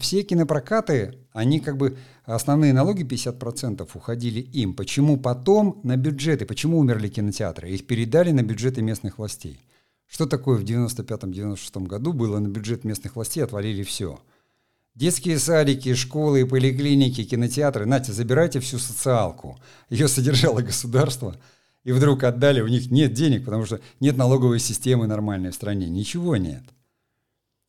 Все 0.00 0.22
кинопрокаты, 0.22 1.18
они 1.32 1.58
как 1.58 1.76
бы, 1.76 1.96
основные 2.24 2.72
налоги 2.72 3.04
50% 3.04 3.88
уходили 3.94 4.40
им. 4.40 4.74
Почему 4.74 5.16
потом 5.16 5.80
на 5.82 5.96
бюджеты, 5.96 6.46
почему 6.46 6.78
умерли 6.78 7.08
кинотеатры? 7.08 7.70
Их 7.70 7.86
передали 7.86 8.30
на 8.30 8.42
бюджеты 8.42 8.82
местных 8.82 9.18
властей. 9.18 9.60
Что 10.06 10.26
такое 10.26 10.58
в 10.58 10.64
95-96 10.64 11.86
году 11.86 12.12
было 12.12 12.38
на 12.38 12.48
бюджет 12.48 12.84
местных 12.84 13.16
властей, 13.16 13.42
отвалили 13.42 13.82
все. 13.82 14.20
Детские 14.94 15.38
садики, 15.38 15.94
школы, 15.94 16.46
поликлиники, 16.46 17.24
кинотеатры, 17.24 17.86
нате, 17.86 18.12
забирайте 18.12 18.60
всю 18.60 18.78
социалку. 18.78 19.58
Ее 19.88 20.06
содержало 20.08 20.60
государство, 20.60 21.34
и 21.82 21.92
вдруг 21.92 22.24
отдали, 22.24 22.60
у 22.60 22.68
них 22.68 22.90
нет 22.90 23.14
денег, 23.14 23.46
потому 23.46 23.64
что 23.64 23.80
нет 24.00 24.18
налоговой 24.18 24.58
системы 24.58 25.06
нормальной 25.06 25.50
в 25.50 25.54
стране, 25.54 25.88
ничего 25.88 26.36
нет. 26.36 26.62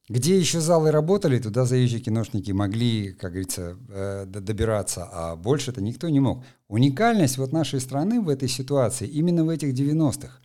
Где 0.09 0.37
еще 0.37 0.59
залы 0.59 0.91
работали, 0.91 1.39
туда 1.39 1.63
заезжие 1.63 2.01
киношники 2.01 2.51
могли, 2.51 3.13
как 3.13 3.31
говорится, 3.31 3.77
э, 3.87 4.25
добираться, 4.27 5.07
а 5.09 5.37
больше 5.37 5.71
это 5.71 5.81
никто 5.81 6.09
не 6.09 6.19
мог. 6.19 6.43
Уникальность 6.67 7.37
вот 7.37 7.53
нашей 7.53 7.79
страны 7.79 8.19
в 8.19 8.27
этой 8.27 8.49
ситуации 8.49 9.07
именно 9.07 9.45
в 9.45 9.49
этих 9.49 9.73
90-х. 9.73 10.39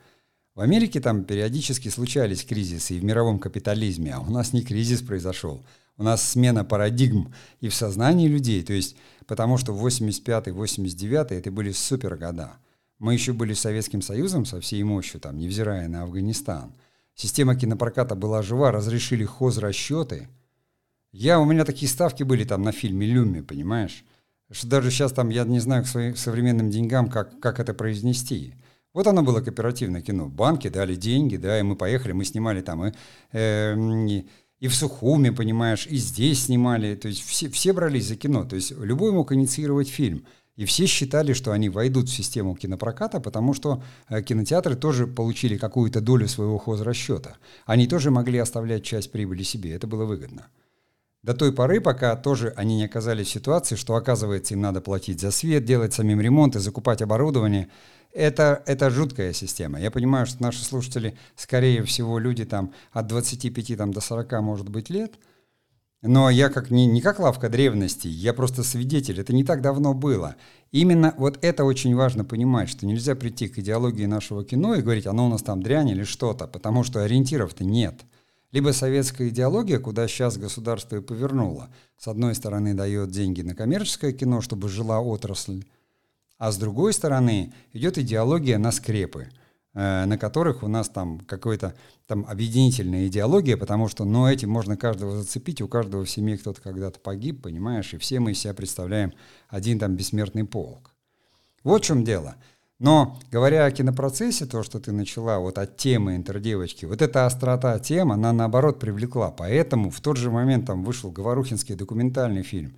В 0.54 0.60
Америке 0.60 1.00
там 1.00 1.24
периодически 1.24 1.88
случались 1.88 2.44
кризисы 2.44 2.94
и 2.94 3.00
в 3.00 3.04
мировом 3.04 3.40
капитализме, 3.40 4.14
а 4.14 4.20
у 4.20 4.30
нас 4.30 4.52
не 4.52 4.62
кризис 4.62 5.02
произошел. 5.02 5.64
У 5.96 6.04
нас 6.04 6.22
смена 6.22 6.64
парадигм 6.64 7.34
и 7.60 7.68
в 7.68 7.74
сознании 7.74 8.28
людей, 8.28 8.62
то 8.62 8.72
есть 8.72 8.94
потому 9.26 9.58
что 9.58 9.72
85-й, 9.72 10.52
89-й 10.52 11.36
это 11.36 11.50
были 11.50 11.72
супер 11.72 12.14
года. 12.14 12.52
Мы 13.00 13.14
еще 13.14 13.32
были 13.32 13.54
Советским 13.54 14.02
Союзом 14.02 14.46
со 14.46 14.60
всей 14.60 14.84
мощью, 14.84 15.18
там, 15.18 15.36
невзирая 15.36 15.88
на 15.88 16.04
Афганистан– 16.04 16.74
Система 17.20 17.56
кинопроката 17.56 18.14
была 18.14 18.42
жива, 18.42 18.70
разрешили 18.70 19.24
хозрасчеты. 19.24 20.28
Я, 21.10 21.40
у 21.40 21.44
меня 21.44 21.64
такие 21.64 21.88
ставки 21.88 22.22
были 22.22 22.44
там 22.44 22.62
на 22.62 22.70
фильме 22.70 23.08
«Люми», 23.08 23.40
понимаешь? 23.40 24.04
Что 24.52 24.68
даже 24.68 24.92
сейчас 24.92 25.12
там 25.12 25.28
я 25.30 25.42
не 25.42 25.58
знаю 25.58 25.82
к 25.82 25.88
своим 25.88 26.14
современным 26.14 26.70
деньгам, 26.70 27.10
как, 27.10 27.40
как 27.40 27.58
это 27.58 27.74
произнести. 27.74 28.54
Вот 28.94 29.08
оно 29.08 29.24
было 29.24 29.40
кооперативное 29.40 30.00
кино. 30.00 30.28
Банки 30.28 30.68
дали 30.68 30.94
деньги, 30.94 31.36
да, 31.36 31.58
и 31.58 31.62
мы 31.64 31.74
поехали, 31.74 32.12
мы 32.12 32.24
снимали 32.24 32.60
там 32.60 32.86
и, 32.86 32.92
э, 33.32 33.74
и, 34.60 34.68
в 34.68 34.74
Сухуме, 34.76 35.32
понимаешь, 35.32 35.88
и 35.88 35.96
здесь 35.96 36.44
снимали. 36.44 36.94
То 36.94 37.08
есть 37.08 37.26
все, 37.26 37.50
все 37.50 37.72
брались 37.72 38.06
за 38.06 38.14
кино. 38.14 38.44
То 38.44 38.54
есть 38.54 38.70
любой 38.70 39.10
мог 39.10 39.32
инициировать 39.32 39.88
фильм. 39.88 40.24
И 40.58 40.64
все 40.64 40.86
считали, 40.86 41.34
что 41.34 41.52
они 41.52 41.68
войдут 41.68 42.08
в 42.08 42.12
систему 42.12 42.56
кинопроката, 42.56 43.20
потому 43.20 43.54
что 43.54 43.80
э, 44.08 44.22
кинотеатры 44.22 44.74
тоже 44.74 45.06
получили 45.06 45.56
какую-то 45.56 46.00
долю 46.00 46.26
своего 46.26 46.58
хозрасчета. 46.58 47.36
Они 47.64 47.86
тоже 47.86 48.10
могли 48.10 48.40
оставлять 48.40 48.82
часть 48.82 49.12
прибыли 49.12 49.44
себе. 49.44 49.72
Это 49.72 49.86
было 49.86 50.04
выгодно. 50.04 50.48
До 51.22 51.32
той 51.32 51.52
поры, 51.52 51.80
пока 51.80 52.16
тоже 52.16 52.52
они 52.56 52.74
не 52.74 52.86
оказались 52.86 53.28
в 53.28 53.30
ситуации, 53.30 53.76
что, 53.76 53.94
оказывается, 53.94 54.54
им 54.54 54.60
надо 54.60 54.80
платить 54.80 55.20
за 55.20 55.30
свет, 55.30 55.64
делать 55.64 55.94
самим 55.94 56.20
ремонт 56.20 56.56
и 56.56 56.58
закупать 56.58 57.02
оборудование. 57.02 57.68
Это, 58.12 58.60
это 58.66 58.90
жуткая 58.90 59.32
система. 59.34 59.80
Я 59.80 59.92
понимаю, 59.92 60.26
что 60.26 60.42
наши 60.42 60.64
слушатели, 60.64 61.16
скорее 61.36 61.84
всего, 61.84 62.18
люди 62.18 62.44
там 62.44 62.72
от 62.90 63.06
25 63.06 63.76
там, 63.76 63.92
до 63.92 64.00
40, 64.00 64.32
может 64.42 64.68
быть, 64.70 64.90
лет. 64.90 65.20
Но 66.02 66.30
я 66.30 66.48
как 66.48 66.70
не, 66.70 66.86
не 66.86 67.00
как 67.00 67.18
лавка 67.18 67.48
древности, 67.48 68.06
я 68.06 68.32
просто 68.32 68.62
свидетель. 68.62 69.20
Это 69.20 69.32
не 69.32 69.42
так 69.42 69.60
давно 69.60 69.94
было. 69.94 70.36
Именно 70.70 71.14
вот 71.18 71.38
это 71.42 71.64
очень 71.64 71.96
важно 71.96 72.24
понимать, 72.24 72.68
что 72.68 72.86
нельзя 72.86 73.16
прийти 73.16 73.48
к 73.48 73.58
идеологии 73.58 74.06
нашего 74.06 74.44
кино 74.44 74.76
и 74.76 74.82
говорить, 74.82 75.06
оно 75.06 75.26
у 75.26 75.28
нас 75.28 75.42
там 75.42 75.60
дрянь 75.60 75.88
или 75.88 76.04
что-то, 76.04 76.46
потому 76.46 76.84
что 76.84 77.02
ориентиров-то 77.02 77.64
нет. 77.64 78.02
Либо 78.52 78.70
советская 78.70 79.28
идеология, 79.28 79.78
куда 79.80 80.06
сейчас 80.06 80.38
государство 80.38 80.96
и 80.96 81.00
повернуло. 81.00 81.68
С 81.98 82.06
одной 82.06 82.34
стороны 82.34 82.74
дает 82.74 83.10
деньги 83.10 83.42
на 83.42 83.54
коммерческое 83.54 84.12
кино, 84.12 84.40
чтобы 84.40 84.68
жила 84.68 85.00
отрасль, 85.00 85.64
а 86.38 86.52
с 86.52 86.56
другой 86.56 86.92
стороны 86.92 87.52
идет 87.72 87.98
идеология 87.98 88.56
на 88.58 88.70
скрепы, 88.70 89.28
э, 89.74 90.04
на 90.06 90.16
которых 90.16 90.62
у 90.62 90.68
нас 90.68 90.88
там 90.88 91.20
какая-то 91.20 91.74
там 92.08 92.24
объединительная 92.26 93.06
идеология, 93.06 93.58
потому 93.58 93.86
что, 93.86 94.06
ну, 94.06 94.26
этим 94.26 94.48
можно 94.48 94.78
каждого 94.78 95.18
зацепить, 95.18 95.60
у 95.60 95.68
каждого 95.68 96.06
в 96.06 96.10
семье 96.10 96.38
кто-то 96.38 96.60
когда-то 96.62 96.98
погиб, 96.98 97.42
понимаешь, 97.42 97.92
и 97.92 97.98
все 97.98 98.18
мы 98.18 98.32
из 98.32 98.40
себя 98.40 98.54
представляем 98.54 99.12
один 99.48 99.78
там 99.78 99.94
бессмертный 99.94 100.44
полк. 100.44 100.94
Вот 101.64 101.82
в 101.82 101.86
чем 101.86 102.04
дело. 102.04 102.36
Но 102.78 103.20
говоря 103.30 103.66
о 103.66 103.70
кинопроцессе, 103.70 104.46
то, 104.46 104.62
что 104.62 104.80
ты 104.80 104.90
начала 104.90 105.38
вот 105.38 105.58
от 105.58 105.76
темы 105.76 106.16
интердевочки, 106.16 106.86
вот 106.86 107.02
эта 107.02 107.26
острота 107.26 107.78
тем, 107.78 108.10
она 108.10 108.32
наоборот 108.32 108.80
привлекла. 108.80 109.30
Поэтому 109.30 109.90
в 109.90 110.00
тот 110.00 110.16
же 110.16 110.30
момент 110.30 110.64
там 110.64 110.84
вышел 110.84 111.10
Говорухинский 111.10 111.74
документальный 111.74 112.42
фильм. 112.42 112.76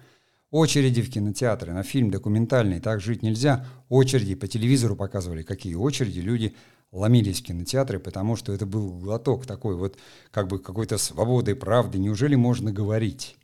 Очереди 0.51 1.03
в 1.03 1.11
кинотеатры 1.11 1.73
на 1.73 1.85
фильм 1.85 2.11
документальный 2.11 2.81
«Так 2.81 3.01
жить 3.01 3.23
нельзя». 3.23 3.65
Очереди 3.89 4.35
по 4.35 4.49
телевизору 4.49 4.97
показывали, 4.97 5.45
какие 5.45 5.75
очереди. 5.75 6.19
Люди 6.19 6.57
ломились 6.93 7.43
кинотеатры, 7.43 7.99
потому 7.99 8.37
что 8.37 8.53
это 8.53 8.67
был 8.67 8.99
глоток 8.99 9.47
такой 9.47 9.77
вот 9.77 9.97
как 10.31 10.49
бы 10.49 10.59
какой-то 10.59 10.99
свободы, 10.99 11.55
правды. 11.55 11.99
Неужели 11.99 12.35
можно 12.35 12.73
говорить? 12.73 13.37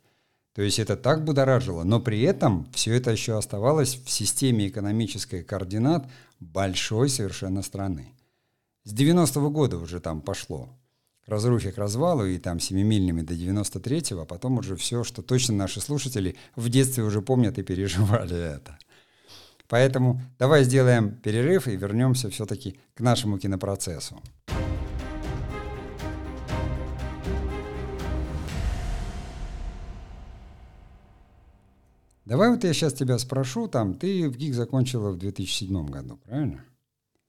То 0.53 0.63
есть 0.63 0.79
это 0.79 0.97
так 0.97 1.23
будоражило, 1.23 1.83
но 1.83 1.99
при 1.99 2.21
этом 2.21 2.67
все 2.73 2.95
это 2.95 3.11
еще 3.11 3.37
оставалось 3.37 3.95
в 4.03 4.09
системе 4.09 4.67
экономической 4.67 5.43
координат 5.43 6.09
большой 6.39 7.09
совершенно 7.09 7.61
страны. 7.61 8.13
С 8.83 8.93
90-го 8.93 9.49
года 9.51 9.77
уже 9.77 9.99
там 9.99 10.21
пошло 10.21 10.69
к 11.25 11.29
разрухе, 11.29 11.71
к 11.71 11.77
развалу, 11.77 12.25
и 12.25 12.39
там 12.39 12.59
семимильными 12.59 13.21
до 13.21 13.33
93-го, 13.33 14.21
а 14.21 14.25
потом 14.25 14.59
уже 14.59 14.77
все, 14.77 15.03
что 15.03 15.21
точно 15.21 15.55
наши 15.55 15.81
слушатели 15.81 16.37
в 16.55 16.69
детстве 16.69 17.03
уже 17.03 17.21
помнят 17.21 17.59
и 17.59 17.63
переживали 17.63 18.35
это. 18.35 18.79
Поэтому 19.67 20.21
давай 20.39 20.63
сделаем 20.63 21.11
перерыв 21.11 21.67
и 21.67 21.75
вернемся 21.75 22.29
все-таки 22.29 22.79
к 22.93 23.01
нашему 23.01 23.37
кинопроцессу. 23.37 24.21
Давай 32.25 32.49
вот 32.49 32.63
я 32.65 32.73
сейчас 32.73 32.93
тебя 32.93 33.17
спрошу, 33.19 33.67
там, 33.69 33.93
ты 33.93 34.29
в 34.29 34.35
ГИК 34.35 34.53
закончила 34.53 35.11
в 35.11 35.17
2007 35.17 35.85
году, 35.87 36.17
правильно? 36.17 36.65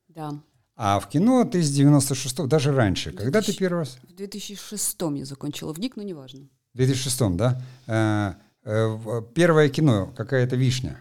Да. 0.09 0.33
А 0.74 0.98
в 0.98 1.09
кино 1.09 1.44
ты 1.44 1.62
с 1.62 1.70
96-го, 1.77 2.46
даже 2.46 2.72
раньше. 2.72 3.11
2000, 3.11 3.24
Когда 3.24 3.40
ты 3.40 3.57
первый 3.57 3.79
раз? 3.81 3.98
В 4.03 4.14
2006 4.14 4.96
я 5.14 5.24
закончила 5.24 5.72
в 5.72 5.79
ГИК, 5.79 5.96
но 5.96 6.03
неважно. 6.03 6.48
В 6.74 6.77
2006, 6.77 7.37
да? 7.37 7.62
Э, 7.87 8.35
э, 8.64 9.22
первое 9.35 9.68
кино, 9.68 10.12
какая-то 10.16 10.57
вишня. 10.57 11.01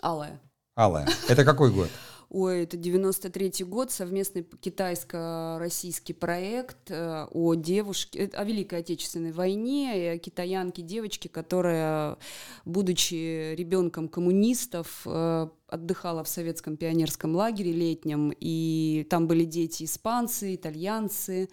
Алая. 0.00 0.40
Алая. 0.74 1.08
Это 1.28 1.44
какой 1.44 1.72
год? 1.72 1.88
Ой, 2.30 2.64
это 2.64 2.76
93-й 2.76 3.64
год, 3.64 3.90
совместный 3.90 4.42
китайско-российский 4.42 6.12
проект 6.12 6.90
э, 6.90 7.26
о 7.30 7.54
девушке, 7.54 8.26
э, 8.26 8.36
о 8.36 8.44
Великой 8.44 8.80
Отечественной 8.80 9.32
войне, 9.32 9.98
и 9.98 10.06
о 10.08 10.18
китаянке 10.18 10.82
девочке, 10.82 11.30
которая, 11.30 12.18
будучи 12.66 13.54
ребенком 13.54 14.08
коммунистов, 14.08 15.02
э, 15.06 15.48
отдыхала 15.68 16.24
в 16.24 16.28
советском 16.28 16.76
пионерском 16.76 17.34
лагере 17.36 17.72
летнем, 17.72 18.32
и 18.40 19.06
там 19.10 19.26
были 19.26 19.44
дети 19.44 19.84
испанцы, 19.84 20.54
итальянцы 20.54 21.48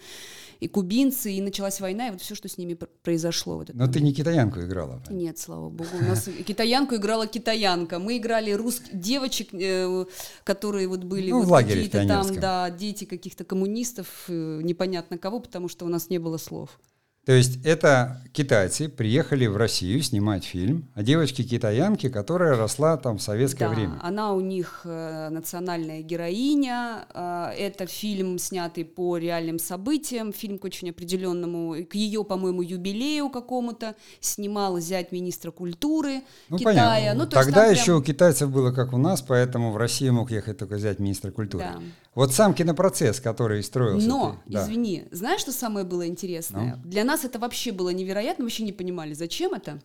и 0.59 0.67
кубинцы, 0.67 1.33
и 1.33 1.41
началась 1.41 1.81
война, 1.81 2.07
и 2.07 2.11
вот 2.11 2.21
все, 2.21 2.33
что 2.33 2.47
с 2.47 2.57
ними 2.57 2.77
произошло. 3.03 3.57
Вот 3.57 3.71
Но 3.73 3.87
ты 3.87 3.99
не 4.01 4.13
китаянку 4.13 4.61
играла? 4.61 5.03
Нет, 5.09 5.37
слава 5.37 5.69
богу. 5.69 5.89
У 5.99 6.03
нас 6.07 6.29
китаянку 6.45 6.95
играла 6.95 7.27
китаянка. 7.27 7.99
Мы 7.99 8.17
играли 8.17 8.51
русских 8.51 8.97
девочек, 8.97 9.53
э, 9.53 10.05
которые 10.43 10.87
вот 10.87 11.03
были 11.03 11.31
ну, 11.31 11.39
вот 11.39 11.47
в 11.47 11.51
лагере 11.51 11.83
какие-то 11.83 12.07
там, 12.07 12.35
да, 12.35 12.69
дети 12.69 13.03
каких-то 13.05 13.43
коммунистов, 13.43 14.25
э, 14.29 14.61
непонятно 14.63 15.17
кого, 15.17 15.39
потому 15.39 15.67
что 15.67 15.85
у 15.85 15.89
нас 15.89 16.09
не 16.09 16.19
было 16.19 16.37
слов. 16.37 16.79
То 17.25 17.31
есть 17.31 17.65
это 17.65 18.21
китайцы 18.33 18.87
приехали 18.87 19.47
в 19.47 19.57
Россию 19.57 20.03
снимать 20.03 20.43
фильм 20.43 20.87
о 20.93 21.01
девочке-китаянке, 21.01 22.11
которая 22.11 22.55
росла 22.55 22.97
там 22.97 23.17
в 23.17 23.21
советское 23.21 23.67
да, 23.67 23.73
время. 23.73 23.99
она 24.03 24.33
у 24.33 24.41
них 24.41 24.81
э, 24.83 25.29
национальная 25.29 26.01
героиня. 26.01 27.05
Э, 27.15 27.47
это 27.57 27.87
фильм, 27.87 28.37
снятый 28.37 28.85
по 28.85 29.17
реальным 29.17 29.57
событиям, 29.57 30.33
фильм 30.33 30.59
к 30.59 30.65
очень 30.65 30.91
определенному, 30.91 31.83
к 31.89 31.95
ее, 31.95 32.23
по-моему, 32.23 32.61
юбилею 32.61 33.29
какому-то. 33.29 33.95
Снимал 34.19 34.79
зять 34.79 35.11
министра 35.11 35.49
культуры 35.49 36.21
ну, 36.49 36.59
Китая. 36.59 36.89
Понятно. 36.89 37.23
Ну, 37.23 37.29
Тогда 37.29 37.65
еще 37.65 37.85
прям... 37.85 37.97
у 37.97 38.01
китайцев 38.03 38.51
было 38.51 38.71
как 38.71 38.93
у 38.93 38.97
нас, 38.97 39.23
поэтому 39.23 39.71
в 39.71 39.77
Россию 39.77 40.13
мог 40.13 40.29
ехать 40.29 40.59
только 40.59 40.77
зять 40.77 40.99
министра 40.99 41.31
культуры. 41.31 41.65
Да. 41.73 41.81
Вот 42.15 42.33
сам 42.33 42.53
кинопроцесс, 42.53 43.19
который 43.19 43.61
строился. 43.61 44.07
Но, 44.07 44.41
ты, 44.45 44.53
да. 44.53 44.63
извини, 44.63 45.03
знаешь, 45.11 45.41
что 45.41 45.51
самое 45.51 45.85
было 45.85 46.07
интересное? 46.07 46.77
Ну? 46.77 46.89
Для 46.89 47.03
нас 47.03 47.25
это 47.25 47.39
вообще 47.39 47.73
было 47.73 47.89
невероятно, 47.89 48.45
вообще 48.45 48.63
не 48.63 48.71
понимали, 48.71 49.13
зачем 49.13 49.53
это. 49.53 49.81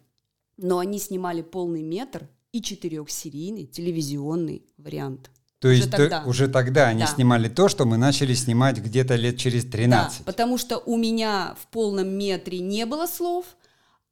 Но 0.56 0.78
они 0.78 1.00
снимали 1.00 1.42
полный 1.42 1.82
метр 1.82 2.28
и 2.52 2.62
четырехсерийный 2.62 3.66
телевизионный 3.66 4.64
вариант. 4.78 5.30
То 5.58 5.68
уже 5.68 5.76
есть 5.76 5.90
тогда. 5.90 6.22
То, 6.22 6.28
уже 6.28 6.48
тогда 6.48 6.88
они 6.88 7.00
да. 7.00 7.06
снимали 7.06 7.48
то, 7.48 7.68
что 7.68 7.84
мы 7.84 7.96
начали 7.96 8.32
снимать 8.34 8.78
где-то 8.78 9.16
лет 9.16 9.36
через 9.36 9.64
13. 9.64 10.18
Да, 10.18 10.24
потому 10.24 10.56
что 10.56 10.78
у 10.78 10.96
меня 10.96 11.56
в 11.60 11.66
полном 11.66 12.08
метре 12.08 12.60
не 12.60 12.86
было 12.86 13.06
слов, 13.06 13.44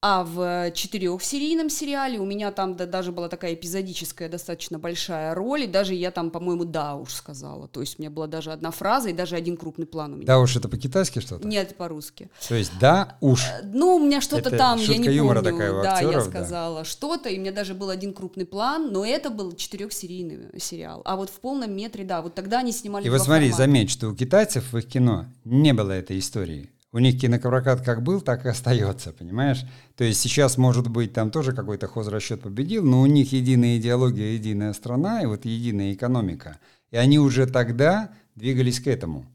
а 0.01 0.23
в 0.23 0.71
четырехсерийном 0.73 1.69
сериале 1.69 2.21
у 2.21 2.25
меня 2.25 2.53
там 2.53 2.77
да, 2.77 2.87
даже 2.87 3.11
была 3.11 3.29
такая 3.29 3.55
эпизодическая 3.55 4.29
достаточно 4.29 4.79
большая 4.79 5.35
роль, 5.35 5.65
и 5.65 5.67
даже 5.67 5.93
я 5.93 6.13
там, 6.13 6.31
по-моему, 6.31 6.65
да 6.65 6.95
уж 6.95 7.13
сказала. 7.13 7.67
То 7.67 7.81
есть 7.81 7.99
у 7.99 8.03
меня 8.03 8.11
была 8.11 8.29
даже 8.29 8.53
одна 8.53 8.71
фраза 8.71 9.09
и 9.11 9.13
даже 9.13 9.35
один 9.35 9.57
крупный 9.57 9.87
план 9.87 10.13
у 10.13 10.17
меня. 10.17 10.27
Да 10.27 10.39
уж 10.39 10.55
это 10.55 10.69
по-китайски 10.69 11.19
что-то? 11.19 11.47
Нет, 11.49 11.75
по-русски. 11.77 12.31
То 12.49 12.55
есть 12.55 12.71
да 12.81 13.17
уж. 13.21 13.45
Э, 13.45 13.63
ну, 13.65 13.97
у 13.97 13.99
меня 13.99 14.21
что-то 14.21 14.51
там, 14.57 14.79
я 14.79 14.99
не 14.99 15.19
помню. 15.19 15.43
Такая 15.43 15.73
у 15.73 15.79
актеров, 15.81 16.13
да, 16.13 16.19
я 16.19 16.21
сказала 16.23 16.79
да. 16.81 16.85
что-то, 16.85 17.29
и 17.29 17.37
у 17.37 17.41
меня 17.41 17.53
даже 17.53 17.75
был 17.75 17.91
один 17.91 18.15
крупный 18.15 18.47
план, 18.47 18.93
но 18.93 19.05
это 19.05 19.31
был 19.31 19.53
четырехсерийный 19.53 20.61
сериал. 20.61 21.03
А 21.07 21.17
вот 21.17 21.29
в 21.29 21.41
полном 21.41 21.73
метре, 21.73 22.05
да, 22.05 22.23
вот 22.23 22.35
тогда 22.35 22.61
они 22.61 22.71
снимали 22.71 23.05
И 23.05 23.11
вот 23.11 23.21
смотри, 23.21 23.51
формата. 23.51 23.65
заметь, 23.65 23.91
что 23.91 24.09
у 24.09 24.15
китайцев 24.15 24.73
в 24.73 24.79
их 24.79 24.87
кино 24.87 25.27
не 25.45 25.73
было 25.73 25.91
этой 25.91 26.21
истории 26.21 26.71
у 26.93 26.99
них 26.99 27.21
кинопрокат 27.21 27.83
как 27.83 28.03
был, 28.03 28.21
так 28.21 28.47
и 28.47 28.49
остается, 28.49 29.13
понимаешь? 29.13 29.65
То 29.97 30.05
есть 30.05 30.21
сейчас, 30.21 30.57
может 30.57 30.89
быть, 30.89 31.13
там 31.13 31.31
тоже 31.31 31.53
какой-то 31.53 31.87
хозрасчет 31.87 32.41
победил, 32.43 32.85
но 32.85 33.03
у 33.03 33.07
них 33.07 33.33
единая 33.33 33.77
идеология, 33.77 34.33
единая 34.33 34.73
страна 34.73 35.23
и 35.23 35.27
вот 35.27 35.45
единая 35.45 35.93
экономика. 35.93 36.59
И 36.91 36.97
они 36.97 37.19
уже 37.19 37.47
тогда 37.47 38.11
двигались 38.35 38.81
к 38.81 38.87
этому. 38.87 39.27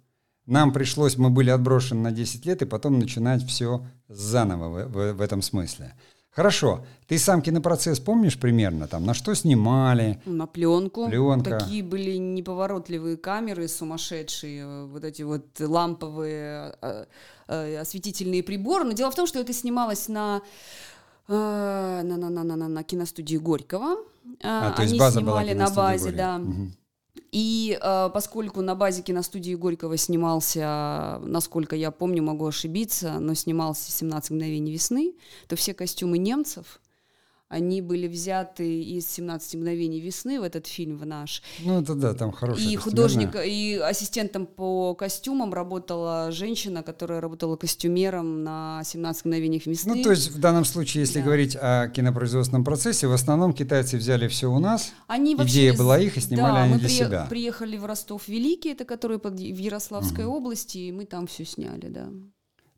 Нам 0.46 0.74
пришлось, 0.74 1.18
мы 1.18 1.30
были 1.30 1.52
отброшены 1.52 2.02
на 2.02 2.12
10 2.12 2.46
лет, 2.46 2.62
и 2.62 2.66
потом 2.66 3.00
начинать 3.00 3.46
все 3.48 3.86
заново 4.10 4.70
в, 4.70 4.92
в, 4.92 5.14
в 5.14 5.22
этом 5.22 5.42
смысле. 5.42 5.94
Хорошо. 6.36 6.84
Ты 7.08 7.20
сам 7.20 7.42
кинопроцесс 7.42 8.00
помнишь 8.00 8.40
примерно? 8.40 8.88
Там 8.88 9.06
на 9.06 9.14
что 9.14 9.36
снимали? 9.36 10.20
На 10.26 10.48
пленку. 10.48 11.08
Пленка. 11.08 11.60
Такие 11.60 11.84
были 11.84 12.18
неповоротливые 12.18 13.18
камеры 13.18 13.68
сумасшедшие, 13.68 14.86
вот 14.88 15.04
эти 15.04 15.22
вот 15.22 15.46
ламповые 15.60 16.76
э, 16.82 17.06
э, 17.48 17.78
осветительные 17.78 18.42
приборы. 18.42 18.84
Но 18.84 18.94
дело 18.94 19.12
в 19.12 19.16
том, 19.16 19.28
что 19.28 19.40
это 19.40 19.54
снималось 19.54 20.08
на 20.08 20.42
э, 21.28 21.34
на, 22.04 22.18
на, 22.18 22.30
на, 22.30 22.44
на, 22.44 22.68
на 22.68 22.84
киностудии 22.84 23.38
Горького. 23.38 23.98
А, 24.42 24.68
Они 24.68 24.76
то 24.76 24.82
есть 24.84 24.98
база 24.98 25.20
снимали 25.20 25.54
была 25.54 25.68
на 25.68 25.76
базе, 25.76 26.06
Горького. 26.06 26.18
да. 26.18 26.38
Угу. 26.38 26.72
И 27.34 27.80
э, 27.82 28.10
поскольку 28.14 28.62
на 28.62 28.76
базе 28.76 29.02
киностудии 29.02 29.56
Горького 29.56 29.98
снимался, 29.98 31.20
насколько 31.24 31.76
я 31.76 31.90
помню, 31.90 32.22
могу 32.22 32.46
ошибиться, 32.46 33.18
но 33.20 33.34
снимался 33.34 33.90
«17 34.06 34.34
мгновений 34.34 34.72
весны», 34.72 35.16
то 35.48 35.56
все 35.56 35.74
костюмы 35.74 36.20
немцев 36.20 36.80
они 37.54 37.82
были 37.82 38.08
взяты 38.08 38.82
из 38.82 39.06
«17 39.06 39.58
мгновений 39.58 40.00
весны» 40.00 40.40
в 40.40 40.44
этот 40.44 40.66
фильм, 40.66 40.98
в 40.98 41.06
наш. 41.06 41.44
Ну, 41.60 41.82
это 41.82 41.94
да, 41.94 42.16
там 42.16 42.32
хороший 42.32 42.64
И 42.64 42.76
художник, 42.76 43.36
и 43.36 43.76
ассистентом 43.76 44.48
по 44.48 44.96
костюмам 44.96 45.54
работала 45.54 46.32
женщина, 46.32 46.82
которая 46.82 47.22
работала 47.22 47.56
костюмером 47.56 48.44
на 48.44 48.82
«17 48.84 49.22
мгновениях 49.26 49.68
весны». 49.68 49.96
Ну, 49.96 50.04
то 50.04 50.10
есть 50.10 50.32
в 50.32 50.40
данном 50.40 50.66
случае, 50.66 51.02
если 51.02 51.20
да. 51.20 51.26
говорить 51.26 51.56
о 51.56 51.90
кинопроизводственном 51.90 52.64
процессе, 52.64 53.06
в 53.06 53.14
основном 53.14 53.54
китайцы 53.54 53.98
взяли 53.98 54.28
все 54.28 54.52
у 54.52 54.58
нас, 54.58 54.92
они 55.06 55.36
идея 55.36 55.72
вообще, 55.72 55.78
была 55.78 56.00
их, 56.00 56.18
и 56.18 56.22
снимали 56.22 56.56
да, 56.56 56.64
они 56.64 56.74
мы 56.74 56.80
для 56.80 56.88
при, 56.88 56.96
себя. 56.96 57.28
приехали 57.30 57.78
в 57.78 57.86
Ростов-Великий, 57.86 58.72
это 58.72 58.86
который 58.86 59.20
под, 59.20 59.34
в 59.36 59.38
Ярославской 59.38 60.26
угу. 60.26 60.38
области, 60.38 60.80
и 60.80 60.92
мы 60.92 61.06
там 61.06 61.28
все 61.28 61.46
сняли, 61.46 61.88
да. 61.90 62.10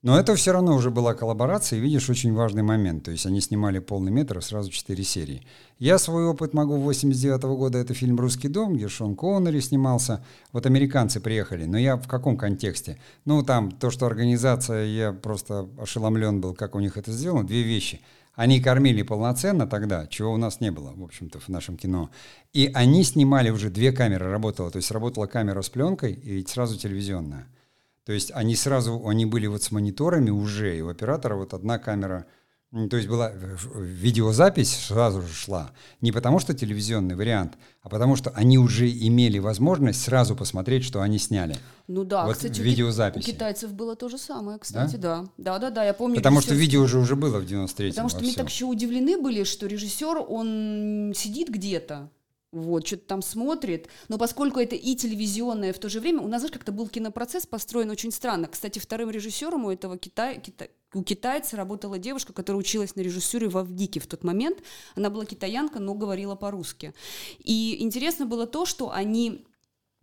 Но 0.06 0.20
это 0.20 0.36
все 0.36 0.52
равно 0.52 0.76
уже 0.76 0.92
была 0.92 1.16
коллаборация, 1.16 1.80
и 1.80 1.82
видишь, 1.82 2.12
очень 2.12 2.32
важный 2.32 2.62
момент. 2.62 3.06
То 3.06 3.12
есть 3.12 3.26
они 3.26 3.42
снимали 3.42 3.80
полный 3.80 4.12
метр, 4.12 4.40
сразу 4.40 4.70
четыре 4.70 5.04
серии. 5.04 5.42
Я 5.80 5.98
свой 5.98 6.26
опыт 6.26 6.54
могу 6.54 6.78
89 6.78 7.44
-го 7.44 7.58
года, 7.58 7.80
это 7.80 7.96
фильм 7.96 8.20
«Русский 8.20 8.48
дом», 8.48 8.76
где 8.76 8.88
Шон 8.88 9.16
Коннери 9.16 9.60
снимался. 9.62 10.24
Вот 10.52 10.68
американцы 10.68 11.20
приехали, 11.20 11.66
но 11.66 11.80
я 11.80 11.98
в 11.98 12.08
каком 12.08 12.38
контексте? 12.38 13.00
Ну, 13.26 13.42
там 13.42 13.72
то, 13.72 13.90
что 13.90 14.06
организация, 14.06 14.86
я 14.86 15.12
просто 15.12 15.68
ошеломлен 15.80 16.40
был, 16.40 16.54
как 16.54 16.76
у 16.76 16.80
них 16.80 16.98
это 16.98 17.12
сделано. 17.12 17.44
Две 17.44 17.64
вещи. 17.64 18.00
Они 18.36 18.62
кормили 18.62 19.02
полноценно 19.02 19.66
тогда, 19.66 20.06
чего 20.06 20.34
у 20.34 20.38
нас 20.38 20.62
не 20.62 20.70
было, 20.70 20.94
в 20.96 21.04
общем-то, 21.04 21.40
в 21.40 21.50
нашем 21.50 21.78
кино. 21.78 22.12
И 22.54 22.70
они 22.76 23.04
снимали 23.04 23.50
уже 23.50 23.72
две 23.72 23.92
камеры, 23.92 24.30
работала. 24.30 24.70
То 24.70 24.78
есть 24.78 24.92
работала 24.92 25.26
камера 25.26 25.64
с 25.64 25.70
пленкой 25.70 26.14
и 26.14 26.46
сразу 26.46 26.78
телевизионная. 26.78 27.48
То 28.06 28.14
есть 28.14 28.32
они 28.34 28.56
сразу, 28.56 29.08
они 29.08 29.26
были 29.26 29.48
вот 29.48 29.64
с 29.64 29.72
мониторами 29.72 30.30
уже, 30.30 30.78
и 30.78 30.82
у 30.82 30.90
оператора 30.90 31.36
вот 31.36 31.54
одна 31.54 31.80
камера, 31.80 32.26
то 32.90 32.98
есть 32.98 33.08
была 33.08 33.32
видеозапись 33.32 34.76
сразу 34.76 35.22
же 35.22 35.34
шла. 35.34 35.72
Не 36.02 36.12
потому 36.12 36.40
что 36.40 36.54
телевизионный 36.54 37.16
вариант, 37.16 37.54
а 37.82 37.90
потому 37.90 38.16
что 38.16 38.32
они 38.32 38.60
уже 38.60 38.90
имели 38.92 39.40
возможность 39.40 40.02
сразу 40.02 40.36
посмотреть, 40.36 40.84
что 40.84 41.02
они 41.02 41.18
сняли. 41.18 41.56
Ну 41.88 42.04
да, 42.04 42.26
вот 42.26 42.36
кстати, 42.36 42.60
видеозаписи. 42.60 43.30
у 43.30 43.34
китайцев 43.34 43.74
было 43.74 43.96
то 43.96 44.10
же 44.10 44.18
самое, 44.18 44.60
кстати, 44.60 44.98
да. 44.98 45.26
Да, 45.38 45.58
да, 45.58 45.70
да, 45.72 45.84
я 45.84 45.94
помню. 45.94 46.18
Потому 46.18 46.42
что 46.42 46.54
видео 46.54 46.82
уже 46.82 47.00
уже 47.00 47.16
было 47.16 47.40
в 47.40 47.46
93-м. 47.46 47.90
Потому 47.90 48.10
что 48.10 48.24
мы 48.24 48.34
так 48.34 48.50
еще 48.50 48.66
удивлены 48.66 49.20
были, 49.20 49.44
что 49.46 49.68
режиссер, 49.68 50.18
он 50.28 51.14
сидит 51.16 51.50
где-то, 51.50 52.10
вот, 52.56 52.88
что-то 52.88 53.06
там 53.06 53.22
смотрит, 53.22 53.90
но 54.08 54.18
поскольку 54.18 54.60
это 54.60 54.76
и 54.76 54.96
телевизионное 54.96 55.74
в 55.74 55.80
то 55.80 55.90
же 55.90 56.00
время, 56.00 56.22
у 56.22 56.28
нас, 56.28 56.42
знаешь, 56.42 56.54
как-то 56.54 56.72
был 56.72 56.88
кинопроцесс 56.88 57.46
построен 57.46 57.90
очень 57.90 58.12
странно. 58.12 58.48
Кстати, 58.48 58.80
вторым 58.80 59.10
режиссером 59.10 59.66
у 59.66 59.72
этого 59.72 59.98
Китай, 59.98 60.40
Китай, 60.40 60.70
у 60.94 61.04
китайца 61.04 61.58
работала 61.58 62.00
девушка, 62.00 62.32
которая 62.32 62.62
училась 62.62 62.96
на 62.96 63.02
режиссуре 63.02 63.50
в 63.50 63.58
Авгике 63.58 64.00
в 64.00 64.08
тот 64.08 64.24
момент. 64.24 64.60
Она 64.96 65.10
была 65.10 65.26
китаянка, 65.26 65.80
но 65.80 65.94
говорила 65.94 66.36
по-русски. 66.36 66.94
И 67.40 67.84
интересно 67.84 68.26
было 68.26 68.48
то, 68.48 68.66
что 68.66 68.92
они 68.92 69.46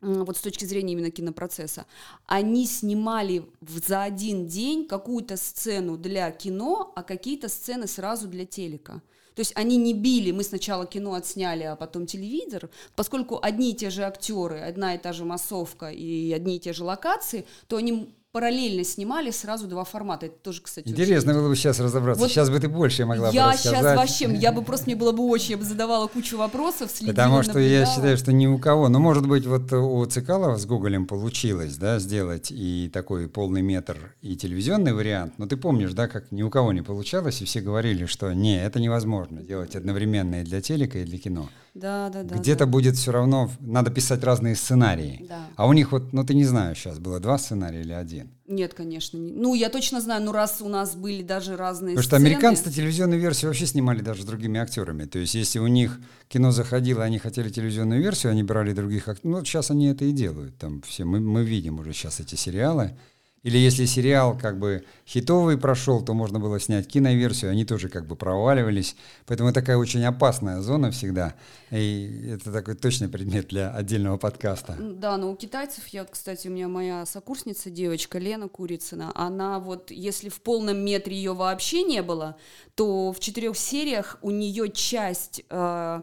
вот 0.02 0.36
с 0.36 0.40
точки 0.40 0.66
зрения 0.66 0.92
именно 0.92 1.10
кинопроцесса, 1.10 1.86
они 2.26 2.66
снимали 2.66 3.46
за 3.62 4.02
один 4.02 4.46
день 4.46 4.86
какую-то 4.86 5.36
сцену 5.36 5.96
для 5.96 6.30
кино, 6.32 6.92
а 6.96 7.02
какие-то 7.02 7.48
сцены 7.48 7.86
сразу 7.86 8.28
для 8.28 8.44
телека. 8.44 9.00
То 9.34 9.40
есть 9.40 9.52
они 9.54 9.76
не 9.76 9.94
били, 9.94 10.30
мы 10.30 10.42
сначала 10.42 10.86
кино 10.86 11.14
отсняли, 11.14 11.64
а 11.64 11.76
потом 11.76 12.06
телевизор, 12.06 12.70
поскольку 12.94 13.38
одни 13.40 13.70
и 13.70 13.74
те 13.74 13.90
же 13.90 14.04
актеры, 14.04 14.60
одна 14.60 14.94
и 14.94 14.98
та 14.98 15.12
же 15.12 15.24
массовка 15.24 15.90
и 15.90 16.32
одни 16.32 16.56
и 16.56 16.60
те 16.60 16.72
же 16.72 16.84
локации, 16.84 17.46
то 17.66 17.76
они 17.76 18.14
параллельно 18.32 18.82
снимали 18.82 19.30
сразу 19.30 19.66
два 19.66 19.84
формата. 19.84 20.26
Это 20.26 20.36
тоже, 20.36 20.62
кстати, 20.62 20.88
Интересно 20.88 21.32
очень... 21.32 21.40
было 21.40 21.48
бы 21.50 21.56
сейчас 21.56 21.78
разобраться. 21.80 22.22
Вот 22.22 22.30
сейчас 22.30 22.48
бы 22.48 22.58
ты 22.58 22.68
больше 22.68 23.04
могла 23.04 23.28
я 23.28 23.46
бы 23.46 23.52
рассказать. 23.52 23.82
Я 23.82 23.82
сейчас 23.82 23.96
вообще, 23.96 24.38
я 24.38 24.52
бы 24.52 24.62
просто, 24.62 24.86
мне 24.86 24.96
было 24.96 25.12
бы 25.12 25.24
очень, 25.24 25.52
я 25.52 25.56
бы 25.58 25.64
задавала 25.64 26.06
кучу 26.06 26.38
вопросов, 26.38 26.90
следила, 26.90 27.12
Потому 27.12 27.42
что 27.42 27.54
наблюдала. 27.54 27.78
я 27.80 27.86
считаю, 27.86 28.16
что 28.16 28.32
ни 28.32 28.46
у 28.46 28.58
кого, 28.58 28.88
ну, 28.88 28.98
может 28.98 29.28
быть, 29.28 29.46
вот 29.46 29.70
у 29.72 30.04
Цикалова 30.06 30.56
с 30.56 30.64
Гоголем 30.64 31.06
получилось, 31.06 31.76
да, 31.76 31.98
сделать 31.98 32.50
и 32.50 32.90
такой 32.92 33.28
полный 33.28 33.60
метр, 33.60 34.14
и 34.22 34.34
телевизионный 34.34 34.94
вариант, 34.94 35.34
но 35.36 35.46
ты 35.46 35.58
помнишь, 35.58 35.92
да, 35.92 36.08
как 36.08 36.32
ни 36.32 36.42
у 36.42 36.48
кого 36.48 36.72
не 36.72 36.82
получалось, 36.82 37.42
и 37.42 37.44
все 37.44 37.60
говорили, 37.60 38.06
что 38.06 38.32
не, 38.32 38.62
это 38.62 38.80
невозможно 38.80 39.42
делать 39.42 39.76
одновременно 39.76 40.40
и 40.40 40.44
для 40.44 40.62
телека, 40.62 40.98
и 40.98 41.04
для 41.04 41.18
кино. 41.18 41.50
Да, 41.74 42.10
да, 42.10 42.22
да. 42.22 42.36
Где-то 42.36 42.66
да. 42.66 42.70
будет 42.70 42.96
все 42.96 43.12
равно, 43.12 43.50
надо 43.60 43.90
писать 43.90 44.22
разные 44.22 44.54
сценарии. 44.56 45.24
Да. 45.26 45.48
А 45.56 45.66
у 45.66 45.72
них 45.72 45.92
вот, 45.92 46.12
ну 46.12 46.22
ты 46.22 46.34
не 46.34 46.44
знаешь 46.44 46.76
сейчас, 46.76 46.98
было 46.98 47.18
два 47.18 47.38
сценария 47.38 47.80
или 47.80 47.92
один? 47.92 48.30
Нет, 48.46 48.74
конечно. 48.74 49.16
Не. 49.16 49.32
Ну, 49.32 49.54
я 49.54 49.70
точно 49.70 50.02
знаю, 50.02 50.22
ну 50.22 50.32
раз 50.32 50.60
у 50.60 50.68
нас 50.68 50.94
были 50.94 51.22
даже 51.22 51.56
разные 51.56 51.96
Потому 51.96 52.02
сцены... 52.02 52.04
что 52.04 52.16
американцы 52.16 52.70
телевизионную 52.70 53.20
версию 53.20 53.48
вообще 53.48 53.66
снимали 53.66 54.02
даже 54.02 54.22
с 54.22 54.26
другими 54.26 54.60
актерами. 54.60 55.06
То 55.06 55.18
есть 55.18 55.34
если 55.34 55.60
у 55.60 55.66
них 55.66 55.98
кино 56.28 56.50
заходило, 56.50 57.04
они 57.04 57.18
хотели 57.18 57.48
телевизионную 57.48 58.02
версию, 58.02 58.32
они 58.32 58.42
брали 58.42 58.74
других 58.74 59.08
актеров. 59.08 59.24
Ну, 59.24 59.38
вот 59.38 59.46
сейчас 59.46 59.70
они 59.70 59.86
это 59.86 60.04
и 60.04 60.12
делают. 60.12 60.58
Там 60.58 60.82
все, 60.82 61.04
мы, 61.04 61.20
мы 61.20 61.42
видим 61.42 61.78
уже 61.78 61.94
сейчас 61.94 62.20
эти 62.20 62.34
сериалы. 62.34 62.94
Или 63.42 63.58
если 63.58 63.86
сериал 63.86 64.38
как 64.38 64.58
бы 64.58 64.84
хитовый 65.06 65.58
прошел, 65.58 66.00
то 66.00 66.14
можно 66.14 66.38
было 66.38 66.60
снять 66.60 66.86
киноверсию, 66.86 67.50
они 67.50 67.64
тоже 67.64 67.88
как 67.88 68.06
бы 68.06 68.14
проваливались. 68.14 68.94
Поэтому 69.26 69.48
это 69.48 69.60
такая 69.60 69.76
очень 69.78 70.04
опасная 70.04 70.60
зона 70.60 70.92
всегда. 70.92 71.34
И 71.70 72.28
это 72.34 72.52
такой 72.52 72.76
точный 72.76 73.08
предмет 73.08 73.48
для 73.48 73.70
отдельного 73.70 74.16
подкаста. 74.16 74.76
Да, 74.78 75.16
но 75.16 75.32
у 75.32 75.36
китайцев, 75.36 75.88
я, 75.88 76.04
кстати, 76.04 76.46
у 76.46 76.52
меня 76.52 76.68
моя 76.68 77.04
сокурсница, 77.04 77.68
девочка 77.70 78.18
Лена 78.18 78.48
Курицына, 78.48 79.10
она 79.14 79.58
вот, 79.58 79.90
если 79.90 80.28
в 80.28 80.40
полном 80.40 80.78
метре 80.78 81.16
ее 81.16 81.34
вообще 81.34 81.82
не 81.82 82.02
было, 82.02 82.36
то 82.76 83.12
в 83.12 83.18
четырех 83.18 83.56
сериях 83.56 84.18
у 84.22 84.30
нее 84.30 84.70
часть 84.70 85.42
э, 85.50 86.02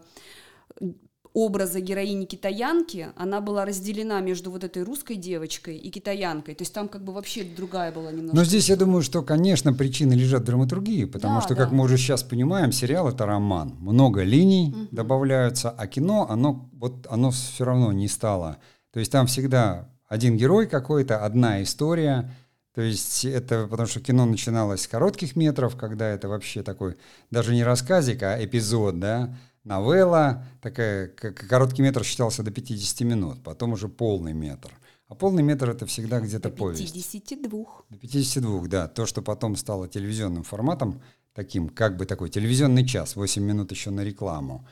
образа 1.45 1.80
героини 1.80 2.25
китаянки, 2.25 3.08
она 3.15 3.41
была 3.41 3.65
разделена 3.65 4.19
между 4.21 4.52
вот 4.52 4.63
этой 4.63 4.84
русской 4.84 5.15
девочкой 5.15 5.78
и 5.78 5.89
китаянкой. 5.89 6.56
То 6.56 6.63
есть 6.63 6.73
там 6.73 6.88
как 6.88 7.04
бы 7.04 7.13
вообще 7.13 7.43
другая 7.43 7.91
была 7.91 8.12
немножко. 8.12 8.36
Но 8.36 8.43
здесь 8.43 8.69
я 8.69 8.75
думаю, 8.75 9.02
что, 9.02 9.21
конечно, 9.21 9.73
причины 9.73 10.13
лежат 10.13 10.43
в 10.43 10.45
драматургии, 10.45 11.06
потому 11.06 11.36
да, 11.36 11.41
что, 11.41 11.56
да. 11.56 11.63
как 11.63 11.71
мы 11.71 11.84
уже 11.86 11.97
сейчас 11.97 12.23
понимаем, 12.23 12.71
сериал 12.71 13.10
это 13.10 13.25
роман. 13.25 13.75
Много 13.80 14.23
линий 14.23 14.73
угу. 14.75 14.88
добавляются, 14.91 15.69
а 15.69 15.88
кино, 15.88 16.28
оно 16.30 16.69
вот 16.73 17.08
оно 17.10 17.32
все 17.32 17.65
равно 17.65 17.91
не 17.91 18.08
стало. 18.08 18.58
То 18.91 18.99
есть 18.99 19.12
там 19.12 19.28
всегда 19.28 19.89
один 20.08 20.38
герой 20.38 20.67
какой-то, 20.67 21.23
одна 21.25 21.62
история. 21.62 22.30
То 22.73 22.82
есть 22.82 23.25
это 23.25 23.67
потому 23.67 23.88
что 23.88 23.99
кино 23.99 24.25
начиналось 24.25 24.82
с 24.82 24.88
коротких 24.88 25.36
метров, 25.36 25.75
когда 25.75 26.08
это 26.08 26.30
вообще 26.30 26.63
такой 26.63 26.97
даже 27.32 27.54
не 27.54 27.63
рассказик, 27.63 28.23
а 28.23 28.43
эпизод, 28.43 28.99
да, 28.99 29.36
новелла, 29.63 30.45
такая, 30.62 31.08
короткий 31.08 31.82
метр 31.82 32.04
считался 32.04 32.43
до 32.43 32.52
50 32.52 33.02
минут, 33.02 33.43
потом 33.43 33.74
уже 33.74 33.88
полный 33.88 34.34
метр. 34.34 34.72
А 35.08 35.15
полный 35.15 35.41
метр 35.41 35.72
это 35.72 35.86
всегда 35.88 36.19
где-то 36.19 36.50
повесть. 36.52 36.93
До 36.93 36.93
52. 36.93 37.65
До 37.89 37.98
52, 37.98 38.67
да. 38.67 38.88
То, 38.88 39.08
что 39.08 39.24
потом 39.24 39.56
стало 39.56 39.88
телевизионным 39.88 40.43
форматом, 40.43 41.02
таким, 41.34 41.69
как 41.69 41.98
бы 41.98 42.06
такой 42.06 42.30
телевизионный 42.30 42.86
час, 42.86 43.15
8 43.15 43.41
минут 43.43 43.72
еще 43.72 43.89
на 43.89 44.02
рекламу. 44.02 44.67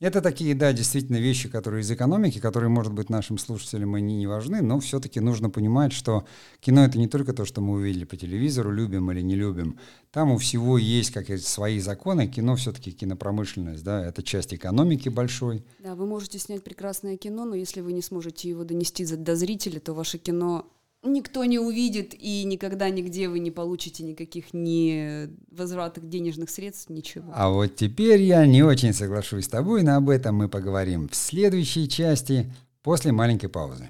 Это 0.00 0.22
такие, 0.22 0.54
да, 0.54 0.72
действительно 0.72 1.18
вещи, 1.18 1.50
которые 1.50 1.82
из 1.82 1.90
экономики, 1.90 2.38
которые, 2.38 2.70
может 2.70 2.94
быть, 2.94 3.10
нашим 3.10 3.36
слушателям 3.36 3.94
и 3.98 4.00
не 4.00 4.26
важны, 4.26 4.62
но 4.62 4.80
все-таки 4.80 5.20
нужно 5.20 5.50
понимать, 5.50 5.92
что 5.92 6.24
кино— 6.60 6.84
это 6.86 6.98
не 6.98 7.06
только 7.06 7.34
то, 7.34 7.44
что 7.44 7.60
мы 7.60 7.74
увидели 7.74 8.04
по 8.04 8.16
телевизору, 8.16 8.72
любим 8.72 9.10
или 9.12 9.20
не 9.20 9.36
любим. 9.36 9.78
Там 10.10 10.30
у 10.30 10.38
всего 10.38 10.78
есть 10.78 11.10
как 11.10 11.26
свои 11.38 11.80
законы. 11.80 12.26
Кино 12.26 12.56
все-таки 12.56 12.92
кинопромышленность, 12.92 13.84
да, 13.84 14.02
это 14.02 14.22
часть 14.22 14.54
экономики 14.54 15.10
большой. 15.10 15.62
Да, 15.80 15.94
вы 15.94 16.06
можете 16.06 16.38
снять 16.38 16.64
прекрасное 16.64 17.18
кино, 17.18 17.44
но 17.44 17.54
если 17.54 17.82
вы 17.82 17.92
не 17.92 18.02
сможете 18.02 18.48
его 18.48 18.64
донести 18.64 19.04
до 19.04 19.36
зрителя, 19.36 19.80
то 19.80 19.92
ваше 19.92 20.16
кино 20.16 20.66
никто 21.02 21.44
не 21.44 21.58
увидит, 21.58 22.14
и 22.14 22.44
никогда 22.44 22.90
нигде 22.90 23.28
вы 23.28 23.38
не 23.38 23.50
получите 23.50 24.04
никаких 24.04 24.52
ни 24.52 25.28
возвратных 25.50 26.08
денежных 26.08 26.50
средств, 26.50 26.90
ничего. 26.90 27.32
А 27.34 27.50
вот 27.50 27.76
теперь 27.76 28.22
я 28.22 28.46
не 28.46 28.62
очень 28.62 28.92
соглашусь 28.92 29.46
с 29.46 29.48
тобой, 29.48 29.82
но 29.82 29.96
об 29.96 30.10
этом 30.10 30.36
мы 30.36 30.48
поговорим 30.48 31.08
в 31.08 31.14
следующей 31.14 31.88
части 31.88 32.52
после 32.82 33.12
маленькой 33.12 33.48
паузы. 33.48 33.88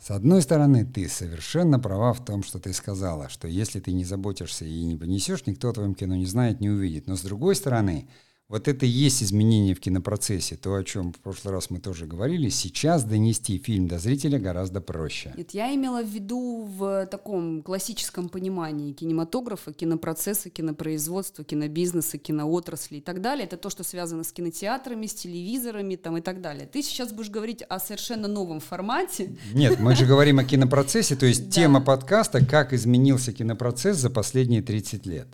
С 0.00 0.10
одной 0.10 0.42
стороны, 0.42 0.84
ты 0.84 1.08
совершенно 1.08 1.78
права 1.78 2.12
в 2.12 2.24
том, 2.24 2.42
что 2.42 2.58
ты 2.58 2.72
сказала, 2.72 3.28
что 3.28 3.46
если 3.46 3.78
ты 3.78 3.92
не 3.92 4.04
заботишься 4.04 4.64
и 4.64 4.82
не 4.82 4.96
понесешь, 4.96 5.46
никто 5.46 5.68
о 5.68 5.72
твоем 5.72 5.94
кино 5.94 6.16
не 6.16 6.26
знает, 6.26 6.60
не 6.60 6.70
увидит. 6.70 7.06
Но 7.06 7.14
с 7.14 7.22
другой 7.22 7.54
стороны, 7.54 8.08
вот 8.52 8.68
это 8.68 8.84
и 8.84 8.88
есть 8.90 9.22
изменение 9.22 9.74
в 9.74 9.80
кинопроцессе, 9.80 10.56
то, 10.56 10.74
о 10.74 10.84
чем 10.84 11.14
в 11.14 11.20
прошлый 11.20 11.54
раз 11.54 11.70
мы 11.70 11.78
тоже 11.78 12.06
говорили. 12.06 12.50
Сейчас 12.50 13.02
донести 13.02 13.56
фильм 13.56 13.88
до 13.88 13.98
зрителя 13.98 14.38
гораздо 14.38 14.82
проще. 14.82 15.32
Нет, 15.38 15.52
я 15.52 15.74
имела 15.74 16.02
в 16.02 16.06
виду 16.06 16.68
в 16.76 17.06
таком 17.06 17.62
классическом 17.62 18.28
понимании 18.28 18.92
кинематографа, 18.92 19.72
кинопроцесса, 19.72 20.50
кинопроизводства, 20.50 21.44
кинобизнеса, 21.44 22.18
киноотрасли 22.18 22.98
и 22.98 23.00
так 23.00 23.22
далее. 23.22 23.46
Это 23.46 23.56
то, 23.56 23.70
что 23.70 23.84
связано 23.84 24.22
с 24.22 24.32
кинотеатрами, 24.32 25.06
с 25.06 25.14
телевизорами 25.14 25.96
там, 25.96 26.18
и 26.18 26.20
так 26.20 26.42
далее. 26.42 26.68
Ты 26.70 26.82
сейчас 26.82 27.10
будешь 27.10 27.30
говорить 27.30 27.62
о 27.66 27.80
совершенно 27.80 28.28
новом 28.28 28.60
формате. 28.60 29.34
Нет, 29.54 29.80
мы 29.80 29.96
же 29.96 30.04
говорим 30.04 30.40
о 30.40 30.44
кинопроцессе, 30.52 31.16
то 31.16 31.24
есть 31.24 31.50
тема 31.50 31.80
подкаста 31.80 32.44
«Как 32.44 32.74
изменился 32.74 33.32
кинопроцесс 33.32 33.96
за 33.96 34.10
последние 34.10 34.60
30 34.60 35.06
лет». 35.06 35.28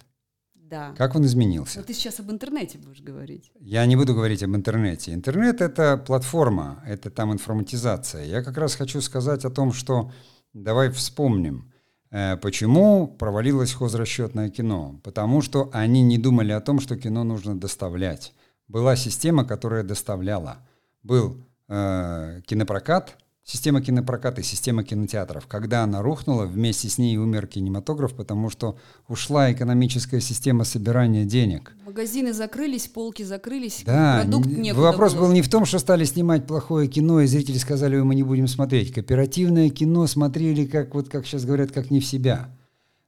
Да. 0.68 0.94
Как 0.96 1.14
он 1.14 1.24
изменился? 1.24 1.78
Но 1.78 1.84
ты 1.84 1.94
сейчас 1.94 2.20
об 2.20 2.30
интернете 2.30 2.78
будешь 2.78 3.00
говорить. 3.00 3.52
Я 3.60 3.86
не 3.86 3.96
буду 3.96 4.14
говорить 4.14 4.42
об 4.42 4.54
интернете. 4.54 5.14
Интернет— 5.14 5.60
это 5.62 5.96
платформа, 5.96 6.82
это 6.86 7.10
там 7.10 7.32
информатизация. 7.32 8.24
Я 8.24 8.42
как 8.42 8.58
раз 8.58 8.74
хочу 8.74 9.00
сказать 9.00 9.44
о 9.44 9.50
том, 9.50 9.72
что 9.72 10.12
давай 10.52 10.90
вспомним, 10.90 11.72
э, 12.10 12.36
почему 12.36 13.06
провалилось 13.06 13.72
хозрасчетное 13.72 14.50
кино. 14.50 15.00
Потому 15.02 15.40
что 15.40 15.70
они 15.72 16.02
не 16.02 16.18
думали 16.18 16.52
о 16.52 16.60
том, 16.60 16.80
что 16.80 16.96
кино 16.96 17.24
нужно 17.24 17.58
доставлять. 17.58 18.34
Была 18.68 18.96
система, 18.96 19.44
которая 19.44 19.82
доставляла. 19.82 20.58
Был 21.02 21.46
э, 21.68 22.42
кинопрокат— 22.46 23.16
Система 23.50 23.80
кинопроката, 23.80 24.42
система 24.42 24.84
кинотеатров. 24.84 25.46
Когда 25.46 25.82
она 25.82 26.02
рухнула, 26.02 26.44
вместе 26.44 26.90
с 26.90 26.98
ней 26.98 27.16
умер 27.16 27.46
кинематограф, 27.46 28.12
потому 28.12 28.50
что 28.50 28.76
ушла 29.08 29.50
экономическая 29.50 30.20
система 30.20 30.64
собирания 30.64 31.24
денег. 31.24 31.74
Магазины 31.86 32.34
закрылись, 32.34 32.88
полки 32.88 33.22
закрылись, 33.22 33.84
да, 33.86 34.20
продукт 34.20 34.48
некуда 34.48 34.82
Вопрос 34.82 35.14
было. 35.14 35.22
был 35.22 35.32
не 35.32 35.40
в 35.40 35.48
том, 35.48 35.64
что 35.64 35.78
стали 35.78 36.04
снимать 36.04 36.46
плохое 36.46 36.88
кино, 36.88 37.22
и 37.22 37.26
зрители 37.26 37.56
сказали, 37.56 37.98
мы 37.98 38.14
не 38.14 38.22
будем 38.22 38.48
смотреть. 38.48 38.92
Кооперативное 38.92 39.70
кино 39.70 40.06
смотрели, 40.06 40.66
как 40.66 40.94
вот 40.94 41.08
как 41.08 41.24
сейчас 41.24 41.46
говорят, 41.46 41.72
как 41.72 41.90
не 41.90 42.00
в 42.00 42.04
себя. 42.04 42.54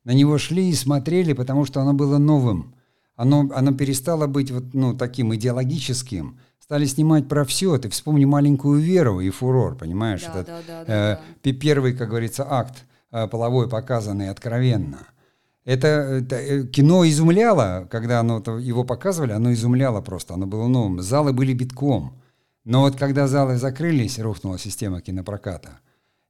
На 0.04 0.12
него 0.12 0.38
шли 0.38 0.70
и 0.70 0.74
смотрели, 0.74 1.34
потому 1.34 1.66
что 1.66 1.82
оно 1.82 1.92
было 1.92 2.16
новым. 2.16 2.74
Оно, 3.14 3.50
оно 3.54 3.74
перестало 3.74 4.26
быть 4.26 4.50
вот, 4.50 4.72
ну, 4.72 4.96
таким 4.96 5.34
идеологическим– 5.34 6.40
стали 6.70 6.86
снимать 6.86 7.26
про 7.26 7.44
все. 7.44 7.78
Ты 7.78 7.88
вспомни 7.88 8.24
маленькую 8.24 8.80
Веру 8.80 9.18
и 9.18 9.28
фурор, 9.30 9.74
понимаешь? 9.74 10.22
Да, 10.22 10.30
Этот, 10.30 10.46
да, 10.46 10.60
да, 10.68 10.84
да, 10.84 11.14
э, 11.14 11.18
да. 11.42 11.52
Первый, 11.58 11.94
как 11.94 12.10
говорится, 12.10 12.46
акт 12.48 12.84
э, 13.10 13.26
половой 13.26 13.68
показанный 13.68 14.30
откровенно. 14.30 15.08
Это, 15.64 15.88
это 15.88 16.36
э, 16.36 16.66
кино 16.68 17.04
изумляло, 17.08 17.88
когда 17.90 18.20
оно, 18.20 18.36
его 18.60 18.84
показывали, 18.84 19.32
оно 19.32 19.52
изумляло 19.52 20.00
просто, 20.00 20.34
оно 20.34 20.46
было 20.46 20.68
новым. 20.68 21.02
Залы 21.02 21.32
были 21.32 21.54
битком. 21.54 22.22
Но 22.64 22.82
вот 22.82 22.94
когда 22.94 23.26
залы 23.26 23.56
закрылись, 23.56 24.20
рухнула 24.20 24.56
система 24.56 25.00
кинопроката. 25.00 25.80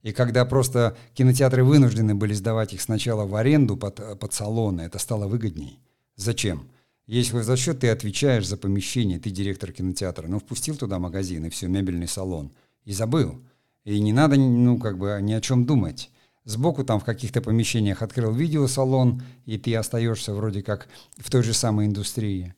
И 0.01 0.13
когда 0.13 0.47
просто 0.47 0.97
кинотеатры 1.13 1.65
вынуждены 1.65 2.15
были 2.15 2.33
сдавать 2.33 2.73
их 2.73 2.81
сначала 2.81 3.27
в 3.27 3.35
аренду 3.35 3.77
под, 3.77 4.19
под 4.19 4.33
салоны, 4.33 4.81
это 4.81 4.99
стало 4.99 5.27
выгодней. 5.27 5.81
Зачем? 6.17 6.63
За 7.11 7.57
счет 7.57 7.81
ты 7.81 7.89
отвечаешь 7.89 8.47
за 8.47 8.57
помещение, 8.57 9.19
ты 9.19 9.31
директор 9.31 9.73
кинотеатра, 9.73 10.29
ну, 10.29 10.39
впустил 10.39 10.77
туда 10.77 11.01
магазин 11.01 11.45
и 11.45 11.51
все, 11.51 11.67
мебельный 11.67 12.07
салон, 12.07 12.53
и 12.85 12.93
забыл. 12.93 13.41
И 13.85 13.99
не 13.99 14.13
надо, 14.13 14.37
ну, 14.37 14.79
как 14.79 14.97
бы 14.97 15.19
ни 15.21 15.33
о 15.33 15.41
чем 15.41 15.67
думать. 15.67 16.11
Сбоку 16.45 16.85
там 16.85 17.01
в 17.01 17.05
каких-то 17.05 17.43
помещениях 17.43 18.03
открыл 18.03 18.33
видеосалон, 18.33 19.23
и 19.45 19.59
ты 19.59 19.75
остаешься 19.75 20.33
вроде 20.33 20.63
как 20.63 20.89
в 21.17 21.29
той 21.33 21.43
же 21.43 21.53
самой 21.53 21.87
индустрии. 21.87 22.55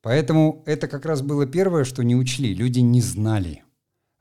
Поэтому 0.00 0.62
это 0.64 0.88
как 0.88 1.04
раз 1.04 1.20
было 1.20 1.44
первое, 1.44 1.84
что 1.84 2.02
не 2.02 2.16
учли. 2.16 2.54
Люди 2.54 2.80
не 2.80 3.02
знали. 3.02 3.62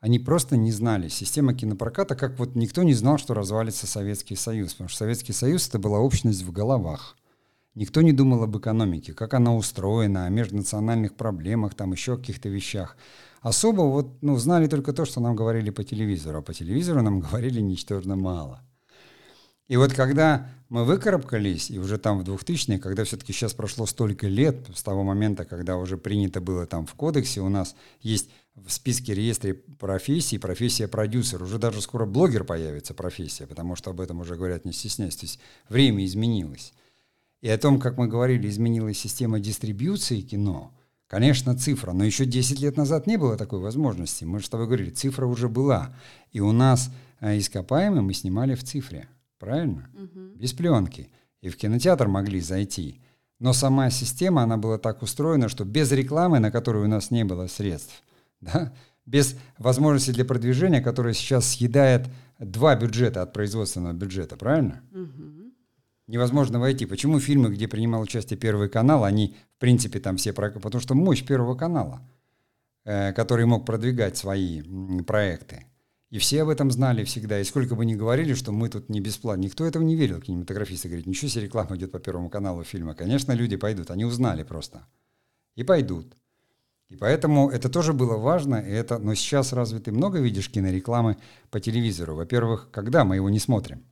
Они 0.02 0.20
просто 0.20 0.58
не 0.58 0.74
знали. 0.74 1.08
Система 1.08 1.54
кинопроката, 1.54 2.16
как 2.16 2.38
вот 2.38 2.56
никто 2.56 2.84
не 2.84 2.94
знал, 2.94 3.18
что 3.18 3.34
развалится 3.34 3.88
Советский 3.88 4.36
Союз. 4.36 4.74
Потому 4.74 4.90
что 4.90 5.00
Советский 5.00 5.34
Союз 5.34 5.70
это 5.70 5.80
была 5.80 6.00
общность 6.00 6.44
в 6.44 6.52
головах. 6.52 7.16
Никто 7.74 8.02
не 8.02 8.12
думал 8.12 8.44
об 8.44 8.58
экономике, 8.58 9.14
как 9.14 9.34
она 9.34 9.56
устроена, 9.56 10.26
о 10.26 10.30
межнациональных 10.30 11.16
проблемах, 11.16 11.74
там 11.74 11.94
еще 11.94 12.18
каких-то 12.18 12.50
вещах. 12.50 12.98
Особо 13.42 13.84
вот, 13.84 14.22
ну, 14.22 14.38
знали 14.38 14.68
только 14.68 14.92
то, 14.92 15.06
что 15.06 15.22
нам 15.22 15.36
говорили 15.36 15.70
по 15.70 15.84
телевизору, 15.84 16.40
а 16.40 16.42
по 16.42 16.54
телевизору 16.54 17.02
нам 17.02 17.20
говорили 17.32 17.62
ничтожно 17.62 18.18
мало. 18.18 18.62
И 19.70 19.78
вот 19.78 19.94
когда 19.94 20.50
мы 20.68 20.84
выкарабкались, 20.84 21.72
и 21.72 21.80
уже 21.80 21.98
там 21.98 22.20
в 22.20 22.30
2000-е, 22.30 22.78
когда 22.78 23.06
все-таки 23.06 23.32
сейчас 23.32 23.54
прошло 23.54 23.86
столько 23.86 24.28
лет, 24.28 24.68
с 24.76 24.84
того 24.84 25.04
момента, 25.04 25.46
когда 25.46 25.78
уже 25.78 25.98
принято 25.98 26.42
было 26.42 26.66
там 26.66 26.86
в 26.86 26.94
кодексе, 26.94 27.40
у 27.40 27.48
нас 27.48 27.78
есть 28.02 28.30
в 28.56 28.70
списке 28.70 29.14
реестре 29.14 29.54
профессий 29.54 30.40
профессия 30.40 30.90
продюсер. 30.90 31.42
Уже 31.42 31.58
даже 31.58 31.82
скоро 31.82 32.06
блогер 32.06 32.44
появится 32.44 32.94
профессия, 32.94 33.48
потому 33.48 33.78
что 33.78 33.92
об 33.92 34.02
этом 34.02 34.20
уже 34.20 34.36
говорят 34.36 34.66
не 34.66 34.74
стесняясь. 34.74 35.16
То 35.16 35.26
есть 35.26 35.40
время 35.70 36.04
изменилось 36.04 36.74
и 37.41 37.49
о 37.49 37.58
том, 37.58 37.80
как 37.80 37.97
мы 37.97 38.08
говорили, 38.08 38.47
изменилась 38.47 38.99
система 38.99 39.39
дистрибьюции 39.39 40.21
кино, 40.21 40.71
конечно, 41.08 41.58
цифра, 41.58 41.91
но 41.91 42.04
еще 42.04 42.25
10 42.25 42.60
лет 42.60 42.77
назад 42.77 43.08
не 43.08 43.17
было 43.17 43.36
такой 43.36 43.60
возможности. 43.60 44.25
Мы 44.25 44.39
же 44.39 44.45
с 44.45 44.49
тобой 44.49 44.67
говорили, 44.67 44.91
цифра 44.91 45.25
уже 45.25 45.49
была. 45.49 45.93
И 46.32 46.39
у 46.39 46.51
нас 46.51 46.91
э, 47.19 47.38
ископаемые 47.39 48.01
мы 48.01 48.13
снимали 48.13 48.54
в 48.54 48.63
цифре, 48.63 49.08
правильно? 49.39 49.89
Угу. 49.95 50.38
Без 50.38 50.54
пленки. 50.54 51.10
И 51.41 51.49
в 51.49 51.58
кинотеатр 51.58 52.08
могли 52.08 52.39
зайти. 52.39 53.01
Но 53.39 53.54
сама 53.54 53.89
система, 53.89 54.43
она 54.43 54.58
была 54.58 54.77
так 54.77 55.01
устроена, 55.01 55.49
что 55.49 55.65
без 55.65 55.91
рекламы, 55.91 56.38
на 56.38 56.51
которую 56.51 56.86
у 56.86 56.88
нас 56.88 57.10
не 57.10 57.25
было 57.25 57.47
средств, 57.47 58.04
да, 58.41 58.71
без 59.08 59.36
возможности 59.58 60.12
для 60.12 60.25
продвижения, 60.25 60.80
которая 60.80 61.15
сейчас 61.15 61.47
съедает 61.47 62.08
два 62.38 62.75
бюджета 62.75 63.23
от 63.23 63.34
производственного 63.34 63.93
бюджета, 63.93 64.38
правильно? 64.38 64.82
Угу 64.91 65.40
невозможно 66.12 66.60
войти. 66.60 66.86
Почему 66.86 67.19
фильмы, 67.19 67.50
где 67.50 67.67
принимал 67.67 68.02
участие 68.02 68.38
Первый 68.38 68.69
канал, 68.69 69.04
они, 69.04 69.36
в 69.58 69.60
принципе, 69.60 70.00
там 70.00 70.17
все... 70.17 70.34
Потому 70.34 70.82
что 70.82 70.93
мощь 70.93 71.24
Первого 71.24 71.56
канала, 71.56 72.02
э, 72.84 73.13
который 73.13 73.45
мог 73.45 73.65
продвигать 73.65 74.17
свои 74.17 74.62
проекты. 75.04 75.65
И 76.10 76.17
все 76.19 76.41
об 76.41 76.50
этом 76.50 76.69
знали 76.71 77.06
всегда. 77.06 77.39
И 77.39 77.45
сколько 77.45 77.76
бы 77.76 77.86
ни 77.86 77.95
говорили, 77.95 78.34
что 78.34 78.52
мы 78.52 78.67
тут 78.67 78.89
не 78.89 79.00
бесплатно, 79.00 79.43
никто 79.43 79.65
этого 79.65 79.82
не 79.84 79.95
верил. 79.95 80.19
Кинематографисты 80.19 80.89
говорят, 80.89 81.08
ничего 81.08 81.30
себе 81.30 81.45
реклама 81.45 81.78
идет 81.78 81.91
по 81.91 82.00
Первому 82.00 82.30
каналу 82.30 82.63
фильма. 82.65 82.93
Конечно, 82.93 83.32
люди 83.32 83.56
пойдут. 83.56 83.89
Они 83.89 84.04
узнали 84.04 84.43
просто. 84.43 84.86
И 85.56 85.63
пойдут. 85.63 86.13
И 86.89 86.97
поэтому 86.97 87.50
это 87.50 87.69
тоже 87.69 87.93
было 87.93 88.17
важно. 88.17 88.58
И 88.58 88.69
это, 88.69 89.00
но 89.00 89.15
сейчас 89.15 89.54
разве 89.54 89.80
ты 89.80 89.93
много 89.93 90.19
видишь 90.19 90.50
кинорекламы 90.50 91.15
по 91.50 91.62
телевизору? 91.62 92.15
Во-первых, 92.15 92.69
когда 92.71 93.06
мы 93.06 93.15
его 93.15 93.30
не 93.30 93.39
смотрим? 93.39 93.86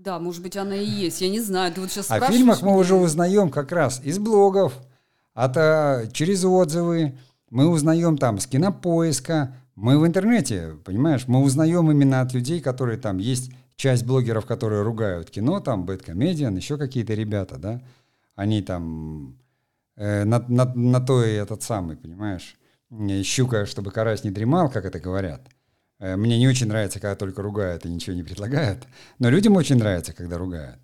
Да, 0.00 0.18
может 0.18 0.42
быть, 0.42 0.56
она 0.56 0.76
и 0.76 0.86
есть. 0.86 1.20
Я 1.20 1.28
не 1.28 1.40
знаю. 1.40 1.74
Ты 1.74 1.82
вот 1.82 1.90
сейчас 1.90 2.10
О 2.10 2.18
фильмах 2.20 2.62
мы 2.62 2.74
уже 2.74 2.94
узнаем 2.94 3.50
как 3.50 3.70
раз 3.70 4.00
из 4.02 4.18
блогов, 4.18 4.72
от, 5.34 5.58
а, 5.58 6.06
через 6.10 6.42
отзывы. 6.42 7.18
Мы 7.50 7.68
узнаем 7.68 8.16
там 8.16 8.38
с 8.38 8.46
кинопоиска. 8.46 9.54
Мы 9.74 9.98
в 9.98 10.06
интернете, 10.06 10.76
понимаешь, 10.86 11.24
мы 11.26 11.42
узнаем 11.42 11.90
именно 11.90 12.22
от 12.22 12.32
людей, 12.32 12.62
которые 12.62 12.96
там 12.96 13.18
есть 13.18 13.52
часть 13.76 14.06
блогеров, 14.06 14.46
которые 14.46 14.82
ругают 14.82 15.30
кино, 15.30 15.60
там 15.60 15.84
Бэткомедиан, 15.84 16.56
еще 16.56 16.78
какие-то 16.78 17.12
ребята, 17.12 17.58
да, 17.58 17.82
они 18.34 18.62
там 18.62 19.36
э, 19.96 20.24
на, 20.24 20.42
на, 20.48 20.64
на 20.74 21.00
то 21.00 21.22
и 21.22 21.32
этот 21.32 21.62
самый, 21.62 21.96
понимаешь, 21.96 22.56
щука, 23.24 23.66
чтобы 23.66 23.90
карась 23.90 24.24
не 24.24 24.30
дремал, 24.30 24.70
как 24.70 24.86
это 24.86 24.98
говорят– 24.98 25.42
Э, 25.59 25.59
мне 26.00 26.38
не 26.38 26.48
очень 26.48 26.66
нравится, 26.66 26.98
когда 26.98 27.14
только 27.14 27.42
ругают 27.42 27.84
и 27.84 27.88
ничего 27.88 28.16
не 28.16 28.22
предлагают, 28.22 28.86
но 29.18 29.30
людям 29.30 29.56
очень 29.56 29.76
нравится, 29.76 30.12
когда 30.12 30.38
ругают. 30.38 30.78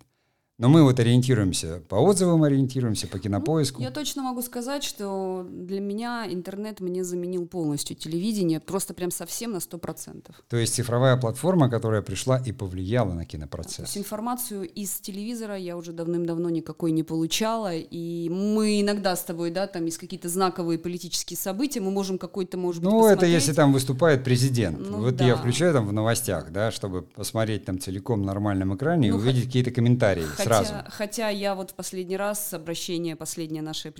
Но 0.59 0.69
мы 0.69 0.81
вот 0.81 0.99
ориентируемся, 0.99 1.83
по 1.87 1.97
отзывам 1.97 2.41
ориентируемся, 2.41 3.07
по 3.07 3.19
кинопоиску. 3.19 3.79
Я 3.79 3.91
точно 3.91 4.23
могу 4.23 4.41
сказать, 4.41 4.83
что 4.83 5.45
для 5.47 5.79
меня 5.79 6.25
интернет 6.27 6.79
мне 6.79 7.03
заменил 7.03 7.45
полностью 7.45 7.95
телевидение, 7.95 8.59
просто 8.59 8.95
прям 8.95 9.11
совсем 9.11 9.51
на 9.51 9.57
100%. 9.57 10.31
То 10.49 10.57
есть 10.57 10.73
цифровая 10.73 11.15
платформа, 11.17 11.69
которая 11.69 12.01
пришла 12.01 12.39
и 12.39 12.51
повлияла 12.51 13.13
на 13.13 13.23
кинопроцесс. 13.23 13.75
То 13.75 13.81
есть 13.83 13.97
информацию 13.99 14.67
из 14.67 14.99
телевизора 14.99 15.57
я 15.57 15.77
уже 15.77 15.91
давным-давно 15.91 16.49
никакой 16.49 16.91
не 16.91 17.03
получала, 17.03 17.75
и 17.75 18.27
мы 18.29 18.81
иногда 18.81 19.15
с 19.15 19.23
тобой, 19.23 19.51
да, 19.51 19.67
там 19.67 19.85
есть 19.85 19.99
какие-то 19.99 20.27
знаковые 20.27 20.79
политические 20.79 21.37
события, 21.37 21.81
мы 21.81 21.91
можем 21.91 22.17
какой-то, 22.17 22.57
может 22.57 22.81
быть, 22.81 22.91
Ну, 22.91 23.01
посмотреть. 23.01 23.17
это 23.19 23.31
если 23.31 23.53
там 23.53 23.73
выступает 23.73 24.23
президент. 24.23 24.79
Ну, 24.79 25.01
вот 25.01 25.17
да. 25.17 25.25
я 25.27 25.35
включаю 25.35 25.73
там 25.73 25.85
в 25.85 25.93
новостях, 25.93 26.51
да, 26.51 26.71
чтобы 26.71 27.03
посмотреть 27.03 27.65
там 27.65 27.79
целиком 27.79 28.21
на 28.21 28.27
нормальном 28.27 28.75
экране 28.75 29.11
ну, 29.11 29.17
и 29.17 29.21
увидеть 29.21 29.45
какие-то 29.45 29.69
комментарии 29.69 30.25
сразу. 30.47 30.73
Хотя 30.89 31.29
я 31.29 31.55
вот 31.55 31.71
в 31.71 31.73
последний 31.75 32.17
раз 32.17 32.53
обращение, 32.53 33.15
последнее 33.15 33.61
наше, 33.61 33.93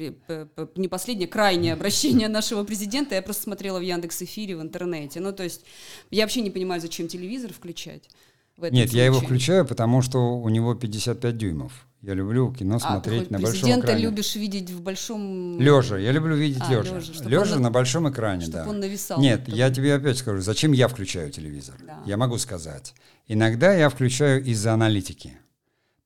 не 0.76 0.88
последнее, 0.88 1.28
крайнее 1.28 1.74
обращение 1.74 2.28
нашего 2.28 2.64
президента, 2.64 3.16
я 3.16 3.22
просто 3.22 3.44
смотрела 3.44 3.80
в 3.80 3.82
Яндекс 3.84 4.22
Эфире 4.24 4.56
в 4.58 4.62
интернете. 4.62 5.20
Ну, 5.20 5.32
то 5.34 5.44
есть 5.44 5.66
я 6.12 6.24
вообще 6.24 6.42
не 6.42 6.50
понимаю, 6.50 6.82
зачем 6.82 7.08
телевизор 7.08 7.54
включать. 7.54 8.10
в 8.58 8.64
этом 8.64 8.76
Нет, 8.76 8.88
случае? 8.90 9.00
я 9.00 9.06
его 9.06 9.20
включаю, 9.20 9.66
потому 9.66 10.02
что 10.02 10.20
у 10.38 10.50
него 10.50 10.74
55 10.74 11.38
дюймов. 11.38 11.72
Я 12.04 12.14
люблю 12.14 12.54
кино 12.54 12.76
а, 12.76 12.80
смотреть 12.80 13.28
ты 13.28 13.34
на 13.34 13.40
большом 13.40 13.52
президента 13.60 13.88
экране. 13.88 14.04
любишь 14.04 14.36
видеть 14.36 14.70
в 14.70 14.82
большом... 14.82 15.60
Лежа, 15.60 15.98
я 15.98 16.12
люблю 16.12 16.36
видеть 16.36 16.62
А, 16.62 16.72
лежа. 16.72 17.00
лежа, 17.26 17.56
он 17.56 17.62
на 17.64 17.72
большом 17.72 18.08
экране, 18.10 18.42
Чтобы 18.44 18.58
да. 18.64 18.70
он 18.70 18.80
нависал. 18.80 19.20
Нет, 19.20 19.48
над 19.48 19.58
я 19.58 19.72
тебе 19.72 19.96
опять 19.96 20.18
скажу, 20.18 20.42
зачем 20.42 20.74
я 20.74 20.88
включаю 20.88 21.32
телевизор? 21.32 21.76
Да. 21.86 22.00
Я 22.06 22.18
могу 22.18 22.38
сказать. 22.38 22.94
Иногда 23.28 23.74
я 23.74 23.90
включаю 23.90 24.44
из-за 24.44 24.74
аналитики. 24.74 25.38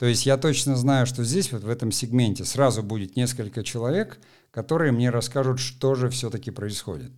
То 0.02 0.08
есть 0.08 0.26
я 0.26 0.36
точно 0.36 0.76
знаю, 0.76 1.06
что 1.06 1.24
здесь, 1.24 1.52
вот 1.52 1.62
в 1.62 1.70
этом 1.70 1.92
сегменте, 1.92 2.44
сразу 2.44 2.82
будет 2.82 3.16
несколько 3.16 3.62
человек, 3.62 4.18
которые 4.50 4.92
мне 4.92 5.12
расскажут, 5.12 5.60
что 5.60 5.94
же 5.94 6.10
все-таки 6.10 6.50
происходит. 6.50 7.12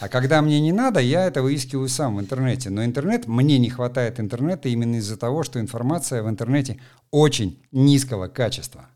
А 0.00 0.08
когда 0.08 0.42
мне 0.42 0.58
не 0.58 0.72
надо, 0.72 0.98
я 0.98 1.26
это 1.26 1.42
выискиваю 1.42 1.88
сам 1.88 2.16
в 2.16 2.20
интернете. 2.20 2.70
Но 2.70 2.84
интернет, 2.84 3.28
мне 3.28 3.56
не 3.58 3.70
хватает 3.70 4.18
интернета 4.18 4.68
именно 4.68 4.96
из-за 4.96 5.16
того, 5.16 5.44
что 5.44 5.60
информация 5.60 6.24
в 6.24 6.28
интернете 6.28 6.80
очень 7.12 7.62
низкого 7.70 8.26
качества. 8.26 8.88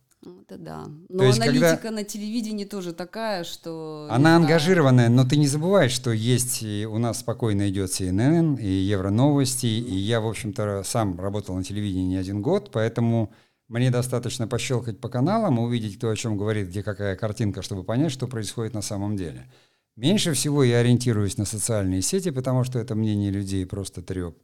Это 0.53 0.62
да. 0.62 0.84
Но 1.09 1.24
есть, 1.24 1.38
когда- 1.38 1.66
аналитика 1.68 1.90
на 1.90 2.05
телевидении 2.05 2.64
тоже 2.64 2.92
такая, 2.92 3.44
что... 3.44 4.07
Она 4.11 4.36
ангажированная, 4.36 5.09
но 5.09 5.24
ты 5.24 5.36
не 5.36 5.46
забывай, 5.46 5.88
что 5.88 6.11
есть 6.12 6.62
и 6.62 6.86
у 6.86 6.98
нас 6.98 7.20
спокойно 7.20 7.70
идет 7.70 7.90
CNN 7.90 8.61
и 8.61 8.68
Евроновости, 8.68 9.66
и 9.66 9.94
я, 9.94 10.20
в 10.20 10.26
общем-то, 10.26 10.82
сам 10.84 11.18
работал 11.18 11.57
на 11.57 11.64
телевидении 11.64 12.09
не 12.09 12.16
один 12.16 12.42
год, 12.42 12.70
поэтому 12.70 13.32
мне 13.68 13.90
достаточно 13.90 14.46
пощелкать 14.46 15.00
по 15.00 15.09
каналам, 15.09 15.59
увидеть, 15.59 15.96
кто 15.96 16.11
о 16.11 16.16
чем 16.16 16.36
говорит, 16.36 16.68
где 16.68 16.82
какая 16.82 17.16
картинка, 17.16 17.62
чтобы 17.62 17.82
понять, 17.82 18.12
что 18.12 18.26
происходит 18.26 18.74
на 18.74 18.82
самом 18.82 19.16
деле. 19.16 19.50
Меньше 19.96 20.34
всего 20.34 20.64
я 20.64 20.78
ориентируюсь 20.78 21.38
на 21.38 21.46
социальные 21.46 22.03
сети, 22.03 22.30
потому 22.30 22.64
что 22.64 22.78
это 22.78 22.94
мнение 22.94 23.30
людей 23.30 23.64
просто 23.64 24.03
треп. 24.03 24.36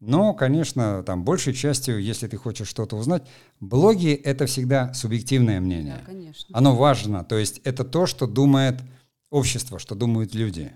Но, 0.00 0.34
конечно, 0.34 1.02
там 1.04 1.24
большей 1.24 1.54
частью, 1.54 2.02
если 2.02 2.26
ты 2.28 2.36
хочешь 2.36 2.68
что-то 2.68 2.96
узнать, 2.96 3.22
блоги— 3.60 4.12
это 4.24 4.46
всегда 4.46 4.92
субъективное 4.92 5.58
мнение. 5.58 5.98
Да, 6.00 6.04
конечно. 6.04 6.56
Оно 6.56 6.76
важно, 6.76 7.24
то 7.24 7.38
есть 7.38 7.60
это 7.64 7.82
то, 7.82 8.06
что 8.06 8.26
думает 8.26 8.82
общество, 9.30 9.78
что 9.78 9.94
думают 9.94 10.34
люди, 10.34 10.72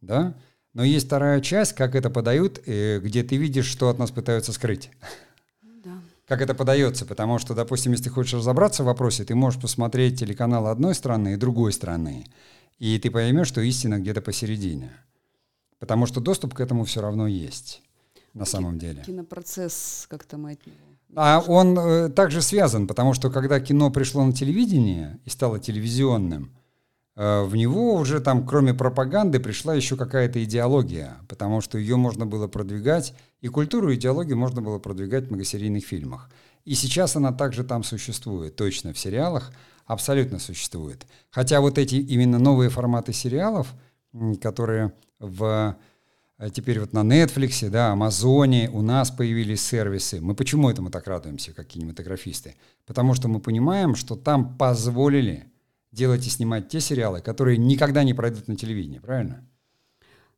да? 0.00 0.34
Но 0.74 0.84
есть 0.84 1.06
вторая 1.06 1.40
часть, 1.40 1.74
как 1.74 1.94
это 1.94 2.10
подают, 2.10 2.60
э, 2.66 3.00
где 3.00 3.22
ты 3.22 3.36
видишь, 3.36 3.66
что 3.66 3.88
от 3.88 3.98
нас 3.98 4.10
пытаются 4.10 4.52
скрыть. 4.52 4.90
Да. 5.62 6.02
Как 6.26 6.42
это 6.42 6.54
подается, 6.54 7.06
потому 7.06 7.38
что, 7.38 7.54
допустим, 7.54 7.92
если 7.92 8.04
ты 8.04 8.10
хочешь 8.10 8.34
разобраться 8.34 8.82
в 8.82 8.86
вопросе, 8.86 9.24
ты 9.24 9.34
можешь 9.34 9.60
посмотреть 9.60 10.18
телеканал 10.18 10.66
одной 10.66 10.94
страны 10.94 11.32
и 11.34 11.36
другой 11.36 11.72
страны, 11.72 12.26
и 12.78 12.98
ты 12.98 13.10
поймешь, 13.10 13.48
что 13.48 13.60
истина 13.60 14.00
где-то 14.00 14.20
посередине. 14.20 14.90
Потому 15.78 16.04
что 16.04 16.20
доступ 16.20 16.52
к 16.52 16.60
этому 16.60 16.84
все 16.84 17.00
равно 17.00 17.26
есть 17.26 17.85
на 18.36 18.44
самом 18.44 18.78
деле. 18.78 19.02
Кинопроцесс, 19.04 20.06
как 20.08 20.24
там 20.24 20.46
от 20.46 20.64
него. 20.66 20.76
А 21.14 21.42
он 21.46 21.78
э, 21.78 22.08
также 22.10 22.42
связан, 22.42 22.86
потому 22.86 23.14
что 23.14 23.30
когда 23.30 23.58
кино 23.60 23.90
пришло 23.90 24.24
на 24.24 24.32
телевидение 24.32 25.18
и 25.24 25.30
стало 25.30 25.58
телевизионным, 25.58 26.52
э, 27.16 27.42
в 27.44 27.56
него 27.56 27.94
уже 27.94 28.20
там, 28.20 28.46
кроме 28.46 28.74
пропаганды, 28.74 29.40
пришла 29.40 29.74
еще 29.74 29.96
какая-то 29.96 30.42
идеология, 30.44 31.16
потому 31.28 31.60
что 31.62 31.78
ее 31.78 31.96
можно 31.96 32.26
было 32.26 32.48
продвигать, 32.48 33.14
и 33.40 33.48
культуру, 33.48 33.90
и 33.90 33.94
идеологию 33.94 34.36
можно 34.36 34.60
было 34.60 34.78
продвигать 34.78 35.26
в 35.26 35.30
многосерийных 35.30 35.84
фильмах. 35.84 36.28
И 36.64 36.74
сейчас 36.74 37.16
она 37.16 37.32
также 37.32 37.64
там 37.64 37.84
существует, 37.84 38.56
точно 38.56 38.92
в 38.92 38.98
сериалах 38.98 39.52
абсолютно 39.86 40.38
существует. 40.38 41.06
Хотя 41.30 41.60
вот 41.60 41.78
эти 41.78 41.94
именно 41.94 42.38
новые 42.38 42.68
форматы 42.68 43.12
сериалов, 43.12 43.72
которые 44.42 44.92
в 45.20 45.76
Теперь 46.52 46.80
вот 46.80 46.92
на 46.92 47.00
Netflix, 47.00 47.66
да, 47.70 47.92
Амазоне 47.92 48.68
у 48.70 48.82
нас 48.82 49.10
появились 49.10 49.64
сервисы. 49.64 50.20
Мы 50.20 50.34
почему 50.34 50.68
этому 50.68 50.90
так 50.90 51.06
радуемся, 51.06 51.54
как 51.54 51.66
кинематографисты? 51.66 52.56
Потому 52.84 53.14
что 53.14 53.28
мы 53.28 53.40
понимаем, 53.40 53.94
что 53.94 54.16
там 54.16 54.58
позволили 54.58 55.50
делать 55.92 56.26
и 56.26 56.30
снимать 56.30 56.68
те 56.68 56.80
сериалы, 56.80 57.22
которые 57.22 57.56
никогда 57.56 58.04
не 58.04 58.12
пройдут 58.12 58.48
на 58.48 58.56
телевидении, 58.56 58.98
правильно? 58.98 59.48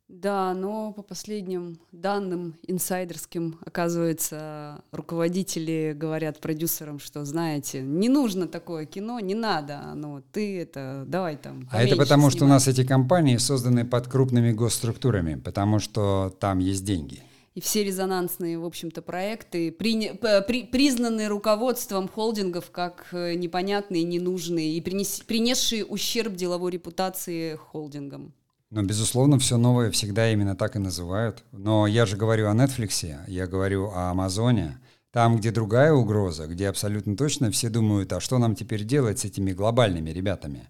Да, 0.09 0.55
но 0.55 0.91
по 0.91 1.03
последним 1.03 1.79
данным 1.91 2.55
инсайдерским, 2.67 3.59
оказывается, 3.63 4.81
руководители 4.91 5.93
говорят 5.95 6.41
продюсерам, 6.41 6.97
что, 6.97 7.23
знаете, 7.25 7.81
не 7.81 8.09
нужно 8.09 8.47
такое 8.47 8.85
кино, 8.87 9.19
не 9.19 9.35
надо, 9.35 9.93
ну, 9.95 10.23
ты 10.31 10.59
это, 10.61 11.03
давай 11.07 11.37
там 11.37 11.69
А 11.71 11.83
это 11.83 11.95
потому, 11.95 12.31
что 12.31 12.37
у 12.37 12.39
снимай». 12.39 12.53
нас 12.55 12.67
эти 12.67 12.83
компании 12.83 13.37
созданы 13.37 13.85
под 13.85 14.07
крупными 14.07 14.51
госструктурами, 14.51 15.35
потому 15.35 15.77
что 15.77 16.35
там 16.39 16.57
есть 16.57 16.83
деньги. 16.83 17.21
И 17.53 17.61
все 17.61 17.83
резонансные, 17.83 18.57
в 18.57 18.65
общем-то, 18.65 19.03
проекты 19.03 19.69
приня- 19.69 20.15
п- 20.15 20.41
при- 20.41 20.63
признаны 20.65 21.27
руководством 21.27 22.07
холдингов 22.07 22.71
как 22.71 23.07
э, 23.11 23.35
непонятные, 23.35 24.03
ненужные 24.03 24.73
и 24.75 24.81
принес- 24.81 25.23
принесшие 25.25 25.85
ущерб 25.85 26.33
деловой 26.35 26.71
репутации 26.71 27.55
холдингам. 27.55 28.33
Но, 28.71 28.83
безусловно, 28.83 29.39
все 29.39 29.57
новое 29.57 29.89
всегда 29.89 30.31
именно 30.31 30.55
так 30.55 30.75
и 30.75 30.79
называют. 30.79 31.43
Но 31.51 31.87
я 31.87 32.05
же 32.05 32.17
говорю 32.17 32.47
о 32.49 32.53
Netflix, 32.53 33.25
я 33.27 33.47
говорю 33.47 33.89
о 33.89 34.11
Амазоне. 34.11 34.79
Там, 35.11 35.37
где 35.37 35.49
другая 35.49 35.91
угроза, 35.91 36.45
где 36.45 36.69
абсолютно 36.69 37.17
точно 37.17 37.49
все 37.49 37.69
думают, 37.69 38.13
а 38.13 38.19
что 38.19 38.37
нам 38.37 38.53
теперь 38.53 38.83
делать 38.83 39.19
с 39.19 39.25
этими 39.25 39.53
глобальными 39.53 40.11
ребятами? 40.11 40.69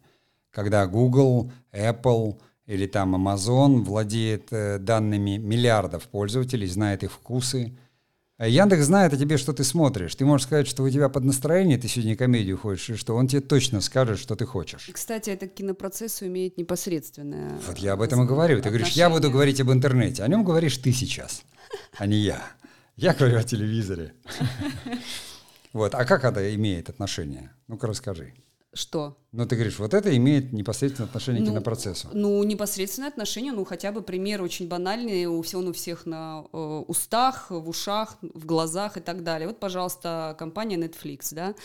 Когда 0.49 0.87
Google, 0.87 1.51
Apple 1.73 2.39
или 2.65 2.87
там 2.87 3.15
Amazon 3.15 3.81
владеет 3.81 4.53
э, 4.53 4.79
данными 4.79 5.37
миллиардов 5.37 6.03
пользователей, 6.03 6.67
знает 6.67 7.03
их 7.03 7.11
вкусы. 7.11 7.77
А 8.39 8.47
Яндекс 8.47 8.85
знает 8.85 9.11
о 9.11 9.17
тебе, 9.17 9.35
что 9.35 9.51
ты 9.51 9.65
смотришь. 9.65 10.15
Ты 10.15 10.23
можешь 10.23 10.47
сказать, 10.47 10.65
что 10.65 10.83
у 10.83 10.89
тебя 10.89 11.09
под 11.09 11.25
настроение, 11.25 11.77
ты 11.77 11.89
сегодня 11.89 12.15
комедию 12.15 12.57
хочешь, 12.57 12.91
и 12.91 12.95
что 12.95 13.17
он 13.17 13.27
тебе 13.27 13.41
точно 13.41 13.81
скажет, 13.81 14.17
что 14.17 14.37
ты 14.37 14.45
хочешь. 14.45 14.87
И, 14.87 14.93
кстати, 14.93 15.29
это 15.29 15.45
к 15.45 15.55
кинопроцессу 15.55 16.25
имеет 16.27 16.57
непосредственное 16.57 17.59
Вот 17.67 17.79
я 17.79 17.93
об 17.93 18.01
этом 18.01 18.23
и 18.23 18.25
говорю. 18.25 18.61
Ты 18.61 18.69
говоришь, 18.69 18.91
я 18.91 19.09
буду 19.09 19.29
говорить 19.29 19.59
об 19.59 19.71
интернете. 19.71 20.23
О 20.23 20.27
нем 20.29 20.45
говоришь 20.45 20.77
ты 20.77 20.93
сейчас, 20.93 21.43
а 21.97 22.05
не 22.05 22.15
я. 22.15 22.41
Я 22.95 23.13
говорю 23.13 23.39
о 23.39 23.43
телевизоре. 23.43 24.13
Вот. 25.71 25.93
А 25.93 26.03
как 26.03 26.23
это 26.25 26.55
имеет 26.55 26.89
отношение? 26.89 27.51
Ну-ка 27.67 27.85
расскажи. 27.85 28.33
Что? 28.71 29.17
Ну, 29.31 29.47
ты 29.47 29.55
говоришь, 29.55 29.79
вот 29.79 29.95
это 29.95 30.15
имеет 30.15 30.53
непосредственное 30.53 31.07
отношение 31.07 31.41
к 31.41 31.45
Ну, 31.45 31.51
кинопроцессу. 31.51 32.09
Ну, 32.13 32.43
непосредственное 32.43 33.09
отношение, 33.09 33.51
ну, 33.51 33.65
хотя 33.65 33.91
бы 33.91 34.03
пример 34.03 34.43
очень 34.43 34.67
банальный, 34.67 35.25
у 35.25 35.41
всего, 35.41 35.61
он 35.61 35.69
у 35.69 35.73
всех 35.73 36.05
на 36.05 36.45
э, 36.53 36.83
устах, 36.87 37.49
в 37.49 37.67
ушах, 37.67 38.17
в 38.21 38.45
глазах 38.45 38.97
и 38.97 38.99
так 38.99 39.23
далее. 39.23 39.47
Вот, 39.47 39.59
пожалуйста, 39.59 40.35
компания 40.37 40.77
Netflix, 40.77 41.33
да, 41.33 41.55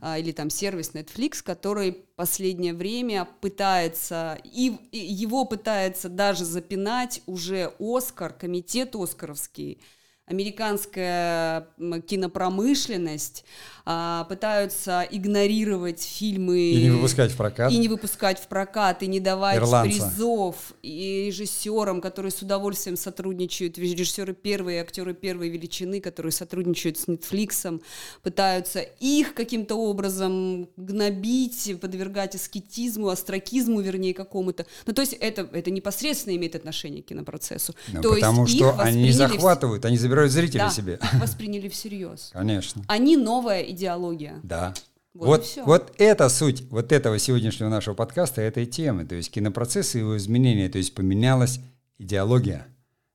а, 0.00 0.18
или 0.18 0.32
там 0.32 0.48
сервис 0.48 0.92
Netflix, 0.94 1.42
который 1.42 1.92
последнее 2.16 2.72
время 2.72 3.28
пытается, 3.42 4.38
и, 4.42 4.74
и 4.90 4.98
его 4.98 5.44
пытается 5.44 6.08
даже 6.08 6.46
запинать 6.46 7.20
уже 7.26 7.72
Оскар, 7.78 8.32
комитет 8.32 8.96
Оскаровский, 8.96 9.80
американская 10.26 11.68
кинопромышленность 12.06 13.44
а, 13.86 14.24
пытаются 14.24 15.06
игнорировать 15.10 16.02
фильмы 16.02 16.58
И 16.70 16.82
не 16.84 16.90
выпускать 16.90 17.32
в 17.32 17.36
прокат. 17.36 17.70
и 17.70 17.76
не 17.76 17.88
выпускать 17.88 18.38
в 18.40 18.46
прокат, 18.48 19.02
и 19.02 19.06
не 19.06 19.20
давать 19.20 19.58
Ирландца. 19.58 20.00
призов 20.10 20.56
и 20.82 21.24
режиссерам, 21.26 22.00
которые 22.00 22.32
с 22.32 22.40
удовольствием 22.40 22.96
сотрудничают, 22.96 23.76
режиссеры 23.76 24.32
первые, 24.32 24.80
актеры 24.80 25.12
первой 25.12 25.50
величины, 25.50 26.00
которые 26.00 26.32
сотрудничают 26.32 26.96
с 26.98 27.08
Netflix, 27.08 27.80
пытаются 28.22 28.80
их 28.80 29.34
каким-то 29.34 29.74
образом 29.74 30.68
гнобить, 30.76 31.78
подвергать 31.80 32.34
аскетизму, 32.34 33.08
астракизму, 33.08 33.80
вернее, 33.80 34.14
какому-то. 34.14 34.64
Ну, 34.86 34.92
то 34.94 35.02
есть 35.02 35.12
это, 35.14 35.48
это 35.52 35.70
непосредственно 35.70 36.34
имеет 36.36 36.54
отношение 36.54 37.02
к 37.02 37.06
кинопроцессу. 37.06 37.74
Ну, 37.92 38.00
то 38.00 38.14
потому 38.14 38.44
есть 38.46 38.56
что 38.56 38.78
они 38.80 39.10
захватывают, 39.12 39.84
они 39.84 39.98
забирают 39.98 40.32
зрителей 40.32 40.60
Да, 40.60 40.70
себе. 40.70 40.94
их 41.02 41.20
восприняли 41.20 41.68
всерьез. 41.68 42.30
Конечно. 42.32 42.82
Они 42.88 43.16
новая 43.16 43.73
идеология. 43.74 44.40
Да. 44.42 44.72
Вот 45.12 45.26
Вот, 45.28 45.40
и 45.42 45.44
всё. 45.44 45.64
вот 45.64 45.92
это 45.98 46.28
суть 46.28 46.64
вот 46.70 46.90
этого 46.90 47.18
сегодняшнего 47.20 47.68
нашего 47.68 47.94
подкаста, 47.94 48.40
этой 48.40 48.66
темы. 48.66 49.04
То 49.04 49.14
есть 49.14 49.30
кинопроцесс 49.30 49.94
и 49.94 50.00
его 50.00 50.16
изменения. 50.16 50.68
То 50.68 50.78
есть 50.78 50.94
поменялась 50.94 51.60
идеология. 51.98 52.66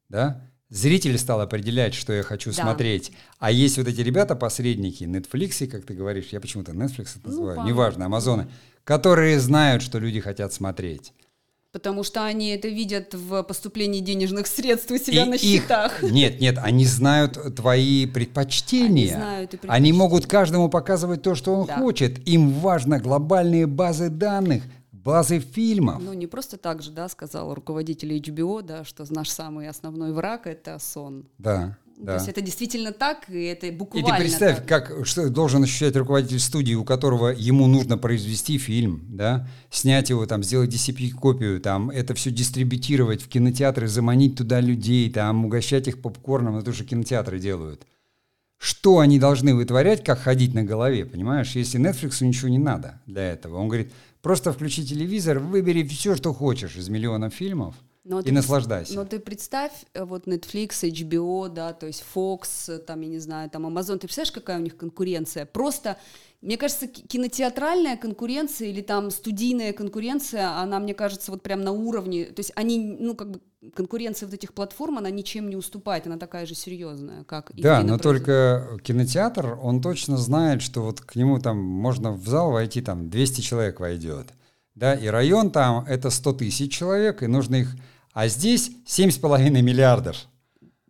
Да? 0.08 0.42
Зритель 0.70 1.18
стал 1.18 1.42
определять, 1.42 1.94
что 1.96 2.14
я 2.14 2.24
хочу 2.24 2.52
Да. 2.52 2.62
смотреть. 2.64 3.12
А 3.40 3.52
есть 3.52 3.78
вот 3.78 3.88
эти 3.88 4.02
ребята-посредники, 4.02 5.04
Netflix, 5.04 5.66
как 5.68 5.84
ты 5.86 5.94
говоришь, 5.94 6.28
я 6.32 6.40
почему-то 6.40 6.72
Netflix 6.74 7.18
это 7.18 7.22
Ну, 7.26 7.30
называю, 7.32 7.58
по- 7.58 7.66
неважно, 7.68 8.06
Амазоны, 8.06 8.48
которые 8.84 9.40
знают, 9.40 9.82
что 9.82 10.00
люди 10.00 10.20
хотят 10.22 10.54
смотреть. 10.54 11.12
Потому 11.72 12.04
что 12.04 12.26
они 12.26 12.50
это 12.50 12.68
видят 12.68 13.14
в 13.14 13.44
поступлении 13.44 14.00
денежных 14.00 14.48
средств 14.48 14.90
у 14.92 14.98
себя 14.98 15.26
И 15.26 15.30
на 15.30 15.34
их- 15.36 15.42
счетах. 15.42 16.02
Нет, 16.12 16.42
нет, 16.42 16.58
они 16.58 16.84
знают 16.86 17.38
твои 17.56 18.08
предпочтения. 18.08 19.14
Они 19.16 19.22
знают 19.24 19.54
и 19.54 19.58
Они 19.58 19.60
предпочтения. 19.60 19.94
могут 19.94 20.26
каждому 20.26 20.70
показывать 20.70 21.22
то, 21.22 21.36
что 21.36 21.54
он 21.54 21.68
Да. 21.68 21.78
хочет. 21.78 22.28
Им 22.28 22.52
важно 22.54 23.00
глобальные 23.00 23.68
базы 23.68 24.10
данных, 24.10 24.64
базы 24.92 25.40
фильмов. 25.40 26.02
Ну, 26.04 26.14
не 26.14 26.26
просто 26.26 26.58
так 26.58 26.82
же, 26.82 26.90
да, 26.92 27.08
сказал 27.08 27.54
руководитель 27.54 28.14
HBO, 28.18 28.64
да, 28.64 28.84
что 28.84 29.06
наш 29.10 29.30
самый 29.30 29.70
основной 29.70 30.12
враг— 30.12 30.42
это 30.48 30.80
сон. 30.80 31.26
Да. 31.38 31.78
Да. 32.00 32.14
То 32.14 32.18
есть 32.20 32.30
это 32.30 32.40
действительно 32.40 32.94
так, 32.94 33.30
и 33.30 33.44
это 33.44 33.70
буквально 33.74 34.08
И 34.08 34.12
ты 34.12 34.18
представь, 34.20 34.66
так. 34.66 34.68
как 34.68 35.06
что 35.06 35.30
должен 35.30 35.64
ощущать 35.64 35.98
руководитель 35.98 36.40
студии, 36.40 36.74
у 36.74 36.86
которого 36.86 37.28
ему 37.28 37.68
нужно 37.68 37.98
произвести 37.98 38.58
фильм, 38.58 39.06
да, 39.10 39.50
снять 39.70 40.10
его, 40.10 40.26
там, 40.26 40.42
сделать 40.42 40.74
DCP-копию, 40.74 41.60
там, 41.60 41.90
это 41.90 42.14
все 42.14 42.32
дистрибутировать 42.32 43.22
в 43.22 43.28
кинотеатры, 43.28 43.90
заманить 43.90 44.38
туда 44.38 44.62
людей, 44.62 45.12
там, 45.12 45.46
угощать 45.46 45.90
их 45.90 46.02
попкорном, 46.02 46.58
это 46.58 46.70
уже 46.70 46.86
кинотеатры 46.86 47.38
делают. 47.38 47.86
Что 48.58 49.00
они 49.00 49.20
должны 49.20 49.54
вытворять, 49.54 50.02
как 50.02 50.20
ходить 50.20 50.54
на 50.54 50.64
голове, 50.64 51.06
понимаешь? 51.06 51.52
Если 51.52 51.82
Netflix 51.82 52.24
ничего 52.26 52.48
не 52.48 52.60
надо 52.60 53.02
для 53.08 53.24
этого. 53.24 53.58
Он 53.58 53.68
говорит, 53.68 53.92
просто 54.22 54.54
включи 54.54 54.86
телевизор, 54.86 55.40
выбери 55.40 55.86
все, 55.86 56.16
что 56.16 56.34
хочешь 56.34 56.78
из 56.78 56.88
миллионов 56.88 57.34
фильмов– 57.34 57.76
но 58.10 58.20
и 58.20 58.24
ты, 58.24 58.32
наслаждайся. 58.32 58.96
Но 58.96 59.06
ты 59.06 59.20
представь, 59.20 59.72
э, 59.94 60.04
вот 60.04 60.28
Netflix, 60.28 60.82
HBO, 60.82 61.48
да, 61.48 61.74
то 61.74 61.86
есть 61.86 62.04
Fox, 62.16 62.68
э, 62.68 62.80
там, 62.80 63.02
я 63.02 63.08
не 63.08 63.20
знаю, 63.20 63.52
там 63.52 63.68
Amazon, 63.68 64.00
ты 64.00 64.08
представляешь, 64.08 64.32
какая 64.32 64.58
у 64.58 64.62
них 64.62 64.76
конкуренция? 64.76 65.46
Просто, 65.46 65.96
мне 66.42 66.58
кажется, 66.58 66.88
кинотеатральная 66.88 67.98
конкуренция 67.98 68.70
или 68.70 68.82
там 68.82 69.12
студийная 69.12 69.74
конкуренция, 69.74 70.58
она, 70.58 70.80
мне 70.80 70.96
кажется, 70.96 71.32
вот 71.32 71.44
прям 71.44 71.62
на 71.62 71.72
уровне, 71.72 72.26
то 72.26 72.40
есть 72.40 72.52
они, 72.56 72.98
ну, 73.00 73.14
как 73.14 73.30
бы 73.30 73.42
конкуренция 73.76 74.26
вот 74.26 74.34
этих 74.34 74.56
платформ, 74.56 74.98
она 74.98 75.12
ничем 75.12 75.48
не 75.48 75.56
уступает, 75.56 76.08
она 76.08 76.18
такая 76.18 76.48
же 76.48 76.56
серьезная, 76.56 77.24
как 77.26 77.52
и 77.52 77.62
Да, 77.62 77.84
но 77.84 78.00
только 78.00 78.80
кинотеатр, 78.82 79.60
он 79.62 79.84
точно 79.84 80.18
знает, 80.18 80.64
что 80.64 80.82
вот 80.82 81.02
к 81.02 81.16
нему 81.16 81.40
там 81.40 81.60
можно 81.60 82.12
в 82.12 82.28
зал 82.28 82.52
войти, 82.52 82.82
там 82.82 83.12
200 83.12 83.42
человек 83.42 83.80
войдет, 83.80 84.34
да, 84.74 84.96
и 84.96 85.08
район 85.08 85.52
там 85.52 85.86
это 85.88 86.10
100 86.10 86.34
тысяч 86.34 86.74
человек, 86.74 87.22
и 87.22 87.28
нужно 87.28 87.58
их... 87.58 87.76
А 88.14 88.28
здесь 88.28 88.72
7,5 88.86 89.50
миллиардов. 89.62 90.28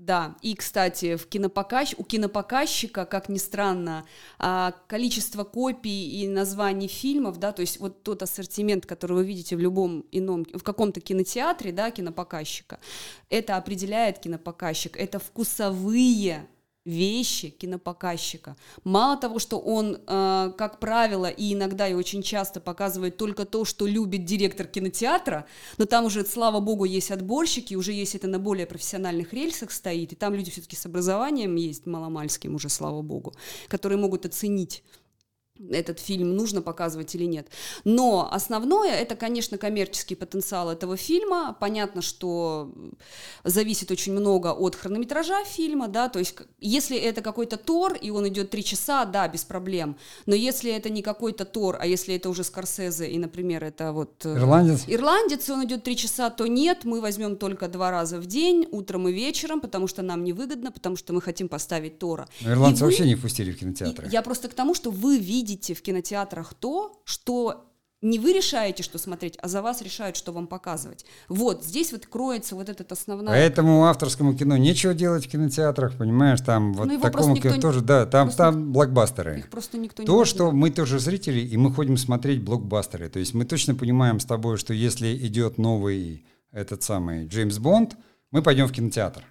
Да, 0.09 0.37
и, 0.41 0.55
кстати, 0.55 1.17
в 1.17 1.27
кинопоказ... 1.27 1.93
у 1.97 2.03
кинопоказчика, 2.03 3.05
как 3.05 3.29
ни 3.29 3.37
странно, 3.37 4.05
а, 4.39 4.73
количество 4.87 5.43
копий 5.43 6.23
и 6.23 6.27
названий 6.27 6.87
фильмов, 6.87 7.37
да, 7.37 7.51
то 7.51 7.59
есть 7.61 7.79
вот 7.79 8.01
тот 8.01 8.23
ассортимент, 8.23 8.87
который 8.87 9.17
вы 9.17 9.25
видите 9.25 9.55
в 9.55 9.59
любом 9.59 10.05
ином, 10.11 10.47
в 10.51 10.63
каком-то 10.63 10.99
кинотеатре, 10.99 11.73
да, 11.73 11.91
кинопоказчика, 11.91 12.79
это 13.29 13.57
определяет 13.57 14.17
кинопоказчик, 14.17 14.97
это 14.97 15.19
вкусовые 15.19 16.47
вещи 16.89 17.49
кинопоказчика. 17.49 18.55
Мало 18.83 19.17
того, 19.17 19.39
что 19.39 19.59
он, 19.59 19.99
э, 20.07 20.51
как 20.57 20.79
правило, 20.79 21.27
и 21.27 21.53
иногда 21.53 21.87
и 21.87 21.93
очень 21.93 22.23
часто 22.23 22.59
показывает 22.59 23.17
только 23.17 23.45
то, 23.45 23.65
что 23.65 23.87
любит 23.87 24.25
директор 24.25 24.67
кинотеатра, 24.67 25.45
но 25.77 25.85
там 25.85 26.05
уже, 26.05 26.25
слава 26.25 26.59
богу, 26.59 26.85
есть 26.85 27.11
отборщики, 27.11 27.75
уже 27.75 27.93
есть 27.93 28.15
это 28.15 28.27
на 28.27 28.39
более 28.39 28.65
профессиональных 28.65 29.33
рельсах 29.33 29.71
стоит, 29.71 30.11
и 30.13 30.15
там 30.15 30.33
люди 30.33 30.51
все-таки 30.51 30.75
с 30.75 30.85
образованием 30.85 31.55
есть, 31.55 31.85
маломальским 31.85 32.55
уже, 32.55 32.69
слава 32.69 33.01
богу, 33.01 33.33
которые 33.67 33.97
могут 33.97 34.25
оценить 34.25 34.83
этот 35.71 35.99
фильм 35.99 36.35
нужно 36.35 36.61
показывать 36.61 37.13
или 37.15 37.25
нет. 37.25 37.47
Но 37.83 38.29
основное 38.31 38.91
это, 38.91 39.15
конечно, 39.15 39.57
коммерческий 39.57 40.15
потенциал 40.15 40.71
этого 40.71 40.97
фильма. 40.97 41.55
Понятно, 41.59 42.01
что 42.01 42.71
зависит 43.43 43.91
очень 43.91 44.13
много 44.13 44.53
от 44.53 44.75
хронометража 44.75 45.43
фильма, 45.43 45.87
да, 45.87 46.09
то 46.09 46.19
есть 46.19 46.35
если 46.59 46.97
это 46.97 47.21
какой-то 47.21 47.57
Тор, 47.57 47.93
и 47.93 48.09
он 48.09 48.27
идет 48.27 48.49
три 48.49 48.63
часа, 48.63 49.05
да, 49.05 49.27
без 49.27 49.43
проблем. 49.43 49.97
Но 50.25 50.35
если 50.35 50.71
это 50.71 50.89
не 50.89 51.01
какой-то 51.01 51.45
Тор, 51.45 51.77
а 51.79 51.85
если 51.85 52.15
это 52.15 52.29
уже 52.29 52.43
Скорсезе, 52.43 53.09
и, 53.09 53.17
например, 53.17 53.63
это 53.63 53.91
вот... 53.91 54.25
Э, 54.25 54.37
Ирландец? 54.37 54.83
Ирландец, 54.87 55.49
и 55.49 55.51
он 55.51 55.65
идет 55.65 55.83
три 55.83 55.95
часа, 55.95 56.29
то 56.29 56.47
нет, 56.47 56.83
мы 56.83 57.01
возьмем 57.01 57.35
только 57.35 57.67
два 57.67 57.91
раза 57.91 58.19
в 58.19 58.25
день, 58.25 58.67
утром 58.71 59.07
и 59.07 59.11
вечером, 59.11 59.61
потому 59.61 59.87
что 59.87 60.01
нам 60.01 60.23
невыгодно, 60.23 60.71
потому 60.71 60.95
что 60.95 61.13
мы 61.13 61.21
хотим 61.21 61.49
поставить 61.49 61.99
Тора. 61.99 62.27
Но 62.41 62.51
ирландцы 62.51 62.83
вы... 62.83 62.89
вообще 62.89 63.05
не 63.05 63.15
пустили 63.15 63.51
в 63.51 63.59
кинотеатры. 63.59 64.07
Я 64.11 64.21
просто 64.21 64.47
к 64.47 64.53
тому, 64.53 64.73
что 64.73 64.91
вы 64.91 65.17
видите 65.17 65.48
видите 65.49 65.73
в 65.73 65.81
кинотеатрах 65.81 66.53
то, 66.53 67.01
что 67.05 67.65
не 68.01 68.17
вы 68.17 68.31
решаете, 68.31 68.81
что 68.81 68.97
смотреть, 68.97 69.37
а 69.41 69.49
за 69.49 69.61
вас 69.61 69.81
решают, 69.81 70.15
что 70.15 70.31
вам 70.31 70.47
показывать. 70.47 71.05
Вот, 71.27 71.65
здесь 71.65 71.91
вот 71.91 72.05
кроется 72.05 72.55
вот 72.55 72.69
этот 72.69 72.89
основной... 72.93 73.27
Поэтому 73.27 73.85
авторскому 73.85 74.37
кино 74.37 74.55
нечего 74.55 74.93
делать 74.93 75.25
в 75.25 75.29
кинотеатрах, 75.29 75.97
понимаешь, 75.97 76.39
там 76.39 76.73
вот 76.73 76.87
ну, 76.87 77.01
такому 77.01 77.35
кино 77.35 77.55
не... 77.55 77.61
тоже, 77.61 77.81
да, 77.81 78.05
там, 78.05 78.29
там 78.29 78.71
блокбастеры. 78.71 79.39
Их 79.39 79.49
просто 79.49 79.77
никто 79.77 80.03
То, 80.03 80.19
не 80.19 80.25
что 80.25 80.51
мы 80.51 80.69
тоже 80.69 80.99
зрители, 80.99 81.41
и 81.41 81.57
мы 81.57 81.73
ходим 81.73 81.97
смотреть 81.97 82.41
блокбастеры. 82.41 83.09
То 83.09 83.19
есть 83.19 83.33
мы 83.33 83.43
точно 83.43 83.75
понимаем 83.75 84.21
с 84.21 84.25
тобой, 84.25 84.55
что 84.55 84.73
если 84.73 85.17
идет 85.27 85.57
новый 85.57 86.25
этот 86.53 86.83
самый 86.83 87.27
Джеймс 87.27 87.57
Бонд, 87.57 87.97
мы 88.31 88.41
пойдем 88.41 88.67
в 88.67 88.71
кинотеатр. 88.71 89.25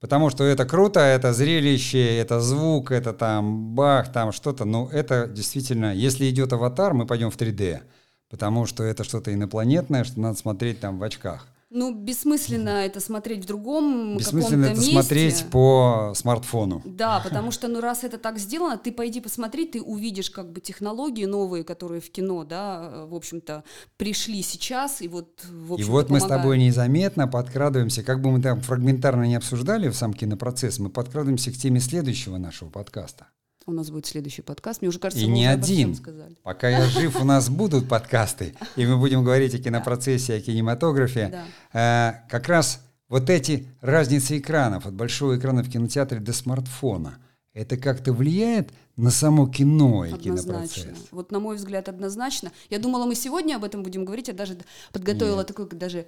Потому 0.00 0.30
что 0.30 0.44
это 0.44 0.64
круто, 0.64 1.00
это 1.00 1.34
зрелище, 1.34 2.16
это 2.16 2.40
звук, 2.40 2.90
это 2.90 3.12
там 3.12 3.74
бах, 3.74 4.10
там 4.10 4.32
что-то. 4.32 4.64
Но 4.64 4.88
это 4.90 5.26
действительно, 5.26 5.94
если 5.94 6.28
идет 6.30 6.54
аватар, 6.54 6.94
мы 6.94 7.06
пойдем 7.06 7.30
в 7.30 7.36
3D. 7.36 7.82
Потому 8.30 8.64
что 8.64 8.82
это 8.82 9.04
что-то 9.04 9.34
инопланетное, 9.34 10.04
что 10.04 10.18
надо 10.20 10.38
смотреть 10.38 10.80
там 10.80 10.98
в 10.98 11.02
очках. 11.02 11.46
Ну, 11.72 11.94
бессмысленно 11.94 12.84
это 12.84 12.98
смотреть 12.98 13.44
в 13.44 13.46
другом 13.46 14.16
Бессмысленно 14.16 14.66
это 14.66 14.74
месте. 14.74 14.92
смотреть 14.92 15.44
по 15.52 16.12
смартфону. 16.16 16.82
Да, 16.84 17.20
потому 17.24 17.52
что, 17.52 17.68
ну, 17.68 17.80
раз 17.80 18.02
это 18.02 18.18
так 18.18 18.38
сделано, 18.38 18.76
ты 18.76 18.90
пойди 18.90 19.20
посмотри, 19.20 19.66
ты 19.66 19.80
увидишь 19.80 20.30
как 20.30 20.50
бы 20.50 20.60
технологии 20.60 21.26
новые, 21.26 21.62
которые 21.62 22.00
в 22.00 22.10
кино, 22.10 22.42
да, 22.42 23.06
в 23.06 23.14
общем-то, 23.14 23.62
пришли 23.96 24.42
сейчас, 24.42 25.00
и 25.00 25.06
вот, 25.06 25.44
в 25.44 25.76
И 25.76 25.84
вот 25.84 26.10
мы 26.10 26.18
с 26.18 26.24
тобой 26.24 26.58
незаметно 26.58 27.28
подкрадываемся, 27.28 28.02
как 28.02 28.20
бы 28.20 28.32
мы 28.32 28.42
там 28.42 28.60
фрагментарно 28.60 29.22
не 29.22 29.36
обсуждали 29.36 29.88
в 29.88 29.94
сам 29.94 30.12
кинопроцесс, 30.12 30.80
мы 30.80 30.90
подкрадываемся 30.90 31.52
к 31.52 31.54
теме 31.54 31.78
следующего 31.78 32.36
нашего 32.36 32.68
подкаста. 32.68 33.28
У 33.70 33.72
нас 33.72 33.90
будет 33.90 34.04
следующий 34.06 34.42
подкаст. 34.42 34.80
Мне 34.80 34.88
уже 34.88 34.98
кажется, 34.98 35.24
и 35.24 35.28
не 35.28 35.46
один. 35.46 35.96
Пока 36.42 36.68
я 36.68 36.86
жив, 36.86 37.20
у 37.20 37.24
нас 37.24 37.48
будут 37.48 37.88
подкасты, 37.88 38.54
и 38.74 38.84
мы 38.84 38.96
будем 38.98 39.22
говорить 39.22 39.54
о 39.54 39.58
кинопроцессе, 39.58 40.34
о 40.34 40.40
кинематографе. 40.40 41.44
Да. 41.72 42.24
Как 42.28 42.48
раз 42.48 42.80
вот 43.08 43.30
эти 43.30 43.68
разницы 43.80 44.38
экранов, 44.38 44.86
от 44.86 44.94
большого 44.94 45.38
экрана 45.38 45.62
в 45.62 45.70
кинотеатре 45.70 46.18
до 46.18 46.32
смартфона, 46.32 47.18
это 47.54 47.76
как-то 47.76 48.12
влияет 48.12 48.70
на 48.96 49.10
само 49.10 49.46
кино 49.46 50.04
и 50.04 50.12
однозначно. 50.12 50.82
кинопроцесс? 50.82 51.08
Вот 51.10 51.30
на 51.32 51.40
мой 51.40 51.56
взгляд, 51.56 51.88
однозначно. 51.88 52.52
Я 52.70 52.78
думала, 52.78 53.06
мы 53.06 53.14
сегодня 53.14 53.56
об 53.56 53.64
этом 53.64 53.82
будем 53.82 54.04
говорить, 54.04 54.28
я 54.28 54.34
даже 54.34 54.56
подготовила 54.92 55.38
Нет. 55.38 55.46
такой 55.46 55.68
даже 55.70 56.06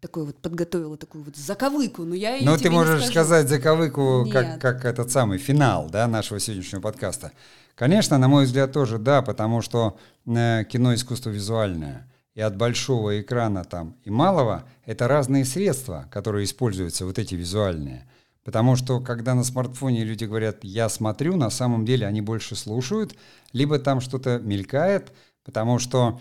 такой 0.00 0.24
вот 0.24 0.38
подготовила 0.38 0.96
такую 0.96 1.24
вот 1.24 1.36
заковыку, 1.36 2.04
но 2.04 2.14
я 2.14 2.38
Ну, 2.40 2.56
ты 2.56 2.70
можешь 2.70 3.06
сказать 3.06 3.48
заковыку, 3.48 4.26
как, 4.32 4.60
как 4.60 4.84
этот 4.84 5.10
самый 5.10 5.38
финал, 5.38 5.88
да, 5.90 6.06
нашего 6.08 6.40
сегодняшнего 6.40 6.80
подкаста. 6.80 7.32
Конечно, 7.74 8.18
на 8.18 8.28
мой 8.28 8.44
взгляд, 8.44 8.72
тоже 8.72 8.98
да, 8.98 9.22
потому 9.22 9.62
что 9.62 9.98
э, 10.26 10.64
кино 10.64 10.94
искусство 10.94 11.30
визуальное. 11.30 12.06
И 12.34 12.40
от 12.40 12.56
большого 12.56 13.20
экрана 13.20 13.64
там 13.64 13.96
и 14.04 14.10
малого 14.10 14.64
это 14.86 15.08
разные 15.08 15.44
средства, 15.44 16.06
которые 16.10 16.44
используются, 16.44 17.04
вот 17.04 17.18
эти 17.18 17.34
визуальные. 17.34 18.08
Потому 18.44 18.76
что 18.76 19.00
когда 19.00 19.34
на 19.34 19.44
смартфоне 19.44 20.04
люди 20.04 20.24
говорят 20.24 20.58
«я 20.62 20.88
смотрю», 20.88 21.36
на 21.36 21.50
самом 21.50 21.84
деле 21.84 22.06
они 22.06 22.20
больше 22.20 22.56
слушают, 22.56 23.14
либо 23.52 23.78
там 23.78 24.00
что-то 24.00 24.38
мелькает, 24.38 25.12
потому 25.44 25.78
что 25.78 26.20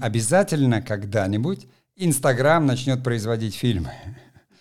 обязательно 0.00 0.82
когда-нибудь 0.82 1.66
Инстаграм 1.96 2.64
начнет 2.66 3.02
производить 3.02 3.54
фильмы. 3.54 3.92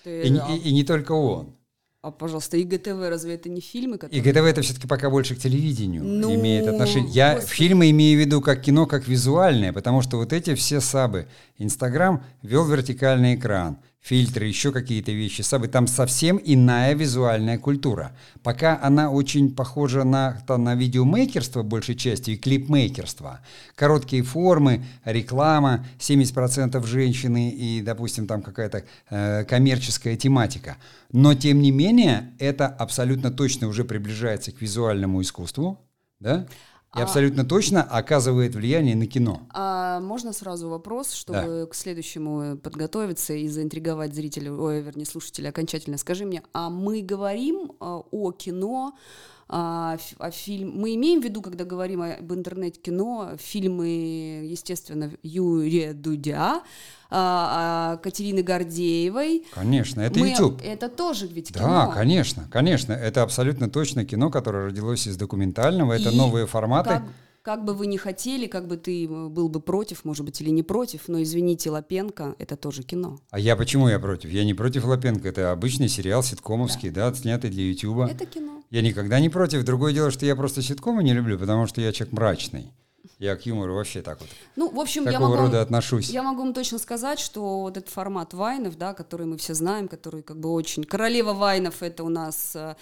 Ты, 0.04 0.24
и, 0.24 0.30
и, 0.30 0.70
и 0.70 0.74
не 0.74 0.84
только 0.84 1.12
он. 1.12 1.56
А, 2.02 2.12
пожалуйста, 2.12 2.56
ИГТВ 2.58 3.10
разве 3.10 3.34
это 3.34 3.50
не 3.50 3.62
фильмы? 3.62 3.98
Которые... 3.98 4.22
ИГТВ 4.22 4.44
это 4.44 4.62
все-таки 4.62 4.88
пока 4.88 5.10
больше 5.10 5.36
к 5.36 5.40
телевидению 5.40 6.04
ну, 6.04 6.36
имеет 6.36 6.68
отношение. 6.68 7.12
Я 7.12 7.36
господи. 7.36 7.54
фильмы 7.54 7.90
имею 7.90 8.18
в 8.18 8.22
виду 8.22 8.42
как 8.42 8.62
кино, 8.62 8.86
как 8.86 9.08
визуальное, 9.08 9.74
потому 9.74 10.02
что 10.02 10.18
вот 10.18 10.32
эти 10.32 10.54
все 10.54 10.82
сабы. 10.82 11.28
Инстаграм 11.58 12.24
вел 12.44 12.64
вертикальный 12.66 13.34
экран 13.34 13.80
фильтры, 14.06 14.45
еще 14.45 14.72
какие-то 14.72 15.12
вещи, 15.12 15.41
сабы. 15.41 15.68
Там 15.68 15.88
совсем 15.88 16.39
иная 16.43 16.93
визуальная 16.93 17.58
культура. 17.58 18.16
Пока 18.43 18.80
она 18.82 19.10
очень 19.10 19.56
похожа 19.56 20.03
на, 20.03 20.43
на 20.47 20.76
видеомейкерство 20.76 21.64
большей 21.64 21.95
части 21.95 22.32
и 22.32 22.38
клипмейкерство. 22.38 23.39
Короткие 23.74 24.22
формы, 24.22 24.86
реклама, 25.06 25.88
70% 25.97 26.86
женщины 26.86 27.49
и, 27.49 27.82
допустим, 27.82 28.28
там 28.28 28.43
какая-то 28.43 28.84
э, 29.10 29.43
коммерческая 29.45 30.16
тематика. 30.16 30.78
Но, 31.12 31.34
тем 31.34 31.60
не 31.60 31.72
менее, 31.72 32.36
это 32.38 32.68
абсолютно 32.68 33.32
точно 33.32 33.68
уже 33.68 33.86
приближается 33.86 34.51
к 34.51 34.62
визуальному 34.62 35.20
искусству. 35.22 35.80
Да? 36.20 36.45
И 36.96 37.00
а, 37.00 37.04
абсолютно 37.04 37.43
точно 37.43 37.84
оказывает 37.84 38.56
влияние 38.56 38.96
на 38.96 39.06
кино. 39.06 39.41
А 39.54 40.00
можно 40.00 40.32
сразу 40.32 40.70
вопрос, 40.70 41.12
чтобы 41.12 41.62
да. 41.62 41.66
к 41.66 41.76
следующему 41.76 42.58
подготовиться 42.58 43.34
и 43.34 43.48
заинтриговать 43.50 44.14
зрителя, 44.16 44.54
ой, 44.54 44.82
вернее, 44.82 45.06
слушателя 45.06 45.50
окончательно. 45.50 45.98
Скажи 45.98 46.26
мне, 46.26 46.41
а 46.54 46.70
мы 46.70 47.02
говорим 47.02 47.74
а, 47.80 48.02
о 48.12 48.32
кино 48.32 48.93
А, 49.48 49.98
а 50.18 50.32
фильм... 50.32 50.74
Мы 50.76 50.96
имеем 50.96 51.22
в 51.22 51.24
виду, 51.24 51.41
когда 51.41 51.66
говорим 51.66 52.02
об 52.02 52.34
интернет-кино, 52.34 53.34
фильмы, 53.38 54.48
естественно, 54.50 55.12
Юрия 55.22 55.93
Дудя, 55.93 56.64
а, 57.12 57.93
а, 57.93 57.98
Катерины 57.98 58.41
Гордеевой. 58.41 59.46
Конечно, 59.54 60.02
это 60.02 60.20
Мы... 60.20 60.30
YouTube. 60.30 60.62
Это 60.64 60.89
тоже 60.89 61.28
ведь 61.28 61.54
кино. 61.54 61.68
Да, 61.68 61.88
конечно, 61.88 62.48
конечно. 62.52 62.93
Это 62.93 63.22
абсолютно 63.22 63.70
точно 63.70 64.04
кино, 64.04 64.32
которое 64.32 64.68
родилось 64.68 65.06
из 65.06 65.16
документального. 65.16 65.93
Это 65.93 66.10
И 66.10 66.16
новые 66.16 66.48
форматы. 66.48 66.89
Как 66.89 67.04
как 67.46 67.64
бы 67.64 67.76
вы 67.76 67.86
ни 67.86 67.98
хотели, 67.98 68.48
как 68.48 68.68
бы 68.68 68.76
ты 68.76 69.06
э, 69.06 69.08
был 69.08 69.50
бы 69.50 69.60
против, 69.62 70.04
может 70.04 70.26
быть, 70.26 70.41
или 70.41 70.50
не 70.50 70.64
против, 70.64 71.08
но 71.08 71.22
извините, 71.22 71.70
Лапенко— 71.70 72.36
это 72.39 72.58
тоже 72.58 72.82
кино. 72.82 73.20
А 73.30 73.38
я 73.38 73.56
почему 73.56 73.88
я 73.88 74.00
против? 74.00 74.32
Я 74.32 74.43
не 74.43 74.56
против 74.56 74.84
Лапенко, 74.84 75.30
это 75.30 75.52
обычный 75.52 75.88
сериал 75.88 76.24
ситкомовский, 76.24 76.89
да, 76.89 77.12
да 77.12 77.16
снятый 77.16 77.52
для 77.52 77.70
Ютуба. 77.70 78.10
Это 78.10 78.26
кино. 78.26 78.64
Я 78.72 78.82
никогда 78.82 79.20
не 79.20 79.30
против. 79.30 79.64
Другое 79.64 79.93
дело, 79.93 80.10
что 80.10 80.26
я 80.26 80.36
просто 80.36 80.64
ситкомы 80.64 81.04
не 81.04 81.14
люблю, 81.14 81.38
потому 81.38 81.68
что 81.68 81.82
я 81.82 81.93
человек 81.93 82.14
мрачный. 82.14 82.72
Я 83.20 83.36
к 83.36 83.46
юмору 83.46 83.76
вообще 83.76 84.02
так 84.02 84.20
вот. 84.20 84.30
Ну, 84.56 84.72
в 84.72 84.80
общем, 84.80 85.08
я 85.08 85.20
могу, 85.20 85.36
рода 85.36 85.62
отношусь. 85.62 86.10
Я 86.10 86.24
могу 86.24 86.39
вам 86.41 86.54
точно 86.54 86.80
сказать, 86.80 87.20
что 87.20 87.62
вот 87.62 87.78
этот 87.78 87.89
формат 87.91 88.34
Вайнов, 88.34 88.78
да, 88.78 88.93
который 88.93 89.28
мы 89.28 89.38
все 89.38 89.54
знаем, 89.54 89.88
который 89.88 90.24
как 90.24 90.39
бы 90.39 90.52
очень... 90.52 90.84
Королева 90.84 91.34
Вайнов— 91.34 91.76
это 91.84 92.04
у 92.04 92.10
нас 92.10 92.56
э, 92.56 92.76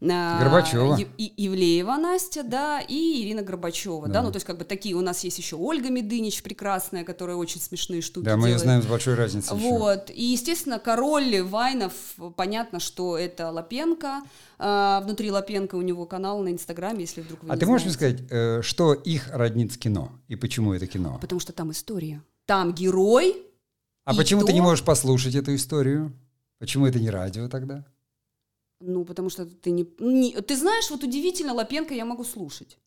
Горбачева. 0.00 0.98
И 1.18 1.46
Ивлеева 1.46 1.96
Настя, 1.96 2.42
да, 2.42 2.80
и 2.80 3.22
Ирина 3.22 3.42
Горбачева, 3.42 4.06
да. 4.06 4.14
да, 4.14 4.22
ну 4.22 4.32
то 4.32 4.36
есть 4.36 4.46
как 4.46 4.58
бы 4.58 4.64
такие 4.64 4.94
у 4.94 5.02
нас 5.02 5.22
есть 5.24 5.38
еще 5.38 5.56
Ольга 5.56 5.90
Медынич 5.90 6.42
прекрасная, 6.42 7.04
которая 7.04 7.36
очень 7.36 7.60
смешные 7.60 8.00
штуки 8.00 8.24
Да, 8.24 8.36
мы 8.36 8.48
делает. 8.48 8.54
ее 8.54 8.64
знаем 8.64 8.82
с 8.82 8.86
большой 8.86 9.14
разницей. 9.14 9.56
Вот, 9.56 10.08
еще. 10.08 10.18
и 10.18 10.24
естественно 10.24 10.78
король 10.78 11.42
Вайнов, 11.42 11.92
понятно, 12.36 12.80
что 12.80 13.18
это 13.18 13.50
Лапенко, 13.50 14.22
а, 14.58 15.00
внутри 15.02 15.30
Лапенко 15.30 15.74
у 15.74 15.82
него 15.82 16.06
канал 16.06 16.42
на 16.42 16.48
Инстаграме, 16.48 17.00
если 17.02 17.20
вдруг 17.20 17.42
вы 17.42 17.52
А 17.52 17.56
ты 17.56 17.66
можешь 17.66 17.84
мне 17.84 17.94
сказать, 17.94 18.20
э, 18.30 18.62
что 18.62 18.94
их 18.94 19.28
роднит 19.32 19.72
с 19.72 19.76
кино 19.76 20.12
и 20.28 20.36
почему 20.36 20.72
это 20.72 20.86
кино? 20.86 21.18
Потому 21.20 21.40
что 21.40 21.52
там 21.52 21.72
история, 21.72 22.22
там 22.46 22.72
герой. 22.72 23.36
А 24.04 24.14
почему 24.14 24.40
то... 24.40 24.46
ты 24.46 24.52
не 24.54 24.62
можешь 24.62 24.84
послушать 24.84 25.34
эту 25.34 25.54
историю? 25.54 26.12
Почему 26.58 26.86
это 26.86 26.98
не 26.98 27.10
радио 27.10 27.48
тогда? 27.48 27.84
Ну, 28.80 29.04
потому 29.04 29.28
что 29.28 29.44
ты 29.44 29.70
не, 29.70 29.86
не... 29.98 30.32
Ты 30.40 30.56
знаешь, 30.56 30.90
вот 30.90 31.04
удивительно, 31.04 31.52
Лапенко 31.52 31.94
я 31.94 32.04
могу 32.04 32.24
слушать. 32.24 32.78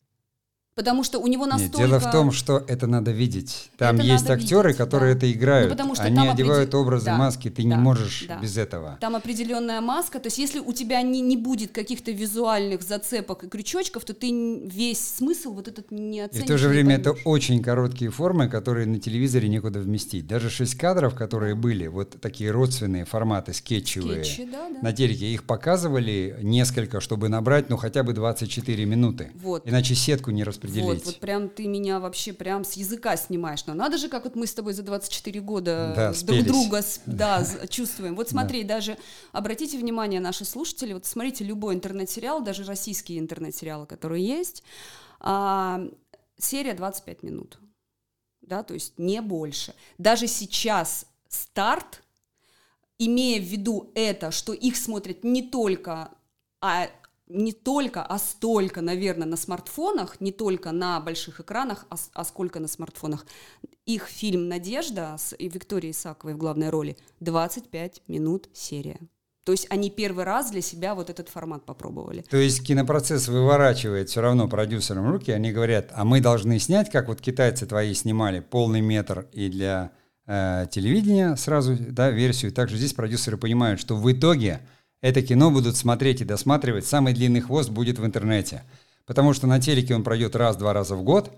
Потому 0.74 1.04
что 1.04 1.20
у 1.20 1.28
него 1.28 1.46
настолько... 1.46 1.78
Нет, 1.78 1.86
дело 1.86 2.00
в 2.00 2.10
том, 2.10 2.32
что 2.32 2.64
это 2.66 2.88
надо 2.88 3.12
видеть. 3.12 3.70
Там 3.78 3.96
это 3.96 4.06
есть 4.06 4.28
актеры, 4.28 4.70
видеть, 4.70 4.78
которые 4.78 5.14
да. 5.14 5.18
это 5.18 5.32
играют. 5.32 5.68
Ну, 5.68 5.76
потому 5.76 5.94
что 5.94 6.02
Они 6.02 6.26
одевают 6.26 6.70
определ... 6.70 6.80
образы, 6.80 7.06
да, 7.06 7.16
маски, 7.16 7.48
ты 7.48 7.62
да, 7.62 7.68
не 7.68 7.76
можешь 7.76 8.24
да. 8.26 8.40
без 8.40 8.58
этого. 8.58 8.98
Там 9.00 9.14
определенная 9.14 9.80
маска. 9.80 10.18
То 10.18 10.26
есть 10.26 10.38
если 10.38 10.58
у 10.58 10.72
тебя 10.72 11.00
не, 11.02 11.20
не 11.20 11.36
будет 11.36 11.70
каких-то 11.70 12.10
визуальных 12.10 12.82
зацепок 12.82 13.44
и 13.44 13.48
крючочков, 13.48 14.04
то 14.04 14.14
ты 14.14 14.32
весь 14.66 14.98
смысл 14.98 15.52
вот 15.52 15.68
этот 15.68 15.92
не 15.92 16.20
оценишь. 16.20 16.42
И 16.42 16.44
в 16.44 16.48
то 16.48 16.58
же 16.58 16.68
время 16.68 16.96
это 16.96 17.12
очень 17.24 17.62
короткие 17.62 18.10
формы, 18.10 18.48
которые 18.48 18.88
на 18.88 18.98
телевизоре 18.98 19.48
некуда 19.48 19.78
вместить. 19.78 20.26
Даже 20.26 20.50
шесть 20.50 20.74
кадров, 20.74 21.14
которые 21.14 21.54
были, 21.54 21.86
вот 21.86 22.20
такие 22.20 22.50
родственные 22.50 23.04
форматы, 23.04 23.52
скетчевые, 23.52 24.24
Скетчи, 24.24 24.48
да, 24.50 24.68
да. 24.70 24.80
на 24.82 24.92
телеке, 24.92 25.26
их 25.26 25.44
показывали 25.44 26.36
несколько, 26.42 27.00
чтобы 27.00 27.28
набрать, 27.28 27.70
ну, 27.70 27.76
хотя 27.76 28.02
бы 28.02 28.12
24 28.12 28.84
минуты. 28.86 29.30
Вот. 29.36 29.62
Иначе 29.68 29.94
сетку 29.94 30.32
не 30.32 30.42
распределить 30.42 30.63
распределить. 30.64 31.04
Вот, 31.04 31.06
вот 31.06 31.20
прям 31.20 31.48
ты 31.48 31.66
меня 31.66 32.00
вообще 32.00 32.32
прям 32.32 32.64
с 32.64 32.74
языка 32.74 33.16
снимаешь. 33.16 33.64
Но 33.66 33.74
надо 33.74 33.98
же, 33.98 34.08
как 34.08 34.24
вот 34.24 34.34
мы 34.34 34.46
с 34.46 34.54
тобой 34.54 34.72
за 34.72 34.82
24 34.82 35.40
года 35.40 35.92
да, 35.94 36.06
друг 36.06 36.16
спелись. 36.16 36.44
друга 36.44 36.82
да, 37.06 37.44
чувствуем. 37.68 38.16
Вот 38.16 38.28
смотри, 38.28 38.62
да. 38.62 38.76
даже 38.76 38.98
обратите 39.32 39.78
внимание, 39.78 40.20
наши 40.20 40.44
слушатели, 40.44 40.92
вот 40.92 41.06
смотрите 41.06 41.44
любой 41.44 41.74
интернет-сериал, 41.74 42.42
даже 42.42 42.64
российские 42.64 43.18
интернет-сериалы, 43.18 43.86
которые 43.86 44.26
есть, 44.26 44.62
а, 45.20 45.80
серия 46.38 46.74
25 46.74 47.22
минут. 47.22 47.58
Да, 48.42 48.62
то 48.62 48.74
есть 48.74 48.98
не 48.98 49.22
больше. 49.22 49.74
Даже 49.98 50.26
сейчас 50.26 51.06
старт, 51.28 52.02
имея 52.98 53.40
в 53.40 53.44
виду 53.44 53.90
это, 53.94 54.30
что 54.30 54.52
их 54.52 54.76
смотрят 54.76 55.24
не 55.24 55.42
только 55.42 56.10
а 56.60 56.88
не 57.26 57.52
только, 57.52 58.02
а 58.02 58.18
столько, 58.18 58.80
наверное, 58.80 59.26
на 59.26 59.36
смартфонах, 59.36 60.20
не 60.20 60.32
только 60.32 60.72
на 60.72 61.00
больших 61.00 61.40
экранах, 61.40 61.86
а, 61.90 61.96
а 62.12 62.24
сколько 62.24 62.60
на 62.60 62.68
смартфонах. 62.68 63.26
Их 63.86 64.06
фильм 64.06 64.48
«Надежда» 64.48 65.16
с 65.18 65.34
Викторией 65.38 65.92
Исаковой 65.92 66.34
в 66.34 66.38
главной 66.38 66.70
роли 66.70 66.96
25 67.20 68.02
минут 68.08 68.48
серия. 68.52 68.98
То 69.44 69.52
есть 69.52 69.66
они 69.68 69.90
первый 69.90 70.24
раз 70.24 70.50
для 70.50 70.62
себя 70.62 70.94
вот 70.94 71.10
этот 71.10 71.28
формат 71.28 71.66
попробовали. 71.66 72.22
То 72.22 72.38
есть 72.38 72.66
кинопроцесс 72.66 73.28
выворачивает 73.28 74.08
все 74.08 74.22
равно 74.22 74.48
продюсерам 74.48 75.10
руки, 75.10 75.30
они 75.30 75.52
говорят, 75.52 75.90
а 75.92 76.04
мы 76.04 76.20
должны 76.20 76.58
снять, 76.58 76.90
как 76.90 77.08
вот 77.08 77.20
китайцы 77.20 77.66
твои 77.66 77.92
снимали, 77.92 78.40
полный 78.40 78.80
метр 78.80 79.26
и 79.32 79.50
для 79.50 79.92
э, 80.26 80.66
телевидения 80.70 81.36
сразу, 81.36 81.76
да, 81.78 82.10
версию. 82.10 82.52
Также 82.52 82.78
здесь 82.78 82.94
продюсеры 82.94 83.36
понимают, 83.36 83.80
что 83.80 83.96
в 83.96 84.10
итоге 84.10 84.60
это 85.04 85.20
кино 85.20 85.50
будут 85.50 85.76
смотреть 85.76 86.22
и 86.22 86.24
досматривать, 86.24 86.86
самый 86.86 87.12
длинный 87.12 87.42
хвост 87.42 87.68
будет 87.68 87.98
в 87.98 88.06
интернете. 88.06 88.62
Потому 89.04 89.34
что 89.34 89.46
на 89.46 89.60
телеке 89.60 89.94
он 89.94 90.02
пройдет 90.02 90.34
раз-два 90.34 90.72
раза 90.72 90.96
в 90.96 91.02
год, 91.02 91.30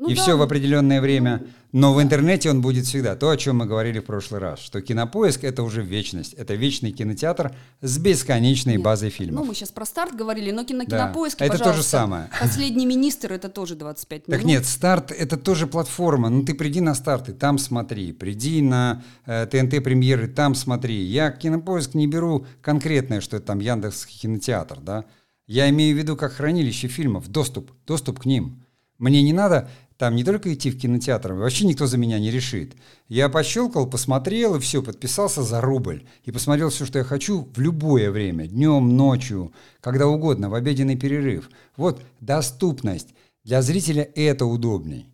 ну, 0.00 0.08
и 0.08 0.14
да. 0.14 0.22
все 0.22 0.36
в 0.36 0.40
определенное 0.40 1.02
время. 1.02 1.42
Но 1.72 1.92
в 1.92 2.02
интернете 2.02 2.50
он 2.50 2.62
будет 2.62 2.86
всегда. 2.86 3.14
То, 3.16 3.28
о 3.28 3.36
чем 3.36 3.58
мы 3.58 3.66
говорили 3.66 4.00
в 4.00 4.04
прошлый 4.06 4.40
раз, 4.40 4.58
что 4.58 4.80
кинопоиск 4.80 5.44
это 5.44 5.62
уже 5.62 5.82
вечность. 5.82 6.32
Это 6.32 6.54
вечный 6.54 6.90
кинотеатр 6.90 7.54
с 7.82 7.98
бесконечной 7.98 8.74
Нет. 8.74 8.82
базой 8.82 9.10
фильмов. 9.10 9.42
Ну, 9.42 9.46
мы 9.46 9.54
сейчас 9.54 9.70
про 9.70 9.84
старт 9.84 10.16
говорили, 10.16 10.52
но 10.52 10.64
кино, 10.64 10.84
да. 10.86 10.96
кинопоиск, 10.96 11.42
это 11.42 11.58
то 11.58 11.74
же 11.74 11.82
самое. 11.82 12.30
Последний 12.40 12.86
министр 12.86 13.34
это 13.34 13.50
тоже 13.50 13.74
25 13.74 14.26
минут. 14.26 14.40
Так 14.40 14.48
нет, 14.48 14.64
старт 14.64 15.12
это 15.12 15.36
тоже 15.36 15.66
платформа. 15.66 16.30
Ну 16.30 16.44
ты 16.44 16.54
приди 16.54 16.80
на 16.80 16.94
старт 16.94 17.28
и 17.28 17.32
там 17.32 17.58
смотри. 17.58 18.12
Приди 18.12 18.62
на 18.62 19.04
э, 19.26 19.46
ТНТ 19.46 19.84
премьеры, 19.84 20.28
там 20.28 20.54
смотри. 20.54 21.02
Я 21.02 21.30
кинопоиск 21.30 21.92
не 21.92 22.06
беру 22.06 22.46
конкретное, 22.62 23.20
что 23.20 23.36
это 23.36 23.46
там 23.46 23.58
Яндекс 23.58 24.06
кинотеатр, 24.06 24.80
да. 24.80 25.04
Я 25.46 25.68
имею 25.68 25.94
в 25.94 25.98
виду 25.98 26.16
как 26.16 26.32
хранилище 26.32 26.88
фильмов, 26.88 27.28
доступ, 27.28 27.70
доступ 27.86 28.20
к 28.20 28.24
ним. 28.24 28.64
Мне 29.00 29.22
не 29.22 29.32
надо 29.32 29.68
там 30.00 30.16
не 30.16 30.24
только 30.24 30.54
идти 30.54 30.70
в 30.70 30.78
кинотеатр, 30.78 31.34
вообще 31.34 31.66
никто 31.66 31.86
за 31.86 31.98
меня 31.98 32.18
не 32.18 32.30
решит. 32.30 32.72
Я 33.08 33.28
пощелкал, 33.28 33.86
посмотрел 33.86 34.54
и 34.54 34.58
все, 34.58 34.82
подписался 34.82 35.42
за 35.42 35.60
рубль. 35.60 36.06
И 36.24 36.32
посмотрел 36.32 36.70
все, 36.70 36.86
что 36.86 37.00
я 37.00 37.04
хочу 37.04 37.50
в 37.54 37.60
любое 37.60 38.10
время, 38.10 38.46
днем, 38.46 38.96
ночью, 38.96 39.52
когда 39.82 40.06
угодно, 40.06 40.48
в 40.48 40.54
обеденный 40.54 40.96
перерыв. 40.96 41.50
Вот 41.76 42.00
доступность. 42.20 43.08
Для 43.44 43.60
зрителя 43.60 44.08
это 44.14 44.46
удобней. 44.46 45.09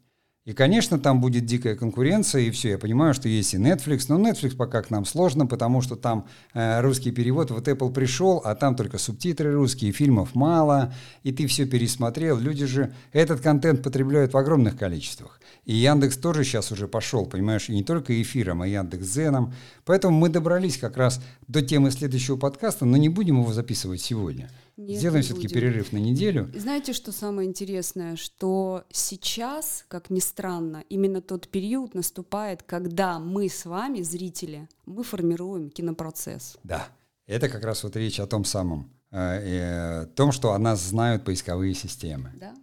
И, 0.46 0.52
конечно, 0.52 1.00
там 1.00 1.20
будет 1.20 1.44
дикая 1.44 1.74
конкуренция, 1.74 2.42
и 2.42 2.50
все. 2.52 2.70
Я 2.70 2.78
понимаю, 2.78 3.14
что 3.14 3.28
есть 3.28 3.52
и 3.52 3.56
Netflix, 3.56 4.04
но 4.08 4.16
Netflix 4.16 4.54
пока 4.54 4.80
к 4.80 4.90
нам 4.90 5.04
сложно, 5.04 5.44
потому 5.44 5.82
что 5.82 5.96
там 5.96 6.28
э, 6.54 6.80
русский 6.82 7.10
перевод, 7.10 7.50
вот 7.50 7.66
Apple 7.66 7.92
пришел, 7.92 8.40
а 8.44 8.54
там 8.54 8.76
только 8.76 8.98
субтитры 8.98 9.52
русские, 9.52 9.90
фильмов 9.90 10.36
мало, 10.36 10.94
и 11.24 11.32
ты 11.32 11.48
все 11.48 11.66
пересмотрел. 11.66 12.38
Люди 12.38 12.64
же 12.64 12.94
этот 13.12 13.40
контент 13.40 13.82
потребляют 13.82 14.34
в 14.34 14.38
огромных 14.38 14.78
количествах. 14.78 15.40
И 15.64 15.74
Яндекс 15.74 16.16
тоже 16.16 16.44
сейчас 16.44 16.70
уже 16.70 16.86
пошел, 16.86 17.26
понимаешь, 17.26 17.68
и 17.68 17.72
не 17.72 17.82
только 17.82 18.22
эфиром, 18.22 18.62
а 18.62 18.68
Яндекс.Зеном. 18.68 19.52
Поэтому 19.84 20.16
мы 20.16 20.28
добрались 20.28 20.78
как 20.78 20.96
раз 20.96 21.20
до 21.48 21.60
темы 21.60 21.90
следующего 21.90 22.36
подкаста, 22.36 22.84
но 22.84 22.96
не 22.96 23.08
будем 23.08 23.40
его 23.40 23.52
записывать 23.52 24.00
сегодня. 24.00 24.48
Нет, 24.76 24.98
Сделаем 24.98 25.22
все-таки 25.22 25.48
перерыв 25.48 25.92
на 25.92 25.96
неделю. 25.96 26.50
Знаете, 26.54 26.92
что 26.92 27.10
самое 27.10 27.48
интересное? 27.48 28.16
Что 28.16 28.84
сейчас, 28.90 29.86
как 29.88 30.10
ни 30.10 30.20
странно, 30.20 30.84
именно 30.90 31.22
тот 31.22 31.48
период 31.48 31.94
наступает, 31.94 32.62
когда 32.62 33.18
мы 33.18 33.48
с 33.48 33.64
вами, 33.64 34.02
зрители, 34.02 34.68
мы 34.84 35.02
формируем 35.02 35.70
кинопроцесс. 35.70 36.58
Да, 36.62 36.88
это 37.26 37.48
как 37.48 37.64
раз 37.64 37.84
вот 37.84 37.96
речь 37.96 38.20
о 38.20 38.26
том 38.26 38.44
самом, 38.44 38.90
э, 39.10 40.02
э, 40.02 40.06
том, 40.14 40.30
что 40.30 40.52
о 40.52 40.58
нас 40.58 40.82
знают 40.82 41.24
поисковые 41.24 41.72
системы. 41.72 42.32
Да. 42.38 42.54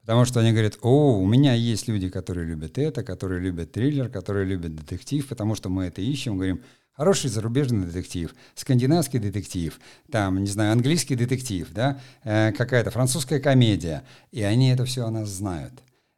Потому 0.00 0.24
что 0.24 0.40
они 0.40 0.50
говорят, 0.50 0.76
о, 0.82 1.20
у 1.20 1.26
меня 1.26 1.54
есть 1.54 1.86
люди, 1.86 2.08
которые 2.08 2.46
любят 2.46 2.78
это, 2.78 3.04
которые 3.04 3.40
любят 3.40 3.70
триллер, 3.70 4.08
которые 4.08 4.44
любят 4.44 4.74
детектив, 4.74 5.28
потому 5.28 5.54
что 5.54 5.68
мы 5.68 5.84
это 5.84 6.02
ищем, 6.02 6.34
говорим, 6.34 6.62
Хороший 7.00 7.30
зарубежный 7.30 7.86
детектив, 7.86 8.34
скандинавский 8.54 9.18
детектив, 9.18 9.80
там, 10.12 10.36
не 10.36 10.48
знаю, 10.48 10.72
английский 10.72 11.16
детектив, 11.16 11.66
да, 11.70 11.98
э, 12.24 12.52
какая-то 12.52 12.90
французская 12.90 13.40
комедия. 13.40 14.04
И 14.32 14.42
они 14.42 14.68
это 14.68 14.84
все 14.84 15.06
о 15.06 15.10
нас 15.10 15.30
знают. 15.30 15.72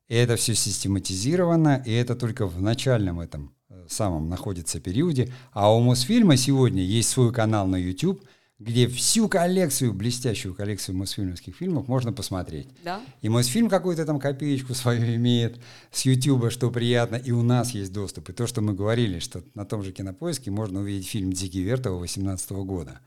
И 0.09 0.17
это 0.17 0.35
все 0.35 0.57
систематизировано, 0.57 1.81
и 1.87 1.93
это 1.93 2.17
только 2.17 2.49
в 2.49 2.61
начальном 2.61 3.21
этом 3.21 3.55
э, 3.69 3.87
самом 3.89 4.29
находится 4.29 4.81
периоде. 4.81 5.33
А 5.53 5.73
у 5.73 5.81
Мосфильма 5.81 6.37
сегодня 6.37 6.83
есть 6.83 7.11
свой 7.11 7.33
канал 7.33 7.69
на 7.69 7.77
YouTube– 7.77 8.21
где 8.63 8.87
всю 8.87 9.29
коллекцию, 9.29 9.93
блестящую 9.93 10.55
коллекцию 10.55 10.97
Мосфильмовских 10.97 11.57
фильмов 11.57 11.89
можно 11.89 12.13
посмотреть. 12.13 12.69
Да. 12.85 13.01
И 13.21 13.29
Мосфильм 13.29 13.69
какую-то 13.69 14.05
там 14.07 14.21
копеечку 14.21 14.75
свою 14.75 15.17
имеет 15.17 15.61
с 15.91 16.03
Ютуба, 16.03 16.51
что 16.51 16.71
приятно, 16.71 17.17
и 17.17 17.33
у 17.33 17.43
нас 17.43 17.73
есть 17.73 17.93
доступ. 17.93 18.31
И 18.31 18.33
то, 18.33 18.47
что 18.47 18.61
мы 18.61 18.73
говорили, 18.73 19.19
что 19.19 19.43
на 19.55 19.65
том 19.65 19.83
же 19.83 19.93
Кинопоиске 19.93 20.51
можно 20.51 20.81
увидеть 20.81 21.09
фильм 21.09 21.33
«Дикий 21.33 21.63
Вертова» 21.63 21.99
18 21.99 22.51
года. 22.53 23.01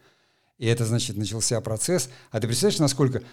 И 0.58 0.66
это, 0.68 0.86
значит, 0.86 1.18
начался 1.18 1.60
процесс. 1.62 2.10
А 2.32 2.39
ты 2.39 2.47
представляешь, 2.47 2.80
насколько 2.80 3.24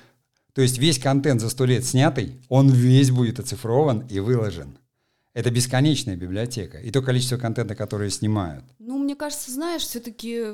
То 0.54 0.62
есть 0.62 0.78
весь 0.78 0.98
контент 0.98 1.40
за 1.40 1.48
сто 1.48 1.64
лет 1.64 1.84
снятый, 1.84 2.40
он 2.48 2.70
весь 2.70 3.10
будет 3.10 3.40
оцифрован 3.40 4.06
и 4.08 4.20
выложен. 4.20 4.76
Это 5.34 5.50
бесконечная 5.50 6.14
библиотека. 6.14 6.76
И 6.76 6.90
то 6.90 7.00
количество 7.00 7.38
контента, 7.38 7.74
которое 7.74 8.10
снимают. 8.10 8.66
Ну, 8.78 8.98
мне 8.98 9.16
кажется, 9.16 9.50
знаешь, 9.50 9.80
все-таки, 9.80 10.48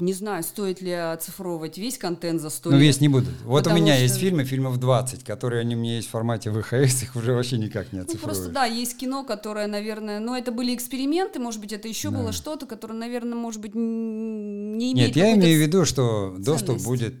не 0.00 0.12
знаю, 0.12 0.42
стоит 0.42 0.82
ли 0.82 0.92
оцифровывать 0.92 1.78
весь 1.78 1.96
контент 1.96 2.42
за 2.42 2.50
100 2.50 2.72
Ну, 2.72 2.76
весь 2.76 3.00
не 3.00 3.08
будут. 3.08 3.30
Вот 3.44 3.64
Потому 3.64 3.80
у 3.80 3.82
меня 3.82 3.94
что... 3.94 4.02
есть 4.02 4.16
фильмы, 4.16 4.44
фильмов 4.44 4.78
20, 4.78 5.24
которые 5.24 5.62
они 5.62 5.76
меня 5.76 5.96
есть 5.96 6.08
в 6.08 6.10
формате 6.10 6.50
ВХС, 6.50 7.04
их 7.04 7.16
уже 7.16 7.32
вообще 7.32 7.56
никак 7.56 7.90
не 7.94 8.00
оцифровывают. 8.00 8.12
Ну, 8.12 8.18
просто, 8.18 8.50
да, 8.50 8.66
есть 8.66 8.98
кино, 8.98 9.24
которое, 9.24 9.66
наверное, 9.66 10.20
ну, 10.20 10.34
это 10.34 10.52
были 10.52 10.74
эксперименты, 10.74 11.38
может 11.38 11.62
быть, 11.62 11.72
это 11.72 11.88
еще 11.88 12.10
да. 12.10 12.18
было 12.18 12.32
что-то, 12.32 12.66
которое, 12.66 12.94
наверное, 12.94 13.36
может 13.36 13.62
быть, 13.62 13.74
не 13.74 14.92
имеет 14.92 15.08
Нет, 15.08 15.16
я 15.16 15.34
имею 15.34 15.58
в 15.58 15.62
виду, 15.62 15.86
что 15.86 16.32
ценность. 16.32 16.44
доступ 16.44 16.82
будет... 16.82 17.14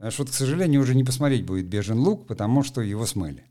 Аж 0.00 0.18
вот, 0.18 0.30
к 0.30 0.34
сожалению, 0.34 0.80
уже 0.80 0.96
не 0.96 1.04
посмотреть 1.04 1.46
будет 1.46 1.66
«Бежен 1.66 2.00
лук», 2.00 2.26
потому 2.26 2.64
что 2.64 2.80
его 2.80 3.06
смыли. 3.06 3.44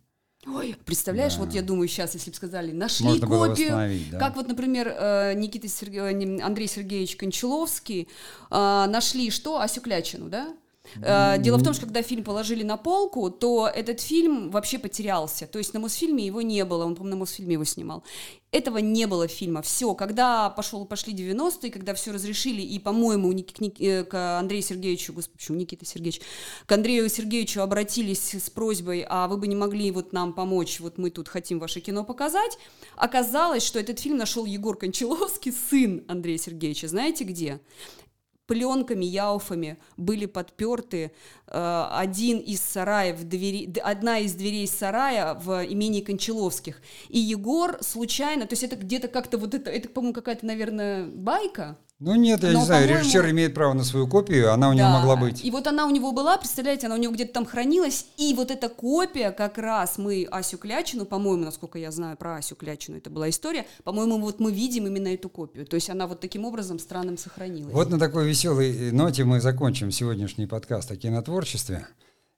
Ой, 0.48 0.76
представляешь, 0.86 1.36
да. 1.36 1.42
вот 1.42 1.54
я 1.54 1.62
думаю, 1.62 1.88
сейчас, 1.88 2.16
если 2.16 2.32
бы 2.32 2.36
сказали, 2.36 2.72
нашли 2.72 3.06
Можно 3.06 3.28
копию, 3.28 4.02
да. 4.12 4.18
как 4.18 4.36
вот, 4.36 4.48
например, 4.48 4.88
э, 4.88 5.34
Никита 5.36 5.68
Серге... 5.68 6.00
Э, 6.00 6.42
Андрей 6.42 6.68
Сергеевич 6.68 7.16
Кончаловский 7.16 8.08
э, 8.50 8.86
нашли 8.90 9.30
что? 9.30 9.62
Асю 9.62 9.82
Клячину, 9.82 10.30
да? 10.30 10.52
Дело 10.98 11.58
в 11.58 11.64
том, 11.64 11.74
что 11.74 11.86
когда 11.86 12.02
фильм 12.02 12.24
положили 12.24 12.64
на 12.64 12.78
полку, 12.78 13.30
то 13.30 13.68
этот 13.68 14.02
фильм 14.02 14.50
вообще 14.52 14.80
потерялся. 14.80 15.48
То 15.48 15.60
есть 15.60 15.74
на 15.74 15.80
Мосфильме 15.80 16.26
его 16.26 16.42
не 16.42 16.66
было, 16.66 16.86
он, 16.86 16.96
по-моему, 16.96 17.16
на 17.16 17.20
Мосфильме 17.22 17.54
его 17.54 17.64
снимал. 17.64 18.04
Этого 18.52 18.80
не 18.80 19.08
было 19.08 19.30
фильма. 19.30 19.62
Все, 19.62 19.96
когда 19.96 20.50
пошел, 20.50 20.86
пошли 20.86 21.14
90-е, 21.14 21.72
когда 21.72 21.94
все 21.94 22.12
разрешили, 22.12 22.62
и, 22.62 22.80
по-моему, 22.80 23.32
к, 23.32 23.54
к, 23.54 24.10
к 24.10 24.40
Андрею 24.40 24.62
Сергеевичу, 24.62 25.14
господи, 25.14 25.38
почему 25.38 25.58
Никита 25.58 25.86
Сергеевич, 25.86 26.22
к 26.66 26.72
Андрею 26.72 27.08
Сергеевичу 27.08 27.62
обратились 27.62 28.34
с 28.34 28.50
просьбой, 28.50 29.06
а 29.08 29.30
вы 29.30 29.38
бы 29.38 29.48
не 29.48 29.56
могли 29.56 29.90
вот 29.92 30.12
нам 30.12 30.34
помочь, 30.34 30.82
вот 30.82 30.98
мы 30.98 31.12
тут 31.12 31.30
хотим 31.30 31.60
ваше 31.60 31.80
кино 31.80 32.04
показать. 32.04 32.58
Оказалось, 32.98 33.64
что 33.64 33.80
этот 33.80 34.00
фильм 34.00 34.18
нашел 34.18 34.46
Егор 34.46 34.78
Кончаловский, 34.78 35.54
сын 35.54 36.04
Андрея 36.10 36.38
Сергеевича. 36.38 36.90
Знаете 36.90 37.24
где? 37.24 37.62
Пленками, 38.52 39.06
яуфами 39.06 39.78
были 39.96 40.26
подперты 40.26 41.14
э, 41.48 41.88
один 41.94 42.38
из 42.40 42.60
сараев, 42.60 43.24
двери, 43.24 43.72
одна 43.80 44.20
из 44.20 44.34
дверей 44.34 44.68
сарая 44.68 45.36
в 45.36 45.66
имении 45.66 46.02
Кончаловских. 46.02 46.82
И 47.08 47.18
Егор 47.18 47.78
случайно, 47.80 48.46
то 48.48 48.52
есть 48.52 48.64
это 48.64 48.76
где-то 48.76 49.08
как-то 49.08 49.38
вот 49.38 49.54
это, 49.54 49.72
это, 49.72 49.88
по-моему, 49.88 50.14
какая-то, 50.14 50.46
наверное, 50.46 51.06
байка, 51.06 51.78
ну 52.02 52.16
нет, 52.16 52.42
я 52.42 52.52
Но, 52.52 52.60
не 52.60 52.66
знаю, 52.66 52.90
режиссер 52.90 53.30
имеет 53.30 53.54
право 53.54 53.74
на 53.74 53.84
свою 53.84 54.08
копию, 54.08 54.52
она 54.52 54.70
у 54.70 54.74
него 54.74 54.90
могла 54.90 55.16
быть. 55.16 55.46
И 55.46 55.52
вот 55.52 55.68
она 55.68 55.86
у 55.86 55.92
него 55.92 56.12
была, 56.12 56.38
представляете, 56.38 56.88
она 56.88 56.96
у 56.96 56.98
него 56.98 57.14
где-то 57.14 57.34
там 57.34 57.46
хранилась, 57.46 58.08
и 58.18 58.34
вот 58.34 58.50
эта 58.50 58.70
копия 58.70 59.32
как 59.32 59.60
раз 59.60 59.98
мы 60.00 60.28
Асю 60.32 60.58
Клячину, 60.58 61.06
по-моему, 61.06 61.46
насколько 61.46 61.78
я 61.78 61.92
знаю 61.92 62.18
про 62.18 62.38
Асю 62.38 62.56
Клячину, 62.56 62.98
это 62.98 63.10
была 63.12 63.30
история, 63.30 63.68
по-моему, 63.84 64.20
вот 64.20 64.40
мы 64.40 64.52
видим 64.52 64.88
именно 64.88 65.10
эту 65.10 65.30
копию, 65.30 65.66
то 65.66 65.76
есть 65.76 65.90
она 65.90 66.08
вот 66.08 66.20
таким 66.20 66.44
образом 66.44 66.80
странным 66.80 67.18
сохранилась. 67.18 67.74
Вот 67.74 67.90
на 67.90 68.00
такой 68.00 68.28
веселой 68.28 68.92
ноте 68.92 69.24
мы 69.24 69.40
закончим 69.40 69.92
сегодняшний 69.92 70.48
подкаст 70.48 70.90
о 70.92 70.96
кинотворчестве 70.96 71.88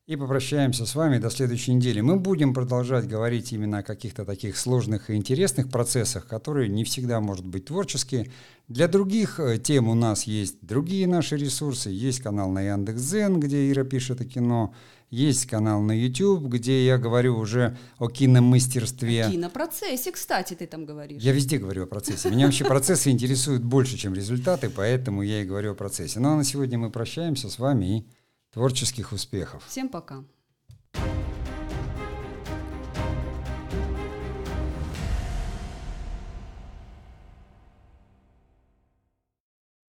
и 0.06 0.18
попрощаемся 0.18 0.86
с 0.86 0.96
вами 0.96 1.18
до 1.18 1.30
следующей 1.30 1.74
недели. 1.74 2.02
Мы 2.02 2.18
будем 2.18 2.54
продолжать 2.54 3.08
говорить 3.08 3.54
именно 3.54 3.78
о 3.78 3.84
каких-то 3.84 4.26
таких 4.26 4.58
сложных 4.58 5.10
и 5.10 5.16
интересных 5.16 5.70
процессах, 5.70 6.28
которые 6.28 6.68
не 6.68 6.84
всегда, 6.84 7.22
может 7.22 7.46
быть, 7.46 7.66
творческие. 7.66 8.30
Для 8.68 8.90
других 8.90 9.40
э, 9.40 9.58
тем 9.60 9.88
у 9.88 9.96
нас 9.96 10.24
есть 10.24 10.58
другие 10.62 11.08
наши 11.08 11.38
ресурсы. 11.38 11.90
Есть 11.90 12.20
канал 12.20 12.50
на 12.50 12.62
Яндекс.Зен, 12.62 13.40
где 13.40 13.72
Ира 13.72 13.86
пишет 13.86 14.20
о 14.20 14.26
кино. 14.26 14.74
Есть 15.10 15.46
канал 15.46 15.80
на 15.82 15.94
YouTube, 15.94 16.48
где 16.48 16.86
я 16.86 16.98
говорю 16.98 17.38
уже 17.38 17.78
о 17.98 18.10
киномастерстве. 18.10 19.26
О 19.26 19.32
кинопроцессе, 19.32 20.12
кстати, 20.12 20.54
ты 20.54 20.66
там 20.68 20.86
говоришь. 20.86 21.22
Я 21.22 21.32
везде 21.32 21.60
говорю 21.60 21.84
о 21.84 21.88
процессе. 21.88 22.30
Меня 22.30 22.48
вообще 22.48 22.66
процессы 22.66 23.10
интересуют 23.10 23.64
больше, 23.64 23.96
чем 23.96 24.16
результаты, 24.16 24.70
поэтому 24.70 25.22
я 25.22 25.44
и 25.44 25.46
говорю 25.46 25.74
о 25.74 25.76
процессе. 25.76 26.20
Ну 26.20 26.34
а 26.34 26.36
на 26.36 26.44
сегодня 26.44 26.78
мы 26.78 26.90
прощаемся 26.90 27.50
с 27.50 27.60
вами 27.60 28.00
и 28.00 28.06
Творческих 28.54 29.12
успехов. 29.12 29.64
Всем 29.68 29.90
пока. 29.90 30.24